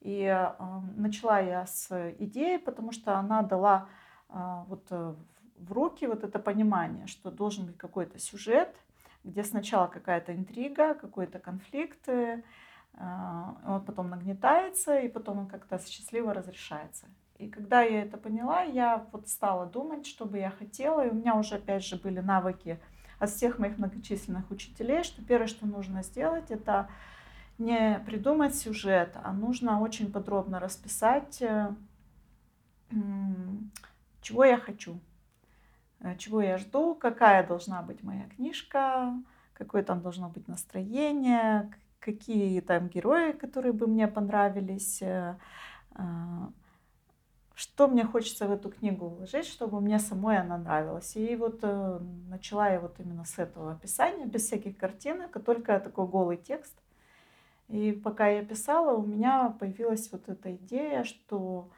И 0.00 0.22
э, 0.22 0.52
начала 0.96 1.40
я 1.40 1.66
с 1.66 2.14
идеи, 2.18 2.56
потому 2.56 2.92
что 2.92 3.18
она 3.18 3.42
дала 3.42 3.88
э, 4.28 4.62
вот 4.66 4.86
э, 4.90 5.14
в 5.58 5.72
руки 5.72 6.06
вот 6.06 6.24
это 6.24 6.38
понимание, 6.38 7.06
что 7.06 7.30
должен 7.30 7.66
быть 7.66 7.76
какой-то 7.76 8.18
сюжет, 8.18 8.74
где 9.24 9.44
сначала 9.44 9.88
какая-то 9.88 10.34
интрига, 10.34 10.94
какой-то 10.94 11.38
конфликт, 11.38 12.08
э, 12.08 12.42
он 13.66 13.84
потом 13.86 14.10
нагнетается, 14.10 14.98
и 14.98 15.08
потом 15.08 15.38
он 15.40 15.46
как-то 15.46 15.78
счастливо 15.78 16.34
разрешается. 16.34 17.06
И 17.38 17.48
когда 17.48 17.80
я 17.80 18.02
это 18.02 18.18
поняла, 18.18 18.62
я 18.62 19.06
вот 19.12 19.28
стала 19.28 19.64
думать, 19.64 20.06
что 20.06 20.26
бы 20.26 20.36
я 20.36 20.50
хотела, 20.50 21.06
и 21.06 21.10
у 21.10 21.14
меня 21.14 21.34
уже 21.36 21.54
опять 21.54 21.82
же 21.82 21.96
были 21.96 22.20
навыки 22.20 22.78
от 23.18 23.30
всех 23.30 23.58
моих 23.58 23.78
многочисленных 23.78 24.50
учителей, 24.50 25.02
что 25.04 25.24
первое, 25.24 25.46
что 25.46 25.66
нужно 25.66 26.02
сделать, 26.02 26.50
это 26.50 26.90
не 27.56 27.98
придумать 28.04 28.54
сюжет, 28.54 29.16
а 29.22 29.32
нужно 29.32 29.80
очень 29.80 30.12
подробно 30.12 30.60
расписать, 30.60 31.40
э, 31.40 31.74
чего 34.20 34.44
я 34.44 34.58
хочу, 34.58 35.00
э, 36.00 36.16
чего 36.16 36.42
я 36.42 36.58
жду, 36.58 36.94
какая 36.94 37.46
должна 37.46 37.80
быть 37.80 38.02
моя 38.02 38.28
книжка, 38.36 39.14
какое 39.54 39.82
там 39.82 40.02
должно 40.02 40.28
быть 40.28 40.46
настроение, 40.46 41.72
какие 42.00 42.60
там 42.60 42.88
герои, 42.88 43.32
которые 43.32 43.72
бы 43.72 43.86
мне 43.86 44.08
понравились, 44.08 45.02
э, 45.02 45.36
что 47.54 47.88
мне 47.88 48.04
хочется 48.04 48.46
в 48.46 48.52
эту 48.52 48.70
книгу 48.70 49.08
вложить, 49.08 49.46
чтобы 49.46 49.80
мне 49.80 49.98
самой 49.98 50.38
она 50.38 50.56
нравилась. 50.56 51.14
И 51.16 51.36
вот 51.36 51.60
э, 51.62 51.98
начала 52.28 52.70
я 52.70 52.80
вот 52.80 52.98
именно 53.00 53.24
с 53.24 53.38
этого 53.38 53.72
описания, 53.72 54.26
без 54.26 54.46
всяких 54.46 54.76
картинок, 54.76 55.36
а 55.36 55.40
только 55.40 55.78
такой 55.78 56.06
голый 56.06 56.38
текст. 56.38 56.74
И 57.68 57.92
пока 57.92 58.28
я 58.28 58.44
писала, 58.44 58.96
у 58.96 59.06
меня 59.06 59.54
появилась 59.60 60.10
вот 60.10 60.28
эта 60.28 60.56
идея, 60.56 61.04
что 61.04 61.70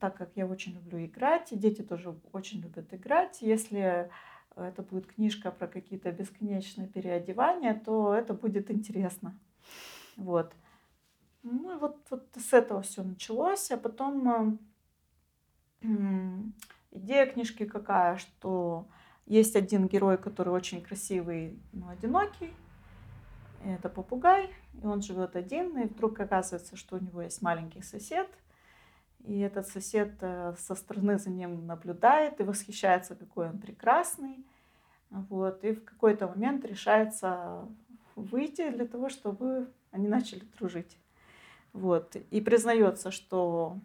так 0.00 0.16
как 0.16 0.30
я 0.36 0.46
очень 0.46 0.74
люблю 0.74 1.04
играть, 1.04 1.52
и 1.52 1.56
дети 1.56 1.82
тоже 1.82 2.14
очень 2.32 2.60
любят 2.60 2.92
играть, 2.94 3.42
если 3.42 4.10
это 4.54 4.82
будет 4.82 5.06
книжка 5.06 5.50
про 5.50 5.66
какие-то 5.66 6.10
бесконечные 6.12 6.88
переодевания, 6.88 7.74
то 7.74 8.14
это 8.14 8.32
будет 8.32 8.70
интересно. 8.70 9.38
Вот. 10.16 10.52
Ну 11.42 11.76
и 11.76 11.78
вот, 11.78 11.98
вот 12.10 12.26
с 12.36 12.52
этого 12.52 12.82
все 12.82 13.02
началось, 13.02 13.70
а 13.70 13.76
потом 13.76 14.58
э, 15.82 15.88
идея 16.90 17.26
книжки 17.26 17.64
какая, 17.64 18.16
что 18.16 18.88
есть 19.26 19.54
один 19.56 19.86
герой, 19.86 20.18
который 20.18 20.52
очень 20.52 20.82
красивый, 20.82 21.60
но 21.72 21.88
одинокий, 21.88 22.52
это 23.64 23.88
попугай, 23.88 24.50
и 24.82 24.86
он 24.86 25.02
живет 25.02 25.36
один, 25.36 25.78
и 25.78 25.86
вдруг 25.86 26.18
оказывается, 26.20 26.76
что 26.76 26.96
у 26.96 27.00
него 27.00 27.22
есть 27.22 27.42
маленький 27.42 27.82
сосед, 27.82 28.28
и 29.24 29.40
этот 29.40 29.66
сосед 29.66 30.14
э, 30.20 30.54
со 30.58 30.74
стороны 30.74 31.18
за 31.18 31.30
ним 31.30 31.66
наблюдает 31.66 32.40
и 32.40 32.44
восхищается, 32.44 33.16
какой 33.16 33.50
он 33.50 33.58
прекрасный. 33.58 34.46
Вот, 35.10 35.64
и 35.64 35.72
в 35.72 35.84
какой-то 35.84 36.28
момент 36.28 36.64
решается 36.64 37.68
выйти 38.14 38.70
для 38.70 38.86
того, 38.86 39.08
чтобы 39.08 39.72
они 39.90 40.08
начали 40.08 40.42
дружить. 40.58 40.96
Вот, 41.72 42.16
и 42.16 42.40
признается, 42.40 43.10
что 43.10 43.78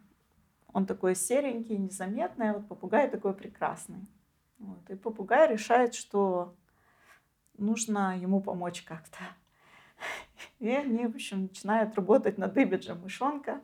он 0.73 0.85
такой 0.85 1.15
серенький, 1.15 1.77
незаметный, 1.77 2.51
а 2.51 2.53
вот 2.53 2.67
попугай 2.67 3.09
такой 3.09 3.33
прекрасный. 3.33 4.07
Вот, 4.59 4.89
и 4.89 4.95
попугай 4.95 5.51
решает, 5.51 5.93
что 5.93 6.55
нужно 7.57 8.17
ему 8.17 8.41
помочь 8.41 8.83
как-то. 8.83 9.17
И 10.59 10.69
они, 10.69 11.07
в 11.07 11.15
общем, 11.15 11.43
начинают 11.43 11.95
работать 11.95 12.37
над 12.37 12.57
имиджем 12.57 13.01
мышонка. 13.01 13.59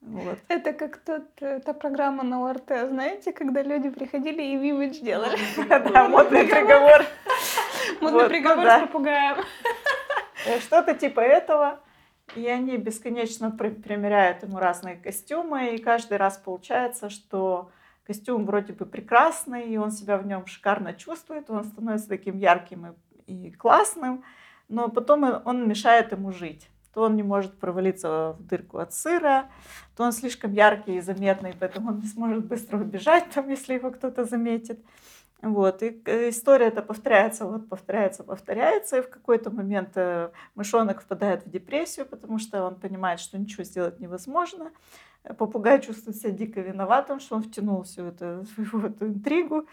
Вот. 0.00 0.38
Это 0.48 0.72
как 0.74 0.98
тот, 0.98 1.24
э, 1.40 1.60
та 1.60 1.72
программа 1.72 2.22
на 2.24 2.44
ОРТ, 2.44 2.88
знаете, 2.90 3.32
когда 3.32 3.62
люди 3.62 3.88
приходили 3.88 4.42
и 4.42 4.68
имидж 4.68 5.00
делали. 5.00 5.38
Да, 5.66 6.08
модный 6.08 6.44
приговор. 6.46 7.06
Модный 8.00 8.22
ну 8.22 8.28
приговор 8.28 8.66
с 8.66 8.80
попугаем. 8.80 9.44
Э, 10.44 10.60
что-то 10.60 10.94
типа 10.94 11.20
этого. 11.20 11.80
И 12.36 12.46
они 12.46 12.78
бесконечно 12.78 13.50
примеряют 13.50 14.42
ему 14.42 14.58
разные 14.58 14.96
костюмы, 14.96 15.74
и 15.74 15.78
каждый 15.78 16.16
раз 16.16 16.38
получается, 16.38 17.10
что 17.10 17.70
костюм 18.06 18.46
вроде 18.46 18.72
бы 18.72 18.86
прекрасный, 18.86 19.68
и 19.68 19.76
он 19.76 19.90
себя 19.90 20.16
в 20.16 20.26
нем 20.26 20.46
шикарно 20.46 20.94
чувствует, 20.94 21.50
он 21.50 21.64
становится 21.64 22.08
таким 22.08 22.38
ярким 22.38 22.96
и, 23.26 23.48
и 23.48 23.50
классным, 23.52 24.24
но 24.68 24.88
потом 24.88 25.42
он 25.44 25.68
мешает 25.68 26.12
ему 26.12 26.32
жить. 26.32 26.68
То 26.94 27.02
он 27.02 27.16
не 27.16 27.22
может 27.22 27.58
провалиться 27.58 28.36
в 28.38 28.46
дырку 28.46 28.78
от 28.78 28.94
сыра, 28.94 29.50
то 29.96 30.04
он 30.04 30.12
слишком 30.12 30.52
яркий 30.52 30.96
и 30.96 31.00
заметный, 31.00 31.54
поэтому 31.58 31.90
он 31.90 32.00
не 32.00 32.06
сможет 32.06 32.46
быстро 32.46 32.78
убежать, 32.78 33.28
там, 33.34 33.50
если 33.50 33.74
его 33.74 33.90
кто-то 33.90 34.24
заметит. 34.24 34.80
Вот, 35.44 35.82
и 35.82 36.00
э, 36.06 36.30
история 36.30 36.68
это 36.68 36.80
повторяется, 36.80 37.44
вот 37.44 37.68
повторяется, 37.68 38.24
повторяется, 38.24 38.96
и 38.96 39.02
в 39.02 39.10
какой-то 39.10 39.50
момент 39.50 39.90
э, 39.94 40.30
мышонок 40.54 41.02
впадает 41.02 41.44
в 41.44 41.50
депрессию, 41.50 42.06
потому 42.06 42.38
что 42.38 42.64
он 42.64 42.76
понимает, 42.76 43.20
что 43.20 43.38
ничего 43.38 43.62
сделать 43.62 44.00
невозможно. 44.00 44.72
Попугай 45.36 45.82
чувствует 45.82 46.16
себя 46.16 46.30
дико 46.30 46.62
виноватым, 46.62 47.20
что 47.20 47.36
он 47.36 47.42
втянул 47.42 47.82
всю 47.82 48.06
эту, 48.06 48.46
свою 48.54 48.86
эту 48.86 49.06
интригу. 49.08 49.66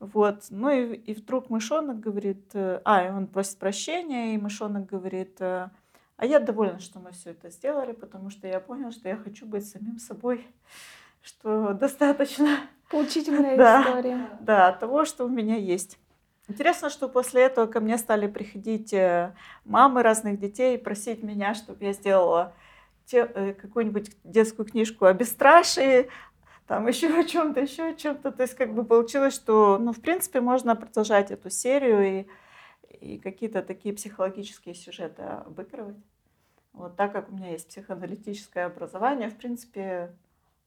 Вот. 0.00 0.46
Ну 0.48 0.70
и, 0.70 0.94
и 0.94 1.12
вдруг 1.12 1.50
мышонок 1.50 2.00
говорит, 2.00 2.48
э, 2.54 2.80
а, 2.86 3.04
и 3.04 3.10
он 3.10 3.26
просит 3.26 3.58
прощения, 3.58 4.34
и 4.34 4.38
мышонок 4.38 4.86
говорит, 4.86 5.38
а 5.42 5.70
я 6.22 6.40
довольна, 6.40 6.80
что 6.80 7.00
мы 7.00 7.12
все 7.12 7.30
это 7.32 7.50
сделали, 7.50 7.92
потому 7.92 8.30
что 8.30 8.48
я 8.48 8.60
понял, 8.60 8.92
что 8.92 9.10
я 9.10 9.16
хочу 9.16 9.44
быть 9.44 9.68
самим 9.68 9.98
собой, 9.98 10.46
что 11.20 11.74
достаточно 11.74 12.60
Поучительная 12.88 13.56
да, 13.56 13.82
история. 13.82 14.30
Да, 14.40 14.72
того, 14.72 15.04
что 15.04 15.24
у 15.24 15.28
меня 15.28 15.56
есть. 15.56 15.98
Интересно, 16.48 16.88
что 16.88 17.08
после 17.08 17.42
этого 17.42 17.66
ко 17.66 17.80
мне 17.80 17.98
стали 17.98 18.26
приходить 18.26 18.94
э, 18.94 19.34
мамы 19.66 20.02
разных 20.02 20.38
детей 20.38 20.76
и 20.76 20.80
просить 20.80 21.22
меня, 21.22 21.54
чтобы 21.54 21.84
я 21.84 21.92
сделала 21.92 22.54
э, 23.12 23.52
какую-нибудь 23.52 24.10
детскую 24.24 24.64
книжку 24.64 25.04
о 25.04 25.12
бесстрашии, 25.12 26.08
там 26.66 26.86
еще 26.88 27.08
о 27.08 27.24
чем-то, 27.24 27.60
еще 27.60 27.90
о 27.90 27.94
чем-то. 27.94 28.32
То 28.32 28.42
есть 28.42 28.54
как 28.54 28.72
бы 28.72 28.84
получилось, 28.84 29.34
что, 29.34 29.76
ну, 29.78 29.92
в 29.92 30.00
принципе, 30.00 30.40
можно 30.40 30.74
продолжать 30.74 31.30
эту 31.30 31.50
серию 31.50 32.26
и, 32.90 32.96
и 32.98 33.18
какие-то 33.18 33.60
такие 33.60 33.94
психологические 33.94 34.74
сюжеты 34.74 35.22
обыгрывать. 35.22 35.96
Вот 36.72 36.96
так 36.96 37.12
как 37.12 37.28
у 37.28 37.34
меня 37.34 37.50
есть 37.50 37.68
психоаналитическое 37.68 38.64
образование, 38.64 39.28
в 39.28 39.36
принципе, 39.36 40.14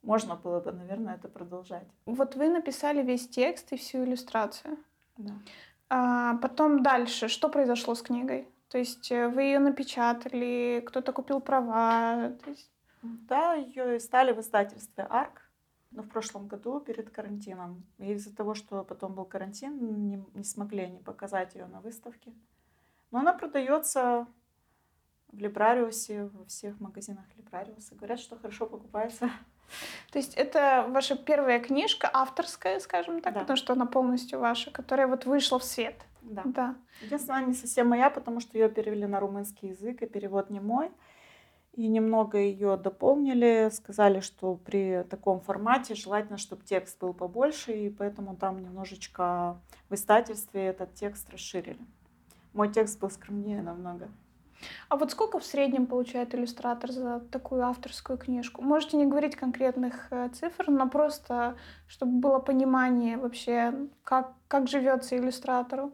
можно 0.04 0.36
было 0.36 0.60
бы, 0.60 0.72
наверное, 0.72 1.16
это 1.16 1.28
продолжать. 1.28 1.88
Вот 2.06 2.36
вы 2.36 2.50
написали 2.50 3.04
весь 3.04 3.28
текст 3.28 3.72
и 3.74 3.78
всю 3.78 4.04
иллюстрацию. 4.04 4.78
Да. 5.18 5.34
А 5.90 6.38
потом 6.38 6.84
дальше, 6.84 7.28
что 7.28 7.50
произошло 7.50 7.96
с 7.96 8.02
книгой? 8.02 8.48
То 8.70 8.78
есть 8.78 9.12
э, 9.12 9.28
вы 9.28 9.44
ее 9.44 9.60
напечатали, 9.60 10.82
кто-то 10.88 11.12
купил 11.12 11.42
права? 11.42 12.32
То 12.44 12.50
есть... 12.50 12.72
Да, 13.02 13.56
ее 13.56 14.00
стали 14.00 14.32
в 14.32 14.40
издательстве 14.40 15.04
«Арк», 15.04 15.42
но 15.92 16.04
в 16.04 16.08
прошлом 16.08 16.48
году 16.48 16.80
перед 16.80 17.10
карантином. 17.10 17.84
И 17.98 18.14
из-за 18.14 18.34
того, 18.36 18.54
что 18.54 18.84
потом 18.84 19.16
был 19.16 19.26
карантин, 19.26 20.08
не, 20.08 20.24
не 20.34 20.44
смогли 20.44 20.84
они 20.84 21.00
показать 21.00 21.56
ее 21.56 21.66
на 21.66 21.82
выставке. 21.82 22.34
Но 23.12 23.20
она 23.20 23.34
продается 23.34 24.28
в 25.28 25.38
Либрариусе, 25.38 26.26
во 26.26 26.46
всех 26.46 26.80
магазинах 26.80 27.26
Либрариуса. 27.36 27.96
Говорят, 27.96 28.20
что 28.20 28.38
хорошо 28.38 28.66
покупается. 28.66 29.30
То 30.12 30.20
есть 30.20 30.34
это 30.36 30.86
ваша 30.90 31.16
первая 31.16 31.60
книжка, 31.60 32.10
авторская, 32.12 32.80
скажем 32.80 33.22
так, 33.22 33.34
да. 33.34 33.40
потому 33.42 33.58
что 33.58 33.74
она 33.74 33.86
полностью 33.86 34.40
ваша, 34.40 34.72
которая 34.72 35.08
вот 35.08 35.26
вышла 35.26 35.60
в 35.60 35.64
свет. 35.64 35.96
Да. 36.22 36.44
да. 36.46 36.76
Единственное, 37.02 37.46
не 37.46 37.54
совсем 37.54 37.88
моя, 37.88 38.10
потому 38.10 38.40
что 38.40 38.58
ее 38.58 38.70
перевели 38.70 39.06
на 39.06 39.20
румынский 39.20 39.70
язык, 39.70 40.02
и 40.02 40.06
перевод 40.06 40.50
не 40.50 40.60
мой. 40.60 40.92
И 41.74 41.88
немного 41.88 42.38
ее 42.38 42.76
дополнили, 42.76 43.70
сказали, 43.72 44.20
что 44.20 44.56
при 44.56 45.04
таком 45.10 45.40
формате 45.40 45.96
желательно, 45.96 46.38
чтобы 46.38 46.64
текст 46.64 47.00
был 47.00 47.14
побольше, 47.14 47.72
и 47.72 47.90
поэтому 47.90 48.36
там 48.36 48.62
немножечко 48.62 49.58
в 49.90 49.96
издательстве 49.96 50.66
этот 50.66 50.94
текст 50.96 51.30
расширили. 51.30 51.80
Мой 52.54 52.70
текст 52.70 53.00
был 53.00 53.10
скромнее 53.10 53.62
намного. 53.62 54.10
А 54.90 54.98
вот 54.98 55.12
сколько 55.12 55.40
в 55.40 55.46
среднем 55.46 55.88
получает 55.88 56.36
иллюстратор 56.36 56.92
за 56.92 57.20
такую 57.20 57.64
авторскую 57.64 58.18
книжку? 58.18 58.62
Можете 58.62 58.98
не 58.98 59.06
говорить 59.06 59.36
конкретных 59.36 60.08
э, 60.12 60.30
цифр, 60.30 60.70
но 60.70 60.90
просто, 60.90 61.58
чтобы 61.88 62.20
было 62.20 62.40
понимание 62.40 63.18
вообще, 63.18 63.74
как, 64.04 64.34
как 64.48 64.68
живется 64.68 65.18
иллюстратору. 65.18 65.94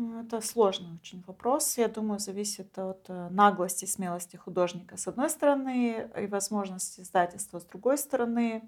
Ну, 0.00 0.20
это 0.20 0.40
сложный 0.40 0.94
очень 0.94 1.24
вопрос. 1.26 1.76
Я 1.76 1.88
думаю, 1.88 2.20
зависит 2.20 2.78
от 2.78 3.04
э, 3.08 3.28
наглости 3.30 3.84
смелости 3.84 4.36
художника 4.36 4.96
с 4.96 5.08
одной 5.08 5.28
стороны 5.28 6.08
и 6.16 6.26
возможности 6.28 7.00
издательства 7.00 7.58
с 7.58 7.64
другой 7.64 7.98
стороны. 7.98 8.62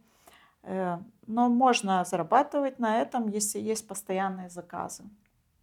Э, 0.64 0.98
но 1.28 1.48
можно 1.48 2.04
зарабатывать 2.04 2.80
на 2.80 3.00
этом, 3.00 3.28
если 3.28 3.60
есть 3.60 3.86
постоянные 3.86 4.50
заказы. 4.50 5.04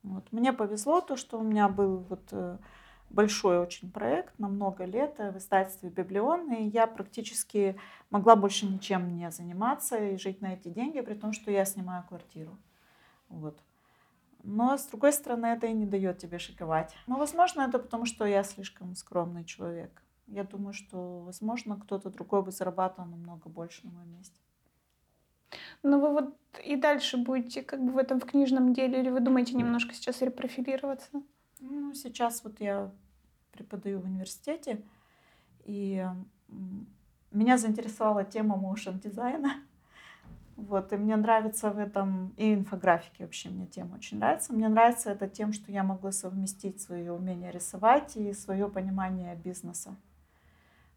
Вот. 0.07 0.31
Мне 0.31 0.53
повезло 0.53 1.01
то, 1.01 1.17
что 1.17 1.37
у 1.37 1.43
меня 1.43 1.67
был 1.67 1.97
вот 2.09 2.29
э, 2.31 2.57
большой 3.09 3.59
очень 3.59 3.91
проект 3.91 4.39
на 4.39 4.47
много 4.47 4.85
лет 4.85 5.15
э, 5.17 5.31
в 5.31 5.37
издательстве 5.37 5.89
«Библион», 5.89 6.51
и 6.53 6.63
я 6.69 6.87
практически 6.87 7.77
могла 8.09 8.35
больше 8.35 8.65
ничем 8.65 9.15
не 9.17 9.29
заниматься 9.31 9.97
и 9.97 10.17
жить 10.17 10.41
на 10.41 10.53
эти 10.53 10.69
деньги, 10.69 11.01
при 11.01 11.13
том, 11.13 11.33
что 11.33 11.51
я 11.51 11.65
снимаю 11.65 12.05
квартиру. 12.07 12.57
Вот. 13.27 13.59
Но, 14.43 14.77
с 14.77 14.85
другой 14.85 15.11
стороны, 15.11 15.47
это 15.47 15.67
и 15.67 15.73
не 15.73 15.85
дает 15.85 16.19
тебе 16.19 16.39
шиковать. 16.39 16.95
Но, 17.05 17.17
возможно, 17.17 17.61
это 17.63 17.79
потому, 17.79 18.05
что 18.05 18.25
я 18.25 18.43
слишком 18.43 18.95
скромный 18.95 19.43
человек. 19.43 20.01
Я 20.27 20.45
думаю, 20.45 20.73
что, 20.73 21.19
возможно, 21.19 21.75
кто-то 21.77 22.09
другой 22.09 22.43
бы 22.43 22.51
зарабатывал 22.51 23.09
намного 23.09 23.49
больше 23.49 23.85
на 23.85 23.91
моем 23.91 24.13
месте. 24.13 24.39
Но 25.83 25.99
вы 25.99 26.11
вот 26.11 26.35
и 26.63 26.75
дальше 26.75 27.17
будете 27.17 27.61
как 27.61 27.83
бы 27.83 27.91
в 27.91 27.97
этом 27.97 28.19
в 28.19 28.25
книжном 28.25 28.73
деле, 28.73 28.99
или 28.99 29.09
вы 29.09 29.19
думаете 29.19 29.53
немножко 29.53 29.93
сейчас 29.93 30.21
репрофилироваться? 30.21 31.21
Ну, 31.59 31.93
сейчас 31.93 32.43
вот 32.43 32.59
я 32.59 32.91
преподаю 33.51 33.99
в 33.99 34.05
университете, 34.05 34.83
и 35.63 36.05
меня 37.31 37.57
заинтересовала 37.57 38.23
тема 38.23 38.55
моушен 38.55 38.99
дизайна. 38.99 39.55
Вот, 40.55 40.91
и 40.91 40.97
мне 40.97 41.15
нравится 41.15 41.69
в 41.69 41.77
этом, 41.77 42.33
и 42.35 42.55
инфографики 42.55 43.21
вообще 43.21 43.49
мне 43.49 43.67
тема 43.67 43.95
очень 43.95 44.17
нравится. 44.17 44.53
Мне 44.53 44.67
нравится 44.69 45.11
это 45.11 45.27
тем, 45.29 45.53
что 45.53 45.71
я 45.71 45.83
могу 45.83 46.11
совместить 46.11 46.81
свое 46.81 47.11
умение 47.13 47.51
рисовать 47.51 48.17
и 48.17 48.33
свое 48.33 48.67
понимание 48.67 49.35
бизнеса. 49.35 49.95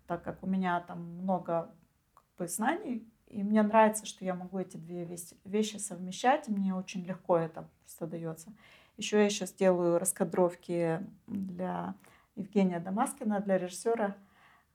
Так 0.07 0.23
как 0.23 0.43
у 0.43 0.47
меня 0.47 0.81
там 0.81 1.03
много 1.19 1.71
как 2.15 2.25
бы, 2.39 2.49
знаний 2.49 3.07
и 3.31 3.43
мне 3.43 3.63
нравится, 3.63 4.07
что 4.07 4.25
я 4.25 4.35
могу 4.35 4.59
эти 4.59 4.77
две 4.77 5.09
вещи 5.45 5.77
совмещать. 5.77 6.49
Мне 6.49 6.75
очень 6.75 7.05
легко 7.05 7.39
это 7.39 7.69
просто 7.81 8.07
дается. 8.07 8.53
Еще 8.97 9.23
я 9.23 9.31
сейчас 9.31 9.53
делаю 9.53 9.99
раскадровки 9.99 11.01
для 11.27 11.95
Евгения 12.35 12.81
Дамаскина 12.81 13.41
для 13.41 13.57
режиссера, 13.57 14.17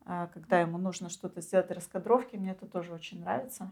а, 0.05 0.27
когда 0.33 0.61
ему 0.61 0.77
нужно 0.77 1.09
что-то 1.09 1.41
сделать 1.41 1.71
раскадровки, 1.71 2.35
мне 2.35 2.51
это 2.51 2.65
тоже 2.65 2.93
очень 2.93 3.21
нравится. 3.21 3.71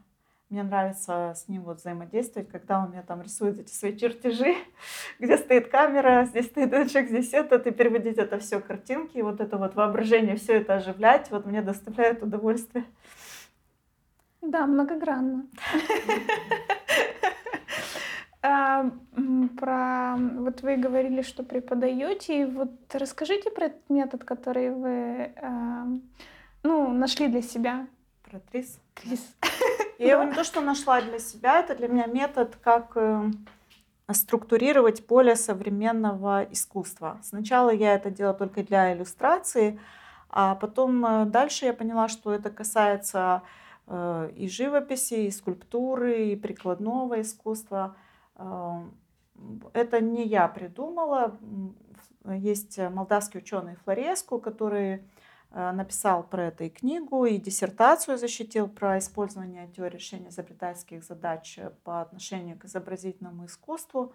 Мне 0.50 0.64
нравится 0.64 1.34
с 1.36 1.48
ним 1.48 1.64
вот 1.64 1.80
взаимодействовать, 1.80 2.50
когда 2.50 2.84
он 2.84 2.90
мне 2.90 3.02
там 3.02 3.22
рисует 3.22 3.58
эти 3.60 3.72
свои 3.72 3.98
чертежи, 3.98 4.56
где 5.20 5.38
стоит 5.38 5.70
камера, 5.70 6.26
здесь 6.26 6.48
стоит 6.48 6.74
этот 6.74 6.92
человек, 6.92 7.10
здесь 7.10 7.34
этот, 7.34 7.66
и 7.66 7.72
переводить 7.72 8.18
это 8.18 8.38
все 8.40 8.60
картинки, 8.60 9.18
и 9.18 9.22
вот 9.22 9.40
это 9.42 9.58
вот 9.58 9.76
воображение, 9.76 10.36
все 10.36 10.58
это 10.58 10.76
оживлять, 10.76 11.32
вот 11.32 11.46
мне 11.46 11.62
доставляет 11.62 12.22
удовольствие. 12.22 12.86
Да, 14.44 14.68
многогранно. 14.68 15.48
Про 19.58 20.16
вот 20.18 20.62
вы 20.62 20.76
говорили, 20.76 21.22
что 21.22 21.44
преподаете. 21.44 22.46
Вот 22.46 22.72
расскажите 22.92 23.50
про 23.52 23.68
этот 23.68 23.90
метод, 23.90 24.26
который 24.26 24.70
вы 24.72 25.32
ну, 26.64 26.92
нашли 26.92 27.30
для 27.30 27.42
себя. 27.42 27.88
Про 28.24 28.40
ТРИС? 28.40 28.80
ТРИС. 28.96 29.36
Я 30.00 30.14
его 30.14 30.24
не 30.24 30.34
то, 30.34 30.44
что 30.44 30.60
нашла 30.60 31.02
для 31.02 31.20
себя, 31.20 31.60
это 31.60 31.76
для 31.76 31.88
меня 31.88 32.08
метод, 32.08 32.58
как 32.62 32.94
э, 32.96 33.32
структурировать 34.12 35.06
поле 35.06 35.36
современного 35.36 36.44
искусства. 36.52 37.20
Сначала 37.22 37.70
я 37.70 37.94
это 37.94 38.10
делала 38.10 38.34
только 38.34 38.64
для 38.64 38.94
иллюстрации, 38.94 39.80
а 40.30 40.56
потом 40.56 41.06
э, 41.06 41.26
дальше 41.26 41.66
я 41.66 41.74
поняла, 41.74 42.08
что 42.10 42.34
это 42.34 42.50
касается 42.50 43.44
и 43.88 44.48
живописи, 44.48 45.26
и 45.26 45.32
скульптуры, 45.32 46.30
и 46.30 46.36
прикладного 46.36 47.22
искусства. 47.22 47.96
Это 48.36 50.00
не 50.00 50.26
я 50.26 50.48
придумала. 50.48 51.38
Есть 52.26 52.78
молдавский 52.78 53.40
ученый 53.40 53.76
Флореску, 53.84 54.40
который 54.40 55.02
Э, 55.56 55.72
написал 55.72 56.24
про 56.24 56.46
это 56.46 56.64
и 56.64 56.70
книгу, 56.70 57.26
и 57.26 57.38
диссертацию 57.38 58.18
защитил 58.18 58.68
про 58.68 58.98
использование 58.98 59.68
теории 59.68 59.98
решения 59.98 60.30
изобретательских 60.30 61.04
задач 61.04 61.60
по 61.84 62.02
отношению 62.02 62.58
к 62.58 62.66
изобразительному 62.66 63.46
искусству. 63.46 64.14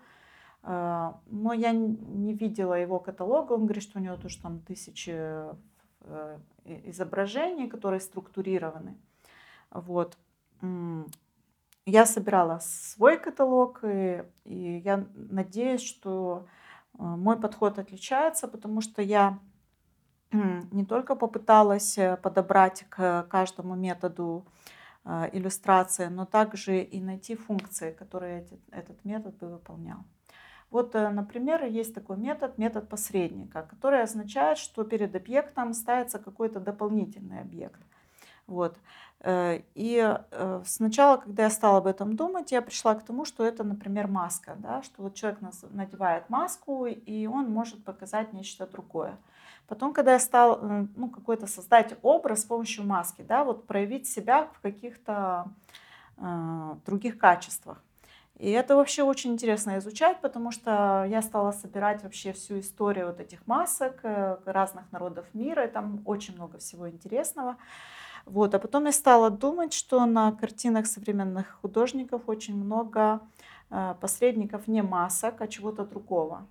Э, 0.64 1.12
но 1.26 1.52
я 1.52 1.70
не 1.70 2.34
видела 2.34 2.74
его 2.74 2.98
каталога. 2.98 3.52
Он 3.52 3.66
говорит, 3.66 3.84
что 3.84 4.00
у 4.00 4.02
него 4.02 4.16
тоже 4.16 4.42
там 4.42 4.58
тысячи 4.58 5.14
э, 5.14 6.38
изображений, 6.64 7.68
которые 7.68 8.00
структурированы. 8.00 8.98
Вот. 9.70 10.16
Я 11.86 12.06
собирала 12.06 12.58
свой 12.60 13.18
каталог, 13.18 13.80
и, 13.82 14.22
и 14.44 14.78
я 14.84 15.06
надеюсь, 15.14 15.82
что 15.82 16.46
мой 16.92 17.38
подход 17.38 17.78
отличается, 17.78 18.48
потому 18.48 18.80
что 18.80 19.02
я 19.02 19.38
не 20.32 20.84
только 20.84 21.14
попыталась 21.14 21.96
э, 21.96 22.16
подобрать 22.18 22.84
к 22.90 23.26
каждому 23.30 23.74
методу 23.74 24.46
а, 25.04 25.30
иллюстрации, 25.32 26.08
но 26.08 26.26
также 26.26 26.82
и 26.82 27.00
найти 27.00 27.34
функции, 27.34 27.92
которые 27.92 28.46
этот 28.70 29.02
метод 29.04 29.38
бы 29.38 29.48
выполнял. 29.48 30.04
Вот, 30.70 30.94
э, 30.94 31.08
например, 31.08 31.64
есть 31.64 31.94
такой 31.94 32.18
метод, 32.18 32.58
метод 32.58 32.90
посредника, 32.90 33.62
который 33.62 34.02
означает, 34.02 34.58
что 34.58 34.84
перед 34.84 35.16
объектом 35.16 35.72
ставится 35.72 36.18
какой-то 36.18 36.60
дополнительный 36.60 37.40
объект. 37.40 37.80
Вот. 38.46 38.76
Э, 39.20 39.60
и 39.74 40.16
сначала, 40.64 41.16
когда 41.16 41.44
я 41.44 41.50
стала 41.50 41.78
об 41.78 41.86
этом 41.86 42.16
думать, 42.16 42.52
я 42.52 42.62
пришла 42.62 42.94
к 42.94 43.04
тому, 43.04 43.24
что 43.24 43.44
это, 43.44 43.64
например, 43.64 44.08
маска, 44.08 44.56
да, 44.58 44.82
что 44.82 45.02
вот 45.02 45.14
человек 45.14 45.40
надевает 45.70 46.30
маску, 46.30 46.86
и 46.86 47.26
он 47.26 47.50
может 47.50 47.84
показать 47.84 48.32
нечто 48.32 48.66
другое. 48.66 49.16
Потом, 49.68 49.92
когда 49.92 50.12
я 50.14 50.18
стал 50.18 50.60
ну, 50.96 51.10
какой-то 51.10 51.46
создать 51.46 51.94
образ 52.02 52.40
с 52.40 52.44
помощью 52.44 52.84
маски, 52.84 53.20
да, 53.20 53.44
вот 53.44 53.66
проявить 53.66 54.08
себя 54.08 54.48
в 54.54 54.60
каких-то 54.60 55.44
э, 56.16 56.74
других 56.86 57.18
качествах. 57.18 57.82
И 58.38 58.50
это 58.50 58.76
вообще 58.76 59.02
очень 59.02 59.32
интересно 59.32 59.78
изучать, 59.78 60.20
потому 60.20 60.52
что 60.52 61.04
я 61.08 61.22
стала 61.22 61.50
собирать 61.50 62.04
вообще 62.04 62.32
всю 62.32 62.60
историю 62.60 63.08
вот 63.08 63.20
этих 63.20 63.46
масок 63.46 63.98
э, 64.04 64.38
разных 64.46 64.90
народов 64.92 65.26
мира, 65.34 65.64
и 65.64 65.70
там 65.70 66.02
очень 66.04 66.34
много 66.34 66.58
всего 66.58 66.88
интересного. 66.88 67.56
Вот. 68.28 68.54
А 68.54 68.58
потом 68.58 68.84
я 68.84 68.92
стала 68.92 69.30
думать, 69.30 69.72
что 69.72 70.04
на 70.04 70.32
картинах 70.32 70.86
современных 70.86 71.58
художников 71.62 72.22
очень 72.26 72.62
много 72.62 73.20
э, 73.70 73.94
посредников 74.00 74.68
не 74.68 74.82
масок, 74.82 75.40
а 75.40 75.48
чего-то 75.48 75.84
другого. 75.86 76.46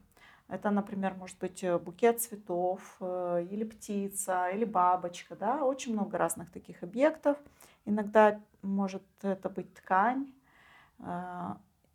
Это, 0.50 0.72
например, 0.72 1.14
может 1.14 1.38
быть 1.38 1.64
э, 1.64 1.78
букет 1.78 2.20
цветов, 2.20 2.98
э, 3.00 3.46
или 3.52 3.64
птица, 3.64 4.50
или 4.50 4.66
бабочка, 4.66 5.36
да, 5.36 5.64
очень 5.64 5.94
много 5.94 6.18
разных 6.18 6.52
таких 6.52 6.82
объектов. 6.82 7.38
Иногда 7.86 8.40
может 8.64 9.04
это 9.22 9.48
быть 9.48 9.72
ткань. 9.76 10.34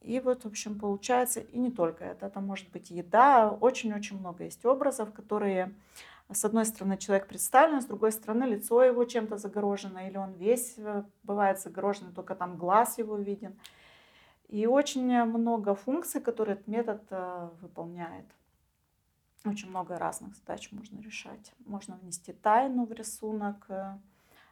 И 0.01 0.20
вот, 0.20 0.45
в 0.45 0.47
общем, 0.47 0.78
получается, 0.78 1.41
и 1.41 1.59
не 1.59 1.70
только 1.70 2.05
это, 2.05 2.26
это 2.26 2.41
может 2.41 2.70
быть 2.70 2.91
еда, 2.91 3.51
очень-очень 3.51 4.18
много 4.18 4.45
есть 4.45 4.64
образов, 4.64 5.12
которые, 5.12 5.74
с 6.35 6.45
одной 6.45 6.64
стороны, 6.64 6.97
человек 6.97 7.28
представлен, 7.28 7.80
с 7.80 7.87
другой 7.87 8.12
стороны, 8.12 8.45
лицо 8.45 8.83
его 8.83 9.05
чем-то 9.05 9.37
загорожено, 9.37 10.09
или 10.09 10.16
он 10.16 10.33
весь 10.33 10.74
э, 10.78 11.05
бывает 11.22 11.61
загорожен, 11.61 12.12
только 12.12 12.35
там 12.35 12.57
глаз 12.57 12.99
его 12.99 13.16
виден. 13.16 13.59
И 14.49 14.66
очень 14.66 15.24
много 15.24 15.74
функций, 15.74 16.20
которые 16.20 16.55
этот 16.55 16.66
метод 16.66 17.03
выполняет. 17.62 18.26
Очень 19.45 19.70
много 19.70 19.99
разных 19.99 20.37
задач 20.37 20.70
можно 20.70 21.01
решать. 21.01 21.53
Можно 21.66 21.97
внести 21.97 22.33
тайну 22.33 22.87
в 22.87 22.93
рисунок, 22.93 23.66
э, 23.68 23.99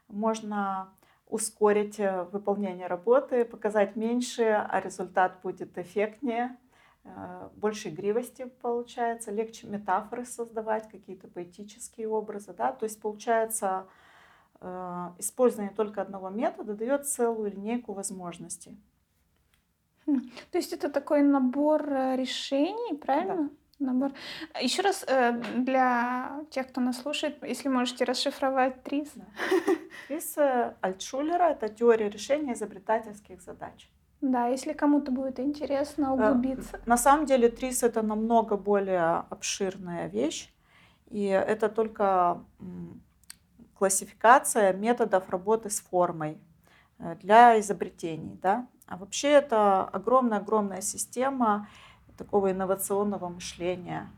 можно 0.09 0.93
ускорить 1.27 2.01
э, 2.01 2.25
выполнение 2.25 2.89
работы, 2.89 3.45
показать 3.45 3.95
меньше, 3.95 4.43
а 4.43 4.81
результат 4.81 5.41
будет 5.43 5.79
эффектнее, 5.79 6.57
э, 6.57 6.70
больше 7.57 7.89
игривости 7.89 8.45
получается, 8.45 9.31
легче 9.31 9.67
метафоры 9.67 10.25
создавать, 10.25 10.89
какие-то 10.89 11.29
поэтические 11.29 12.09
образы. 12.09 12.53
Да? 12.53 12.73
То 12.73 12.85
есть 12.85 13.01
получается 13.01 13.87
использование 15.19 15.73
только 15.75 16.03
одного 16.03 16.29
метода 16.29 16.75
дает 16.75 17.07
целую 17.07 17.51
линейку 17.51 17.95
возможностей. 17.95 18.79
Хм. 20.07 20.21
То 20.51 20.59
есть 20.59 20.75
это 20.75 20.91
такой 20.91 21.23
набор 21.23 21.83
решений, 22.17 22.95
правильно? 22.99 23.49
Да 23.49 23.51
набор. 23.81 24.13
Еще 24.61 24.83
раз 24.83 25.05
э, 25.07 25.33
для 25.57 26.45
тех, 26.51 26.69
кто 26.69 26.81
нас 26.81 27.01
слушает, 27.01 27.43
если 27.43 27.69
можете 27.69 28.05
расшифровать 28.05 28.83
ТРИС. 28.85 29.13
Да. 29.15 29.27
ТРИС 30.09 30.39
э, 30.39 30.75
Альтшулера— 30.81 31.45
это 31.51 31.69
теория 31.69 32.09
решения 32.09 32.53
изобретательских 32.53 33.41
задач. 33.41 33.91
Да, 34.21 34.49
если 34.49 34.73
кому-то 34.73 35.11
будет 35.11 35.41
интересно 35.41 36.07
э, 36.07 36.11
углубиться. 36.11 36.81
На 36.87 36.97
самом 36.97 37.27
деле 37.27 37.49
ТРИС— 37.49 37.83
это 37.85 38.03
намного 38.03 38.57
более 38.57 39.25
обширная 39.31 40.09
вещь, 40.09 40.53
и 41.09 41.25
это 41.25 41.69
только 41.69 42.43
классификация 43.79 44.73
методов 44.75 45.29
работы 45.31 45.71
с 45.71 45.81
формой 45.81 46.39
для 47.23 47.59
изобретений. 47.59 48.39
Да? 48.43 48.67
А 48.87 48.97
вообще 48.97 49.29
это 49.29 49.85
огромная-огромная 49.85 50.83
система, 50.83 51.67
такого 52.19 52.53
инновационного 52.53 53.29
мышления. 53.31 54.11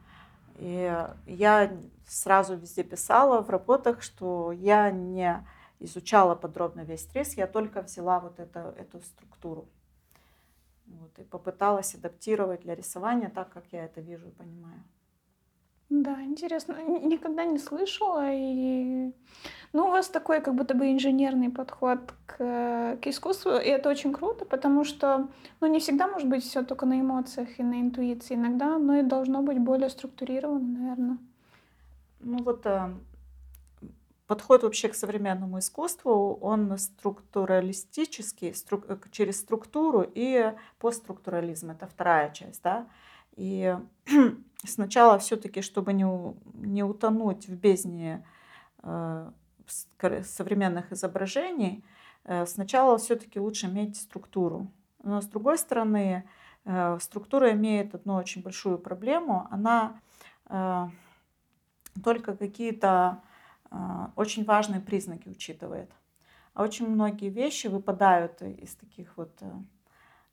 И 0.56 1.06
я 1.26 1.72
сразу 2.06 2.56
везде 2.56 2.82
писала 2.82 3.40
в 3.42 3.50
работах, 3.50 4.02
что 4.02 4.50
я 4.50 4.90
не 4.90 5.46
изучала 5.78 6.34
подробно 6.34 6.80
весь 6.80 7.02
стресс, 7.02 7.34
я 7.34 7.46
только 7.46 7.82
взяла 7.82 8.20
вот 8.20 8.40
это, 8.40 8.74
эту 8.78 9.00
структуру. 9.00 9.68
Вот, 11.00 11.18
и 11.18 11.24
попыталась 11.24 11.94
адаптировать 11.94 12.62
для 12.62 12.74
рисования 12.74 13.28
так, 13.28 13.50
как 13.52 13.64
я 13.72 13.84
это 13.84 14.00
вижу 14.00 14.28
и 14.28 14.30
понимаю. 14.30 14.82
Да, 15.92 16.22
интересно. 16.22 16.74
Никогда 16.82 17.44
не 17.44 17.58
слышала. 17.58 18.32
И... 18.32 19.12
Ну, 19.74 19.86
у 19.86 19.90
вас 19.90 20.08
такой 20.08 20.40
как 20.40 20.54
будто 20.54 20.74
бы 20.74 20.90
инженерный 20.90 21.50
подход 21.50 22.14
к, 22.24 22.96
к 22.96 23.06
искусству, 23.06 23.52
и 23.52 23.68
это 23.68 23.90
очень 23.90 24.14
круто, 24.14 24.46
потому 24.46 24.84
что 24.84 25.28
ну, 25.60 25.66
не 25.66 25.80
всегда 25.80 26.08
может 26.08 26.28
быть 26.28 26.44
все 26.44 26.62
только 26.62 26.86
на 26.86 26.98
эмоциях 26.98 27.58
и 27.58 27.62
на 27.62 27.80
интуиции. 27.80 28.36
Иногда 28.36 28.76
оно 28.76 29.00
и 29.00 29.02
должно 29.02 29.42
быть 29.42 29.58
более 29.58 29.90
структурировано, 29.90 30.66
наверное. 30.66 31.18
Ну 32.20 32.42
вот 32.42 32.64
э, 32.64 32.94
подход 34.26 34.62
вообще 34.62 34.88
к 34.88 34.94
современному 34.94 35.58
искусству, 35.58 36.34
он 36.40 36.76
структуралистический, 36.78 38.54
стру, 38.54 38.82
э, 38.88 38.96
через 39.10 39.40
структуру 39.40 40.04
и 40.14 40.52
постструктурализм. 40.78 41.70
Это 41.70 41.86
вторая 41.86 42.30
часть, 42.30 42.62
да. 42.62 42.88
И 43.36 43.76
сначала 44.64 45.18
все-таки, 45.18 45.62
чтобы 45.62 45.92
не, 45.92 46.06
не 46.54 46.82
утонуть 46.82 47.48
в 47.48 47.56
бездне 47.56 48.26
э, 48.82 49.30
современных 50.24 50.92
изображений, 50.92 51.84
э, 52.24 52.46
сначала 52.46 52.98
все-таки 52.98 53.40
лучше 53.40 53.66
иметь 53.66 53.96
структуру. 53.96 54.70
Но 55.02 55.20
с 55.20 55.26
другой 55.26 55.58
стороны, 55.58 56.24
э, 56.64 56.98
структура 57.00 57.52
имеет 57.52 57.94
одну 57.94 58.14
очень 58.14 58.42
большую 58.42 58.78
проблему. 58.78 59.48
Она 59.50 60.00
только 62.02 62.36
какие-то 62.36 63.22
э, 63.22 63.31
очень 64.16 64.44
важные 64.44 64.80
признаки 64.80 65.28
учитывает. 65.28 65.90
А 66.54 66.62
очень 66.62 66.88
многие 66.88 67.30
вещи 67.30 67.68
выпадают 67.68 68.42
из 68.42 68.74
таких 68.74 69.16
вот 69.16 69.34
э, 69.40 69.50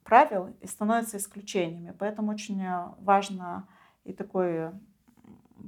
правил 0.04 0.54
и 0.60 0.68
становятся 0.68 1.18
исключениями. 1.18 1.96
Поэтому 1.98 2.32
очень 2.32 2.62
важно 3.00 3.68
и 4.04 4.12
такой 4.12 4.72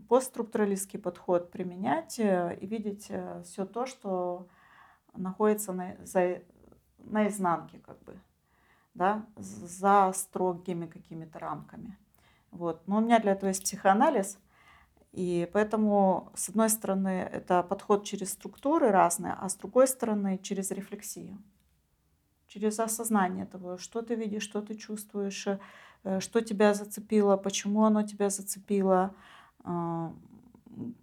постструктуралистский 0.09 0.99
подход 0.99 1.51
применять 1.51 2.19
и 2.19 2.65
видеть 2.65 3.11
все 3.43 3.65
то, 3.65 3.86
что 3.86 4.47
находится 5.13 5.74
на, 5.74 5.95
за, 6.05 6.41
на 6.97 7.28
изнанке, 7.28 7.80
как 7.80 8.01
бы, 8.03 8.19
да, 8.93 9.26
за 9.38 10.11
строгими 10.13 10.88
какими-то 10.88 11.39
рамками. 11.39 11.97
Вот. 12.51 12.88
Но 12.88 12.97
у 12.97 13.01
меня 13.01 13.19
для 13.19 13.34
этого 13.34 13.49
есть 13.49 13.63
психоанализ, 13.63 14.38
и 15.14 15.49
поэтому, 15.53 16.32
с 16.36 16.49
одной 16.49 16.70
стороны, 16.70 17.30
это 17.32 17.64
подход 17.64 18.05
через 18.05 18.32
структуры 18.34 18.91
разные, 18.91 19.34
а 19.39 19.49
с 19.49 19.55
другой 19.55 19.88
стороны, 19.88 20.39
через 20.41 20.72
рефлексию, 20.72 21.38
через 22.47 22.80
осознание 22.80 23.45
того, 23.45 23.78
что 23.78 24.01
ты 24.01 24.16
видишь, 24.16 24.43
что 24.43 24.62
ты 24.62 24.76
чувствуешь, 24.76 25.47
э, 26.03 26.20
что 26.20 26.41
тебя 26.41 26.74
зацепило, 26.74 27.38
почему 27.38 27.86
оно 27.86 28.03
тебя 28.03 28.30
зацепило, 28.30 29.16
а, 29.64 30.14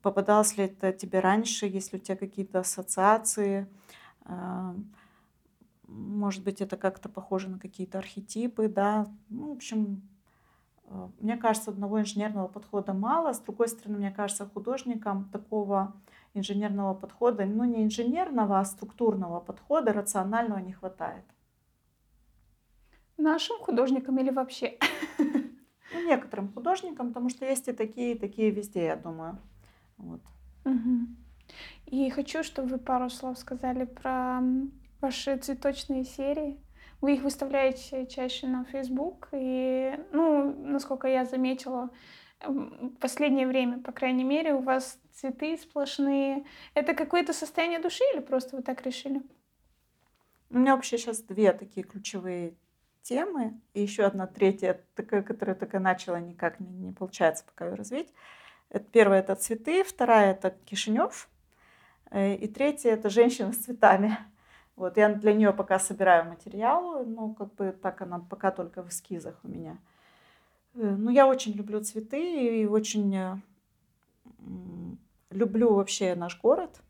попадалось 0.03 0.57
ли 0.57 0.65
это 0.65 0.93
тебе 0.93 1.21
раньше, 1.21 1.67
есть 1.67 1.93
ли 1.93 1.99
у 1.99 2.03
тебя 2.03 2.17
какие-то 2.17 2.61
ассоциации, 2.61 3.69
а, 4.25 4.75
может 5.87 6.45
быть, 6.45 6.61
это 6.61 6.77
как-то 6.77 7.09
похоже 7.09 7.49
на 7.49 7.59
какие-то 7.59 7.99
архетипы, 7.99 8.69
да. 8.69 9.07
Ну, 9.31 9.49
в 9.49 9.57
общем, 9.57 10.03
мне 11.21 11.37
кажется, 11.37 11.71
одного 11.71 12.01
инженерного 12.01 12.49
подхода 12.49 12.93
мало. 12.93 13.33
С 13.33 13.41
другой 13.41 13.69
стороны, 13.69 13.99
мне 13.99 14.11
кажется, 14.11 14.47
художникам 14.47 15.29
такого 15.31 15.95
инженерного 16.35 16.95
подхода, 16.95 17.45
ну 17.45 17.65
не 17.65 17.85
инженерного, 17.85 18.61
а 18.61 18.65
структурного 18.65 19.41
подхода, 19.41 19.93
рационального 19.93 20.59
не 20.59 20.73
хватает. 20.73 21.25
Нашим 23.17 23.59
художникам 23.59 24.19
или 24.19 24.31
вообще? 24.31 24.79
Ну, 25.91 26.07
некоторым 26.07 26.53
художникам, 26.53 27.09
потому 27.09 27.31
что 27.31 27.47
есть 27.47 27.67
и 27.67 27.73
такие, 27.73 28.15
и 28.15 28.19
такие 28.19 28.51
везде, 28.51 28.85
я 28.85 28.97
думаю. 28.97 29.39
Вот. 29.97 30.21
Угу. 30.67 31.07
И 31.87 32.11
хочу, 32.11 32.43
чтобы 32.43 32.69
вы 32.69 32.79
пару 32.79 33.09
слов 33.09 33.39
сказали 33.39 33.87
про 33.87 34.43
ваши 35.01 35.39
цветочные 35.39 36.05
серии. 36.05 36.59
Вы 37.01 37.15
их 37.15 37.23
выставляете 37.23 38.07
чаще 38.07 38.47
на 38.47 38.65
Facebook, 38.65 39.29
и, 39.33 39.99
ну, 40.13 40.53
насколько 40.65 41.07
я 41.07 41.25
заметила, 41.25 41.91
в 42.41 42.91
последнее 43.01 43.47
время, 43.47 43.81
по 43.81 43.93
крайней 43.93 44.25
мере, 44.25 44.55
у 44.55 44.61
вас 44.61 44.99
цветы 45.13 45.57
сплошные. 45.59 46.45
Это 46.75 46.95
какое-то 46.95 47.33
состояние 47.33 47.81
души 47.81 48.05
или 48.15 48.21
просто 48.21 48.57
вы 48.57 48.63
так 48.63 48.83
решили? 48.83 49.23
У 50.51 50.59
меня 50.59 50.77
вообще 50.77 50.99
сейчас 50.99 51.21
две 51.21 51.53
такие 51.53 51.85
ключевые 51.85 52.55
темы, 53.03 53.61
и 53.75 53.83
еще 53.83 54.05
одна 54.05 54.27
третья, 54.27 54.81
такая, 54.95 55.23
которая 55.23 55.57
только 55.57 55.79
начала, 55.79 56.21
никак 56.21 56.61
не, 56.61 56.69
не 56.69 56.93
получается 56.93 57.45
пока 57.45 57.67
ее 57.67 57.75
развить. 57.75 58.13
Это, 58.71 58.85
первая 58.85 59.21
это 59.21 59.35
цветы, 59.35 59.83
вторая 59.83 60.33
это 60.33 60.51
Кишинев, 60.51 61.29
э, 62.11 62.35
и 62.35 62.49
третья 62.49 62.91
это 62.91 63.09
женщина 63.09 63.53
с 63.53 63.59
цветами. 63.59 64.17
Вот, 64.79 64.97
я 64.97 65.13
для 65.13 65.33
нее 65.33 65.53
пока 65.53 65.81
собираю 65.81 66.27
материал, 66.27 67.05
ну, 67.05 67.35
как 67.35 67.53
бы 67.57 67.73
так 67.73 68.01
она 68.01 68.21
пока 68.21 68.53
только 68.53 68.85
в 68.85 68.91
эскизах 68.91 69.37
у 69.43 69.49
меня. 69.49 69.77
Э, 70.75 70.95
ну, 70.97 71.11
я 71.11 71.27
очень 71.27 71.53
люблю 71.53 71.83
цветы 71.83 72.61
и 72.63 72.65
очень 72.65 73.13
э, 73.17 73.37
люблю 75.31 75.75
вообще 75.75 76.15
наш 76.15 76.41
город. 76.41 76.81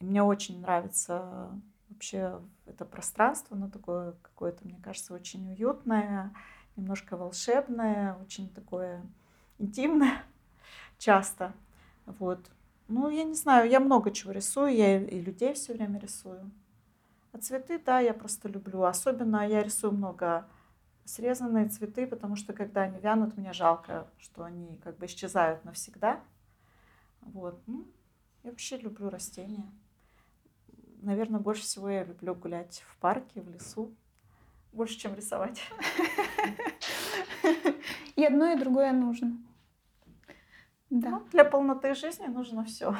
мне 0.00 0.20
очень 0.20 0.60
нравится 0.60 1.48
вообще 1.90 2.40
это 2.66 2.84
пространство, 2.84 3.56
оно 3.56 3.70
такое 3.70 4.16
какое-то, 4.22 4.64
мне 4.64 4.80
кажется, 4.82 5.14
очень 5.14 5.48
уютное, 5.48 6.34
немножко 6.74 7.16
волшебное, 7.16 8.16
очень 8.16 8.48
такое 8.48 9.00
интимное 9.58 10.24
часто. 10.98 11.52
Вот. 12.04 12.40
Ну, 12.88 13.10
я 13.10 13.24
не 13.24 13.34
знаю, 13.34 13.68
я 13.70 13.80
много 13.80 14.10
чего 14.10 14.32
рисую, 14.32 14.74
я 14.74 14.98
и 15.02 15.20
людей 15.20 15.52
все 15.52 15.74
время 15.74 15.98
рисую. 16.00 16.50
А 17.32 17.38
цветы, 17.38 17.78
да, 17.78 18.00
я 18.00 18.14
просто 18.14 18.48
люблю. 18.48 18.82
Особенно 18.84 19.46
я 19.46 19.62
рисую 19.62 19.92
много 19.92 20.48
срезанные 21.04 21.68
цветы, 21.68 22.06
потому 22.06 22.34
что 22.34 22.54
когда 22.54 22.82
они 22.82 22.98
вянут, 22.98 23.36
мне 23.36 23.52
жалко, 23.52 24.08
что 24.18 24.42
они 24.42 24.78
как 24.78 24.96
бы 24.96 25.04
исчезают 25.04 25.64
навсегда. 25.64 26.20
Вот. 27.20 27.60
Ну, 27.66 27.86
я 28.42 28.50
вообще 28.50 28.78
люблю 28.78 29.10
растения. 29.10 29.70
Наверное, 31.02 31.40
больше 31.40 31.62
всего 31.62 31.90
я 31.90 32.04
люблю 32.04 32.34
гулять 32.34 32.82
в 32.88 32.96
парке, 32.96 33.42
в 33.42 33.50
лесу. 33.50 33.94
Больше, 34.72 34.98
чем 34.98 35.14
рисовать. 35.14 35.60
И 38.16 38.24
одно, 38.24 38.52
и 38.52 38.58
другое 38.58 38.92
нужно. 38.92 39.36
Да. 40.90 41.10
Ну, 41.10 41.20
для 41.32 41.44
полноты 41.44 41.94
жизни 41.94 42.26
нужно 42.26 42.64
все. 42.64 42.94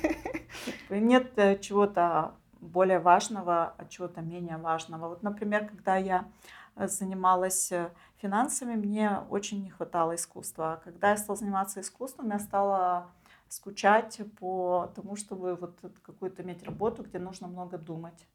Нет 0.90 1.32
э, 1.36 1.58
чего-то 1.58 2.34
более 2.60 3.00
важного, 3.00 3.74
а 3.76 3.84
чего-то 3.88 4.20
менее 4.20 4.56
важного. 4.56 5.08
Вот, 5.08 5.22
например, 5.22 5.68
когда 5.68 5.96
я 5.96 6.28
э, 6.76 6.86
занималась 6.86 7.72
э, 7.72 7.90
финансами, 8.18 8.74
мне 8.74 9.18
очень 9.30 9.62
не 9.64 9.70
хватало 9.70 10.14
искусства. 10.14 10.74
А 10.74 10.76
когда 10.76 11.10
я 11.10 11.16
стала 11.16 11.36
заниматься 11.36 11.80
искусством, 11.80 12.30
я 12.30 12.38
стала 12.38 13.10
скучать 13.48 14.20
по 14.38 14.90
тому, 14.94 15.16
чтобы 15.16 15.56
вот 15.56 15.78
какую-то 16.02 16.42
иметь 16.42 16.62
работу, 16.62 17.02
где 17.02 17.18
нужно 17.18 17.48
много 17.48 17.78
думать. 17.78 18.26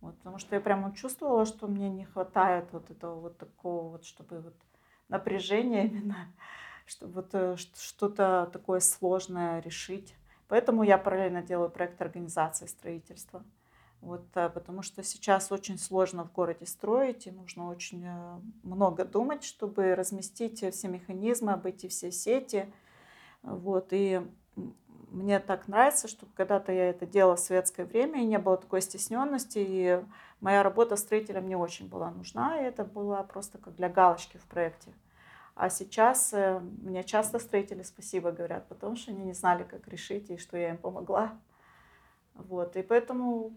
Вот, 0.00 0.16
потому 0.18 0.38
что 0.38 0.54
я 0.54 0.60
прямо 0.60 0.94
чувствовала, 0.94 1.44
что 1.44 1.66
мне 1.66 1.90
не 1.90 2.04
хватает 2.04 2.72
вот 2.72 2.90
этого 2.90 3.20
вот 3.20 3.38
такого 3.38 3.90
вот, 3.90 4.04
чтобы 4.04 4.40
вот 4.40 4.54
напряжения 5.08 5.86
именно 5.88 6.16
вот 7.00 7.30
э, 7.32 7.56
что-то 7.56 8.48
такое 8.52 8.80
сложное 8.80 9.60
решить. 9.60 10.14
Поэтому 10.48 10.82
я 10.82 10.98
параллельно 10.98 11.42
делаю 11.42 11.70
проект 11.70 12.00
организации 12.02 12.66
строительства. 12.66 13.42
Вот, 14.00 14.24
э, 14.34 14.48
потому 14.48 14.82
что 14.82 15.02
сейчас 15.02 15.52
очень 15.52 15.78
сложно 15.78 16.24
в 16.24 16.32
городе 16.32 16.66
строить, 16.66 17.26
и 17.26 17.30
нужно 17.30 17.68
очень 17.68 18.04
э, 18.06 18.40
много 18.62 19.04
думать, 19.04 19.44
чтобы 19.44 19.94
разместить 19.94 20.64
все 20.74 20.88
механизмы, 20.88 21.52
обойти 21.52 21.88
все 21.88 22.10
сети. 22.10 22.72
Вот, 23.42 23.88
и 23.92 24.22
мне 25.10 25.40
так 25.40 25.68
нравится, 25.68 26.08
что 26.08 26.26
когда-то 26.34 26.72
я 26.72 26.90
это 26.90 27.06
делала 27.06 27.36
в 27.36 27.40
светское 27.40 27.84
время, 27.84 28.22
и 28.22 28.26
не 28.26 28.38
было 28.38 28.56
такой 28.56 28.80
стесненности, 28.80 29.58
и 29.58 30.02
моя 30.40 30.62
работа 30.62 30.96
строителем 30.96 31.48
не 31.48 31.56
очень 31.56 31.88
была 31.88 32.10
нужна, 32.10 32.60
и 32.60 32.64
это 32.64 32.84
было 32.84 33.22
просто 33.22 33.58
как 33.58 33.74
для 33.76 33.88
галочки 33.88 34.38
в 34.38 34.44
проекте. 34.44 34.92
А 35.60 35.68
сейчас 35.68 36.32
э, 36.32 36.58
мне 36.58 37.04
часто 37.04 37.38
строители 37.38 37.82
спасибо 37.82 38.32
говорят, 38.32 38.66
потому 38.68 38.96
что 38.96 39.10
они 39.10 39.24
не 39.24 39.34
знали, 39.34 39.62
как 39.62 39.86
решить, 39.88 40.30
и 40.30 40.38
что 40.38 40.56
я 40.56 40.70
им 40.70 40.78
помогла. 40.78 41.38
Вот. 42.32 42.76
И 42.76 42.82
поэтому 42.82 43.52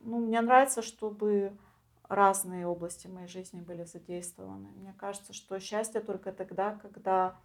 ну, 0.00 0.20
мне 0.20 0.40
нравится, 0.40 0.80
чтобы 0.80 1.54
разные 2.08 2.66
области 2.66 3.08
моей 3.08 3.28
жизни 3.28 3.60
были 3.60 3.84
задействованы. 3.84 4.70
Мне 4.76 4.94
кажется, 4.96 5.34
что 5.34 5.60
счастье 5.60 6.00
только 6.00 6.32
тогда, 6.32 6.78
когда 6.80 7.36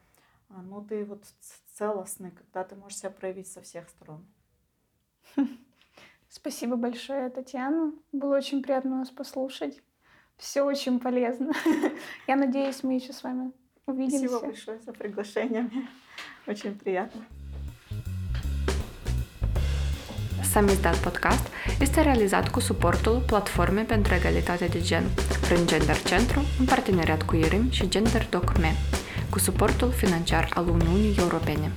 а, 0.48 0.62
ну, 0.62 0.82
ты 0.82 1.04
вот 1.04 1.26
целостный, 1.74 2.32
когда 2.32 2.64
ты 2.64 2.78
можешь 2.78 3.00
себя 3.00 3.10
проявить 3.10 3.52
со 3.52 3.62
всех 3.62 3.90
сторон. 3.90 4.26
Спасибо 6.30 6.78
большое, 6.78 7.30
Татьяна. 7.30 7.92
Было 8.14 8.38
очень 8.38 8.64
приятно 8.64 9.00
вас 9.00 9.10
послушать. 9.10 9.84
Все 10.38 10.62
очень 10.62 11.00
полезно. 11.00 11.52
Я 12.28 12.36
надеюсь, 12.36 12.84
мы 12.84 12.94
еще 12.94 13.12
с 13.12 13.24
вами 13.24 13.52
увидимся. 13.88 14.28
Спасибо 14.28 14.40
большое 14.40 14.80
за 14.86 14.94
приглашение. 14.94 15.64
Мне 15.64 15.88
очень 16.48 16.78
приятно. 16.78 17.22
Samizdat 20.54 20.98
Podcast 20.98 21.48
este 21.80 22.02
realizat 22.02 22.50
cu 22.50 22.60
suportul 22.60 23.24
Platformei 23.26 23.84
pentru 23.84 24.14
Egalitate 24.14 24.66
de 24.66 24.82
Gen 24.82 25.04
prin 25.42 25.68
Gender 25.68 26.02
Centru 26.04 26.42
în 26.60 26.66
parteneriat 26.66 27.24
cu 27.24 27.36
IRIM 27.36 27.70
și 27.70 27.90
Gender 27.90 28.28
Doc 28.30 28.58
Me, 28.58 28.72
cu 29.30 29.40
suportul 29.40 29.92
financiar 29.92 30.52
al 30.54 30.68
Uniunii 30.68 31.16
Europene. 31.20 31.72